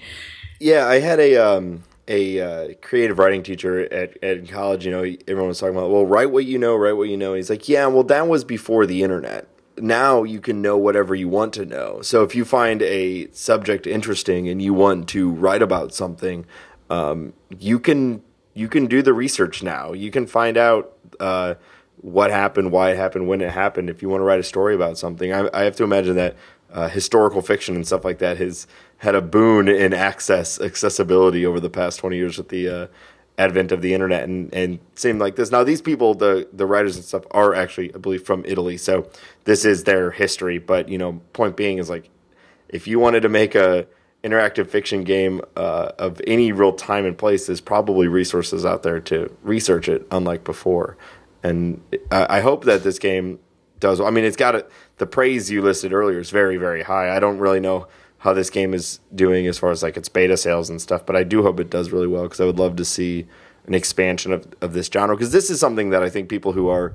Yeah, 0.58 0.86
I 0.86 1.00
had 1.00 1.20
a 1.20 1.36
um, 1.36 1.82
a 2.08 2.40
uh, 2.40 2.74
creative 2.80 3.18
writing 3.18 3.42
teacher 3.42 3.92
at, 3.92 4.22
at 4.24 4.48
college. 4.48 4.86
You 4.86 4.92
know, 4.92 5.02
everyone 5.02 5.48
was 5.48 5.60
talking 5.60 5.76
about, 5.76 5.90
well, 5.90 6.06
write 6.06 6.30
what 6.30 6.46
you 6.46 6.58
know, 6.58 6.74
write 6.76 6.92
what 6.92 7.08
you 7.08 7.16
know. 7.16 7.34
He's 7.34 7.50
like, 7.50 7.68
yeah, 7.68 7.86
well, 7.88 8.04
that 8.04 8.28
was 8.28 8.44
before 8.44 8.86
the 8.86 9.02
internet. 9.02 9.48
Now 9.76 10.22
you 10.22 10.40
can 10.40 10.62
know 10.62 10.78
whatever 10.78 11.14
you 11.14 11.28
want 11.28 11.52
to 11.54 11.66
know. 11.66 12.02
So 12.02 12.22
if 12.22 12.34
you 12.34 12.44
find 12.44 12.82
a 12.82 13.30
subject 13.32 13.86
interesting 13.86 14.48
and 14.48 14.62
you 14.62 14.72
want 14.72 15.08
to 15.10 15.30
write 15.30 15.62
about 15.62 15.94
something, 15.94 16.46
um, 16.90 17.32
you 17.58 17.78
can 17.78 18.22
you 18.54 18.68
can 18.68 18.86
do 18.86 19.02
the 19.02 19.12
research 19.12 19.62
now. 19.62 19.92
You 19.92 20.10
can 20.10 20.26
find 20.26 20.56
out. 20.56 20.96
Uh, 21.18 21.54
what 21.96 22.30
happened, 22.30 22.72
why 22.72 22.90
it 22.90 22.96
happened, 22.96 23.28
when 23.28 23.40
it 23.40 23.50
happened. 23.50 23.90
If 23.90 24.02
you 24.02 24.08
want 24.08 24.20
to 24.20 24.24
write 24.24 24.40
a 24.40 24.44
story 24.44 24.74
about 24.74 24.98
something, 24.98 25.32
I, 25.32 25.48
I 25.52 25.62
have 25.62 25.76
to 25.76 25.84
imagine 25.84 26.16
that 26.16 26.36
uh, 26.72 26.88
historical 26.88 27.42
fiction 27.42 27.76
and 27.76 27.86
stuff 27.86 28.04
like 28.04 28.18
that 28.18 28.38
has 28.38 28.66
had 28.98 29.14
a 29.14 29.20
boon 29.20 29.68
in 29.68 29.92
access 29.92 30.60
accessibility 30.60 31.44
over 31.44 31.60
the 31.60 31.68
past 31.68 31.98
20 31.98 32.16
years 32.16 32.38
with 32.38 32.48
the 32.48 32.68
uh, 32.68 32.86
advent 33.38 33.72
of 33.72 33.82
the 33.82 33.94
internet 33.94 34.24
and 34.24 34.52
and 34.54 34.78
same 34.94 35.18
like 35.18 35.36
this. 35.36 35.50
Now 35.50 35.64
these 35.64 35.82
people 35.82 36.14
the 36.14 36.48
the 36.52 36.66
writers 36.66 36.96
and 36.96 37.04
stuff 37.04 37.24
are 37.30 37.54
actually 37.54 37.94
i 37.94 37.98
believe 37.98 38.24
from 38.24 38.44
italy 38.44 38.76
so 38.76 39.08
this 39.44 39.64
is 39.64 39.84
their 39.84 40.10
history. 40.10 40.58
But 40.58 40.88
you 40.88 40.98
know 40.98 41.20
point 41.32 41.56
being 41.56 41.78
is 41.78 41.90
like 41.90 42.08
if 42.68 42.86
you 42.86 42.98
wanted 42.98 43.20
to 43.20 43.28
make 43.28 43.54
a 43.54 43.86
interactive 44.24 44.68
fiction 44.68 45.02
game 45.02 45.40
uh, 45.56 45.90
of 45.98 46.20
any 46.26 46.52
real 46.52 46.72
time 46.72 47.04
and 47.04 47.18
place 47.18 47.46
there's 47.46 47.60
probably 47.60 48.06
resources 48.06 48.64
out 48.64 48.84
there 48.84 49.00
to 49.00 49.34
research 49.42 49.88
it 49.88 50.06
unlike 50.12 50.44
before 50.44 50.96
and 51.42 51.80
I, 52.10 52.38
I 52.38 52.40
hope 52.40 52.64
that 52.64 52.82
this 52.82 52.98
game 52.98 53.38
does. 53.80 54.00
I 54.00 54.10
mean, 54.10 54.24
it's 54.24 54.36
got 54.36 54.54
a, 54.54 54.66
the 54.98 55.06
praise 55.06 55.50
you 55.50 55.62
listed 55.62 55.92
earlier 55.92 56.20
is 56.20 56.30
very 56.30 56.56
very 56.56 56.82
high. 56.82 57.14
I 57.14 57.20
don't 57.20 57.38
really 57.38 57.60
know 57.60 57.86
how 58.18 58.32
this 58.32 58.50
game 58.50 58.72
is 58.72 59.00
doing 59.14 59.48
as 59.48 59.58
far 59.58 59.72
as 59.72 59.82
like 59.82 59.96
its 59.96 60.08
beta 60.08 60.36
sales 60.36 60.70
and 60.70 60.80
stuff, 60.80 61.04
but 61.04 61.16
I 61.16 61.24
do 61.24 61.42
hope 61.42 61.58
it 61.58 61.70
does 61.70 61.90
really 61.90 62.06
well 62.06 62.22
because 62.22 62.40
I 62.40 62.44
would 62.44 62.58
love 62.58 62.76
to 62.76 62.84
see 62.84 63.26
an 63.66 63.74
expansion 63.74 64.32
of, 64.32 64.46
of 64.60 64.72
this 64.72 64.86
genre 64.86 65.16
because 65.16 65.32
this 65.32 65.50
is 65.50 65.58
something 65.58 65.90
that 65.90 66.02
I 66.02 66.08
think 66.08 66.28
people 66.28 66.52
who 66.52 66.68
are 66.68 66.94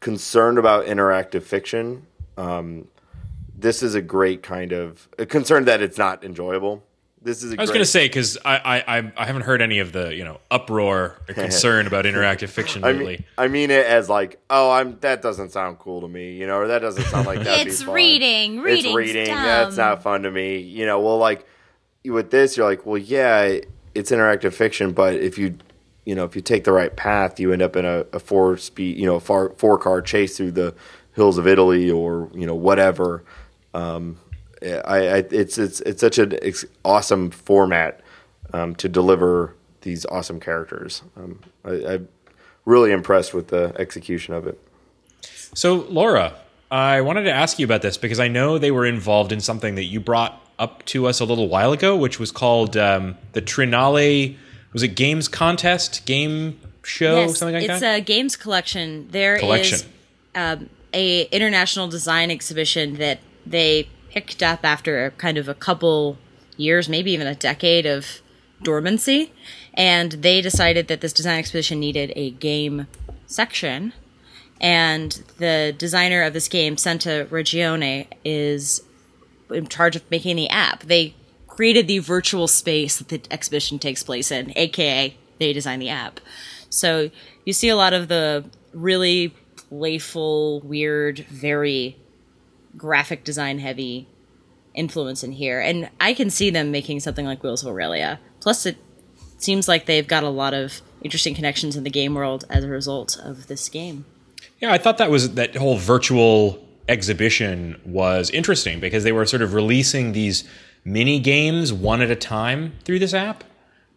concerned 0.00 0.58
about 0.58 0.84
interactive 0.84 1.42
fiction, 1.42 2.06
um, 2.36 2.88
this 3.56 3.82
is 3.82 3.94
a 3.94 4.02
great 4.02 4.42
kind 4.42 4.72
of 4.72 5.08
concern 5.28 5.64
that 5.64 5.80
it's 5.80 5.98
not 5.98 6.24
enjoyable 6.24 6.82
this 7.22 7.42
is. 7.42 7.54
I 7.54 7.60
was 7.60 7.70
going 7.70 7.82
to 7.82 7.86
say 7.86 8.06
because 8.06 8.38
I, 8.44 8.82
I 8.86 9.12
I 9.16 9.26
haven't 9.26 9.42
heard 9.42 9.60
any 9.60 9.78
of 9.80 9.92
the 9.92 10.14
you 10.14 10.24
know 10.24 10.40
uproar 10.50 11.20
or 11.28 11.34
concern 11.34 11.86
about 11.86 12.06
interactive 12.06 12.48
fiction 12.48 12.82
lately. 12.82 13.14
I 13.14 13.16
mean, 13.16 13.24
I 13.38 13.48
mean 13.48 13.70
it 13.70 13.86
as 13.86 14.08
like, 14.08 14.40
oh, 14.48 14.70
I'm 14.70 14.98
that 15.00 15.20
doesn't 15.20 15.50
sound 15.50 15.78
cool 15.78 16.00
to 16.00 16.08
me, 16.08 16.32
you 16.32 16.46
know, 16.46 16.56
or 16.56 16.68
that 16.68 16.78
doesn't 16.78 17.04
sound 17.04 17.26
like 17.26 17.42
that. 17.44 17.66
it's 17.66 17.84
reading, 17.84 18.60
reading, 18.60 18.86
it's 18.86 18.94
reading. 18.94 19.26
Dumb. 19.26 19.42
That's 19.42 19.76
not 19.76 20.02
fun 20.02 20.22
to 20.22 20.30
me, 20.30 20.58
you 20.58 20.86
know. 20.86 21.00
Well, 21.00 21.18
like 21.18 21.46
with 22.04 22.30
this, 22.30 22.56
you're 22.56 22.66
like, 22.66 22.86
well, 22.86 22.98
yeah, 22.98 23.58
it's 23.94 24.10
interactive 24.10 24.54
fiction, 24.54 24.92
but 24.92 25.14
if 25.14 25.36
you 25.36 25.58
you 26.06 26.14
know 26.14 26.24
if 26.24 26.34
you 26.34 26.42
take 26.42 26.64
the 26.64 26.72
right 26.72 26.94
path, 26.96 27.38
you 27.38 27.52
end 27.52 27.62
up 27.62 27.76
in 27.76 27.84
a, 27.84 28.06
a 28.12 28.18
four 28.18 28.56
speed, 28.56 28.96
you 28.96 29.06
know, 29.06 29.20
four 29.20 29.54
four 29.56 29.78
car 29.78 30.00
chase 30.00 30.36
through 30.36 30.52
the 30.52 30.74
hills 31.12 31.36
of 31.36 31.46
Italy 31.46 31.90
or 31.90 32.30
you 32.34 32.46
know 32.46 32.54
whatever. 32.54 33.24
Um, 33.74 34.18
I, 34.62 34.96
I, 34.96 35.16
it's 35.30 35.58
it's 35.58 35.80
it's 35.80 36.00
such 36.00 36.18
an 36.18 36.38
awesome 36.84 37.30
format 37.30 38.00
um, 38.52 38.74
to 38.76 38.88
deliver 38.88 39.54
these 39.82 40.04
awesome 40.06 40.40
characters. 40.40 41.02
Um, 41.16 41.40
I, 41.64 41.70
am 41.94 42.08
really 42.64 42.92
impressed 42.92 43.32
with 43.32 43.48
the 43.48 43.74
execution 43.78 44.34
of 44.34 44.46
it. 44.46 44.60
So, 45.54 45.86
Laura, 45.88 46.34
I 46.70 47.00
wanted 47.00 47.24
to 47.24 47.32
ask 47.32 47.58
you 47.58 47.64
about 47.64 47.82
this 47.82 47.96
because 47.96 48.20
I 48.20 48.28
know 48.28 48.58
they 48.58 48.70
were 48.70 48.86
involved 48.86 49.32
in 49.32 49.40
something 49.40 49.74
that 49.76 49.84
you 49.84 49.98
brought 50.00 50.40
up 50.58 50.84
to 50.86 51.06
us 51.06 51.20
a 51.20 51.24
little 51.24 51.48
while 51.48 51.72
ago, 51.72 51.96
which 51.96 52.20
was 52.20 52.30
called 52.30 52.76
um, 52.76 53.16
the 53.32 53.42
Triennale. 53.42 54.36
Was 54.72 54.82
it 54.82 54.88
Games 54.88 55.26
Contest 55.26 56.04
Game 56.06 56.60
Show 56.82 57.28
something 57.28 57.54
like 57.54 57.64
it's 57.64 57.80
that? 57.80 57.98
It's 57.98 58.02
a 58.02 58.12
games 58.12 58.36
collection. 58.36 59.08
There 59.10 59.34
is 59.34 59.40
Collection. 59.40 59.80
um, 60.34 60.70
a 60.94 61.22
international 61.24 61.88
design 61.88 62.30
exhibition 62.30 62.94
that 62.94 63.20
they 63.44 63.88
picked 64.10 64.42
up 64.42 64.60
after 64.64 65.12
kind 65.12 65.38
of 65.38 65.48
a 65.48 65.54
couple 65.54 66.18
years, 66.56 66.88
maybe 66.88 67.12
even 67.12 67.26
a 67.26 67.34
decade 67.34 67.86
of 67.86 68.20
dormancy, 68.62 69.32
and 69.72 70.12
they 70.12 70.40
decided 70.40 70.88
that 70.88 71.00
this 71.00 71.12
design 71.12 71.38
exhibition 71.38 71.80
needed 71.80 72.12
a 72.16 72.30
game 72.30 72.86
section. 73.26 73.92
And 74.60 75.22
the 75.38 75.74
designer 75.76 76.22
of 76.22 76.34
this 76.34 76.48
game, 76.48 76.76
Santa 76.76 77.26
Ragione, 77.30 78.08
is 78.24 78.82
in 79.50 79.66
charge 79.68 79.96
of 79.96 80.08
making 80.10 80.36
the 80.36 80.50
app. 80.50 80.82
They 80.82 81.14
created 81.46 81.86
the 81.86 82.00
virtual 82.00 82.46
space 82.46 82.98
that 82.98 83.08
the 83.08 83.22
exhibition 83.32 83.78
takes 83.78 84.02
place 84.02 84.30
in, 84.30 84.52
aka 84.56 85.16
they 85.38 85.52
designed 85.52 85.80
the 85.80 85.88
app. 85.88 86.20
So 86.68 87.10
you 87.44 87.52
see 87.52 87.68
a 87.68 87.76
lot 87.76 87.92
of 87.92 88.08
the 88.08 88.44
really 88.72 89.34
playful, 89.56 90.60
weird, 90.60 91.20
very 91.20 91.96
graphic 92.76 93.24
design 93.24 93.58
heavy 93.58 94.08
influence 94.74 95.22
in 95.24 95.32
here. 95.32 95.60
And 95.60 95.90
I 96.00 96.14
can 96.14 96.30
see 96.30 96.50
them 96.50 96.70
making 96.70 97.00
something 97.00 97.26
like 97.26 97.42
Wheels 97.42 97.62
of 97.62 97.68
Aurelia. 97.68 98.20
Plus, 98.40 98.66
it 98.66 98.76
seems 99.38 99.68
like 99.68 99.86
they've 99.86 100.06
got 100.06 100.22
a 100.22 100.28
lot 100.28 100.54
of 100.54 100.80
interesting 101.02 101.34
connections 101.34 101.76
in 101.76 101.84
the 101.84 101.90
game 101.90 102.14
world 102.14 102.44
as 102.50 102.64
a 102.64 102.68
result 102.68 103.18
of 103.18 103.46
this 103.46 103.68
game. 103.68 104.04
Yeah, 104.60 104.72
I 104.72 104.78
thought 104.78 104.98
that 104.98 105.10
was 105.10 105.34
that 105.34 105.56
whole 105.56 105.76
virtual 105.76 106.66
exhibition 106.88 107.80
was 107.84 108.30
interesting 108.30 108.80
because 108.80 109.04
they 109.04 109.12
were 109.12 109.24
sort 109.24 109.42
of 109.42 109.54
releasing 109.54 110.12
these 110.12 110.44
mini 110.84 111.20
games 111.20 111.72
one 111.72 112.02
at 112.02 112.10
a 112.10 112.16
time 112.16 112.72
through 112.84 112.98
this 112.98 113.14
app. 113.14 113.44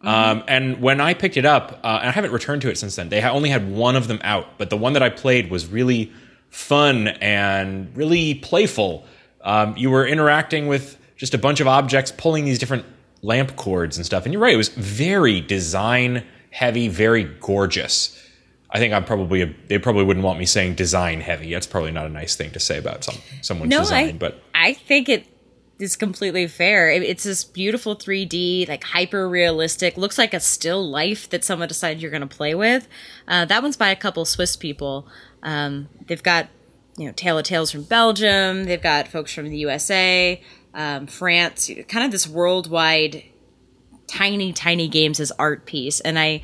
Um, 0.02 0.44
and 0.48 0.82
when 0.82 1.00
I 1.00 1.14
picked 1.14 1.38
it 1.38 1.46
up, 1.46 1.80
uh, 1.82 1.98
and 2.00 2.10
I 2.10 2.12
haven't 2.12 2.32
returned 2.32 2.60
to 2.62 2.70
it 2.70 2.76
since 2.76 2.94
then. 2.94 3.08
They 3.08 3.22
only 3.22 3.48
had 3.48 3.70
one 3.70 3.96
of 3.96 4.06
them 4.06 4.20
out, 4.22 4.58
but 4.58 4.68
the 4.68 4.76
one 4.76 4.92
that 4.92 5.02
I 5.02 5.08
played 5.08 5.50
was 5.50 5.66
really 5.66 6.12
fun 6.54 7.08
and 7.08 7.94
really 7.96 8.36
playful. 8.36 9.04
Um, 9.42 9.76
you 9.76 9.90
were 9.90 10.06
interacting 10.06 10.68
with 10.68 10.96
just 11.16 11.34
a 11.34 11.38
bunch 11.38 11.60
of 11.60 11.66
objects, 11.66 12.12
pulling 12.12 12.44
these 12.44 12.58
different 12.58 12.86
lamp 13.22 13.56
cords 13.56 13.96
and 13.96 14.06
stuff. 14.06 14.24
And 14.24 14.32
you're 14.32 14.40
right; 14.40 14.54
it 14.54 14.56
was 14.56 14.68
very 14.68 15.40
design 15.40 16.24
heavy, 16.50 16.86
very 16.88 17.24
gorgeous. 17.24 18.20
I 18.70 18.78
think 18.78 18.94
I'm 18.94 19.04
probably 19.04 19.42
a, 19.42 19.54
they 19.68 19.78
probably 19.78 20.04
wouldn't 20.04 20.24
want 20.24 20.38
me 20.38 20.46
saying 20.46 20.76
design 20.76 21.20
heavy. 21.20 21.52
That's 21.52 21.66
probably 21.66 21.92
not 21.92 22.06
a 22.06 22.08
nice 22.08 22.36
thing 22.36 22.52
to 22.52 22.60
say 22.60 22.78
about 22.78 23.02
some 23.04 23.16
someone's 23.42 23.70
No, 23.70 23.80
design, 23.80 24.08
I, 24.08 24.12
but 24.12 24.40
I 24.54 24.74
think 24.74 25.08
it 25.08 25.26
is 25.78 25.96
completely 25.96 26.46
fair. 26.46 26.90
It's 26.90 27.24
this 27.24 27.44
beautiful 27.44 27.96
3D, 27.96 28.68
like 28.68 28.84
hyper 28.84 29.28
realistic, 29.28 29.96
looks 29.96 30.18
like 30.18 30.32
a 30.32 30.40
still 30.40 30.88
life 30.88 31.28
that 31.30 31.44
someone 31.44 31.68
decided 31.68 32.00
you're 32.00 32.10
going 32.10 32.26
to 32.26 32.36
play 32.36 32.54
with. 32.54 32.86
Uh, 33.26 33.44
that 33.46 33.62
one's 33.62 33.76
by 33.76 33.90
a 33.90 33.96
couple 33.96 34.24
Swiss 34.24 34.56
people. 34.56 35.08
Um, 35.42 35.88
they've 36.06 36.22
got, 36.22 36.48
you 36.96 37.06
know, 37.06 37.12
Tale 37.12 37.38
of 37.38 37.44
Tales 37.44 37.72
from 37.72 37.82
Belgium. 37.82 38.64
They've 38.64 38.82
got 38.82 39.08
folks 39.08 39.34
from 39.34 39.48
the 39.48 39.58
USA, 39.58 40.40
um, 40.74 41.06
France, 41.06 41.70
kind 41.88 42.04
of 42.04 42.12
this 42.12 42.28
worldwide 42.28 43.24
tiny, 44.06 44.52
tiny 44.52 44.88
games 44.88 45.18
as 45.18 45.32
art 45.32 45.66
piece. 45.66 46.00
And 46.00 46.18
I 46.18 46.42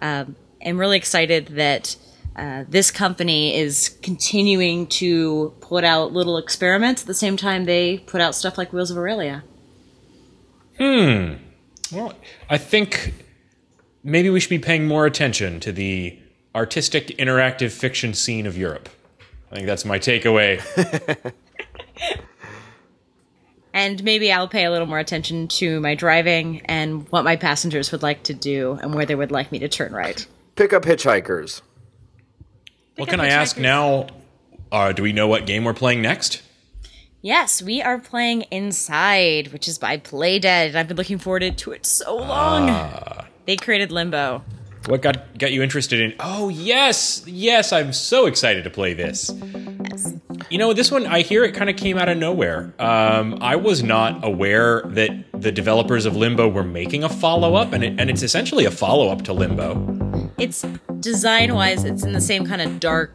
um, 0.00 0.34
am 0.60 0.78
really 0.78 0.96
excited 0.96 1.48
that 1.48 1.96
uh, 2.36 2.64
this 2.68 2.90
company 2.90 3.54
is 3.54 3.90
continuing 4.02 4.86
to 4.86 5.54
put 5.60 5.84
out 5.84 6.12
little 6.12 6.38
experiments 6.38 7.02
at 7.02 7.06
the 7.06 7.14
same 7.14 7.36
time 7.36 7.64
they 7.64 7.98
put 7.98 8.20
out 8.20 8.34
stuff 8.34 8.56
like 8.56 8.72
Wheels 8.72 8.90
of 8.90 8.96
Aurelia. 8.96 9.44
Hmm. 10.78 11.34
Well, 11.92 12.14
I 12.48 12.58
think 12.58 13.12
maybe 14.02 14.30
we 14.30 14.40
should 14.40 14.50
be 14.50 14.58
paying 14.58 14.86
more 14.86 15.04
attention 15.06 15.60
to 15.60 15.72
the 15.72 16.18
artistic 16.54 17.08
interactive 17.18 17.70
fiction 17.70 18.14
scene 18.14 18.46
of 18.46 18.56
Europe. 18.56 18.88
I 19.50 19.56
think 19.56 19.66
that's 19.66 19.84
my 19.84 19.98
takeaway. 19.98 20.62
And 23.74 24.02
maybe 24.04 24.30
I'll 24.30 24.48
pay 24.48 24.64
a 24.64 24.70
little 24.70 24.86
more 24.86 24.98
attention 24.98 25.48
to 25.48 25.80
my 25.80 25.94
driving 25.94 26.60
and 26.66 27.08
what 27.08 27.24
my 27.24 27.36
passengers 27.36 27.90
would 27.90 28.02
like 28.02 28.22
to 28.24 28.34
do 28.34 28.78
and 28.82 28.94
where 28.94 29.06
they 29.06 29.14
would 29.14 29.30
like 29.30 29.50
me 29.50 29.58
to 29.60 29.68
turn 29.68 29.92
right. 29.92 30.26
Pick 30.56 30.72
up 30.72 30.84
hitchhikers. 30.84 31.62
Well, 32.98 33.06
can 33.06 33.20
I 33.20 33.28
ask 33.28 33.58
now? 33.58 34.06
Uh, 34.70 34.92
do 34.92 35.02
we 35.02 35.12
know 35.12 35.28
what 35.28 35.46
game 35.46 35.64
we're 35.64 35.74
playing 35.74 36.02
next? 36.02 36.42
Yes, 37.20 37.62
we 37.62 37.80
are 37.80 37.98
playing 37.98 38.42
Inside, 38.50 39.52
which 39.52 39.68
is 39.68 39.78
by 39.78 39.96
Playdead, 39.96 40.68
and 40.68 40.76
I've 40.76 40.88
been 40.88 40.96
looking 40.96 41.18
forward 41.18 41.56
to 41.56 41.72
it 41.72 41.86
so 41.86 42.16
long. 42.16 42.66
They 43.46 43.56
created 43.56 43.92
Limbo. 43.92 44.42
What 44.86 45.02
got 45.02 45.38
got 45.38 45.52
you 45.52 45.62
interested 45.62 46.00
in? 46.00 46.14
Oh 46.18 46.48
yes, 46.48 47.22
yes! 47.26 47.72
I'm 47.72 47.92
so 47.92 48.26
excited 48.26 48.64
to 48.64 48.70
play 48.70 48.94
this. 48.94 49.30
You 50.50 50.58
know, 50.58 50.72
this 50.72 50.90
one 50.90 51.06
I 51.06 51.22
hear 51.22 51.44
it 51.44 51.52
kind 51.54 51.70
of 51.70 51.76
came 51.76 51.96
out 51.96 52.08
of 52.08 52.18
nowhere. 52.18 52.74
Um, 52.80 53.38
I 53.40 53.54
was 53.54 53.84
not 53.84 54.24
aware 54.24 54.82
that 54.86 55.10
the 55.32 55.52
developers 55.52 56.04
of 56.04 56.16
Limbo 56.16 56.48
were 56.48 56.64
making 56.64 57.04
a 57.04 57.08
follow 57.08 57.54
up, 57.54 57.72
and 57.72 57.84
it, 57.84 58.00
and 58.00 58.10
it's 58.10 58.22
essentially 58.22 58.64
a 58.64 58.72
follow 58.72 59.08
up 59.10 59.22
to 59.22 59.32
Limbo. 59.32 60.31
It's 60.42 60.62
design 60.98 61.54
wise 61.54 61.84
it's 61.84 62.02
in 62.02 62.12
the 62.12 62.20
same 62.20 62.44
kind 62.44 62.60
of 62.60 62.80
dark 62.80 63.14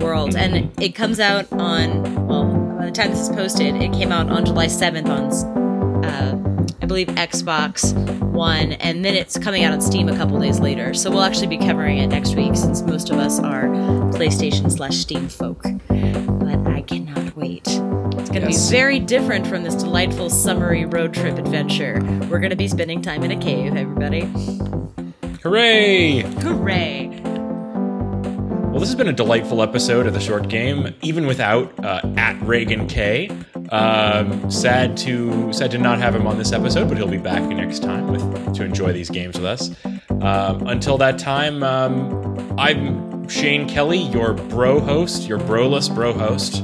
world 0.00 0.36
and 0.36 0.70
it 0.80 0.94
comes 0.94 1.18
out 1.18 1.50
on 1.52 2.26
well 2.26 2.44
by 2.78 2.84
the 2.86 2.92
time 2.92 3.10
this 3.10 3.18
is 3.18 3.28
posted 3.30 3.74
it 3.74 3.92
came 3.92 4.12
out 4.12 4.30
on 4.30 4.44
july 4.44 4.66
7th 4.66 5.08
on 5.08 6.04
uh, 6.04 6.68
i 6.80 6.86
believe 6.86 7.08
xbox 7.08 7.92
one 8.38 8.72
and 8.74 9.04
then 9.04 9.16
it's 9.16 9.36
coming 9.36 9.64
out 9.64 9.72
on 9.72 9.80
steam 9.80 10.08
a 10.08 10.16
couple 10.16 10.38
days 10.38 10.60
later. 10.60 10.94
So 10.94 11.10
we'll 11.10 11.22
actually 11.22 11.48
be 11.48 11.58
covering 11.58 11.98
it 11.98 12.06
next 12.06 12.36
week 12.36 12.54
since 12.54 12.82
most 12.82 13.10
of 13.10 13.18
us 13.18 13.40
are 13.40 13.64
playstation 14.12 14.70
slash 14.70 14.96
steam 14.96 15.28
folk. 15.28 15.60
But 15.88 16.68
i 16.72 16.82
cannot 16.82 17.34
wait. 17.34 17.66
It's 17.66 18.30
going 18.30 18.42
to 18.42 18.50
Yes. 18.52 18.70
be 18.70 18.76
very 18.76 19.00
different 19.00 19.44
from 19.44 19.64
this 19.64 19.74
delightful 19.74 20.30
summery 20.30 20.84
road 20.84 21.14
trip 21.14 21.36
adventure. 21.36 21.98
We're 22.30 22.38
going 22.38 22.50
to 22.50 22.56
be 22.56 22.68
spending 22.68 23.02
time 23.02 23.24
in 23.24 23.32
a 23.32 23.36
cave 23.36 23.76
everybody 23.76 24.22
Hooray! 25.48 26.20
hooray 26.42 27.08
Well, 27.08 28.80
this 28.80 28.90
has 28.90 28.94
been 28.94 29.08
a 29.08 29.14
delightful 29.14 29.62
episode 29.62 30.06
of 30.06 30.12
the 30.12 30.20
short 30.20 30.50
game, 30.50 30.94
even 31.00 31.26
without 31.26 31.72
uh, 31.82 32.02
at 32.18 32.38
Reagan 32.42 32.86
K. 32.86 33.30
Um, 33.70 34.50
sad 34.50 34.94
to 34.98 35.50
sad 35.54 35.70
to 35.70 35.78
not 35.78 36.00
have 36.00 36.14
him 36.14 36.26
on 36.26 36.36
this 36.36 36.52
episode, 36.52 36.86
but 36.86 36.98
he'll 36.98 37.08
be 37.08 37.16
back 37.16 37.42
next 37.44 37.82
time 37.82 38.08
with 38.08 38.54
to 38.56 38.62
enjoy 38.62 38.92
these 38.92 39.08
games 39.08 39.36
with 39.36 39.46
us. 39.46 39.70
Um, 40.20 40.66
until 40.66 40.98
that 40.98 41.18
time, 41.18 41.62
um, 41.62 42.54
I'm 42.58 43.26
Shane 43.26 43.66
Kelly, 43.66 44.00
your 44.00 44.34
bro 44.34 44.80
host, 44.80 45.26
your 45.26 45.38
broless 45.38 45.88
bro 45.88 46.12
host, 46.12 46.62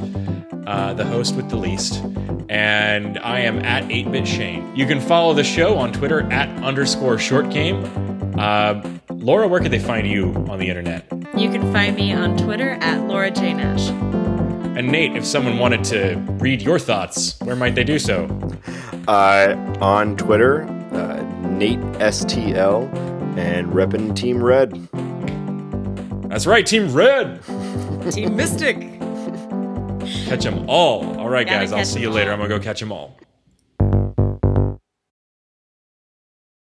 uh, 0.67 0.93
the 0.93 1.07
host 1.07 1.37
with 1.37 1.49
the 1.49 1.57
least, 1.57 2.05
and 2.51 3.19
I 3.21 3.41
am 3.41 3.61
at 3.65 3.85
8bit 3.85 4.27
Shane. 4.27 4.77
You 4.77 4.85
can 4.85 5.01
follow 5.01 5.33
the 5.33 5.43
show 5.43 5.79
on 5.79 5.91
Twitter 5.91 6.31
at 6.31 6.51
underscore 6.63 7.17
short 7.17 7.49
game. 7.49 8.14
Uh, 8.39 8.83
Laura, 9.11 9.47
where 9.49 9.61
could 9.61 9.71
they 9.71 9.79
find 9.79 10.07
you 10.07 10.33
on 10.49 10.59
the 10.59 10.69
internet? 10.69 11.07
You 11.37 11.51
can 11.51 11.73
find 11.73 11.95
me 11.97 12.13
on 12.13 12.37
Twitter 12.37 12.71
at 12.81 13.07
Laura 13.07 13.31
J. 13.31 13.55
Nash. 13.55 13.89
And 14.77 14.89
Nate, 14.91 15.15
if 15.17 15.25
someone 15.25 15.59
wanted 15.59 15.85
to 15.85 16.17
read 16.41 16.61
your 16.61 16.79
thoughts, 16.81 17.39
where 17.41 17.55
might 17.55 17.75
they 17.77 17.85
do 17.85 17.99
so? 17.99 18.25
Uh, 19.07 19.55
on 19.81 20.17
Twitter, 20.17 20.63
uh, 20.93 21.23
Nate 21.49 21.79
STL 22.01 22.93
and 23.39 23.69
reppin' 23.69 24.17
Team 24.17 24.43
Red. 24.43 24.73
That's 26.29 26.47
right, 26.47 26.67
Team 26.67 26.93
Red. 26.93 27.41
Team 28.11 28.35
Mystic. 28.35 28.81
Catch 30.27 30.43
them 30.45 30.65
all. 30.69 31.19
All 31.21 31.29
right, 31.29 31.47
Gotta 31.47 31.61
guys, 31.61 31.73
I'll 31.73 31.85
see 31.85 31.93
see 31.95 31.99
'em 32.01 32.03
you 32.03 32.11
later. 32.11 32.31
all. 32.31 32.35
I'm 32.35 32.41
gonna 32.49 32.59
go 32.59 32.63
catch 32.63 32.81
them 32.81 32.91
all. 32.91 33.17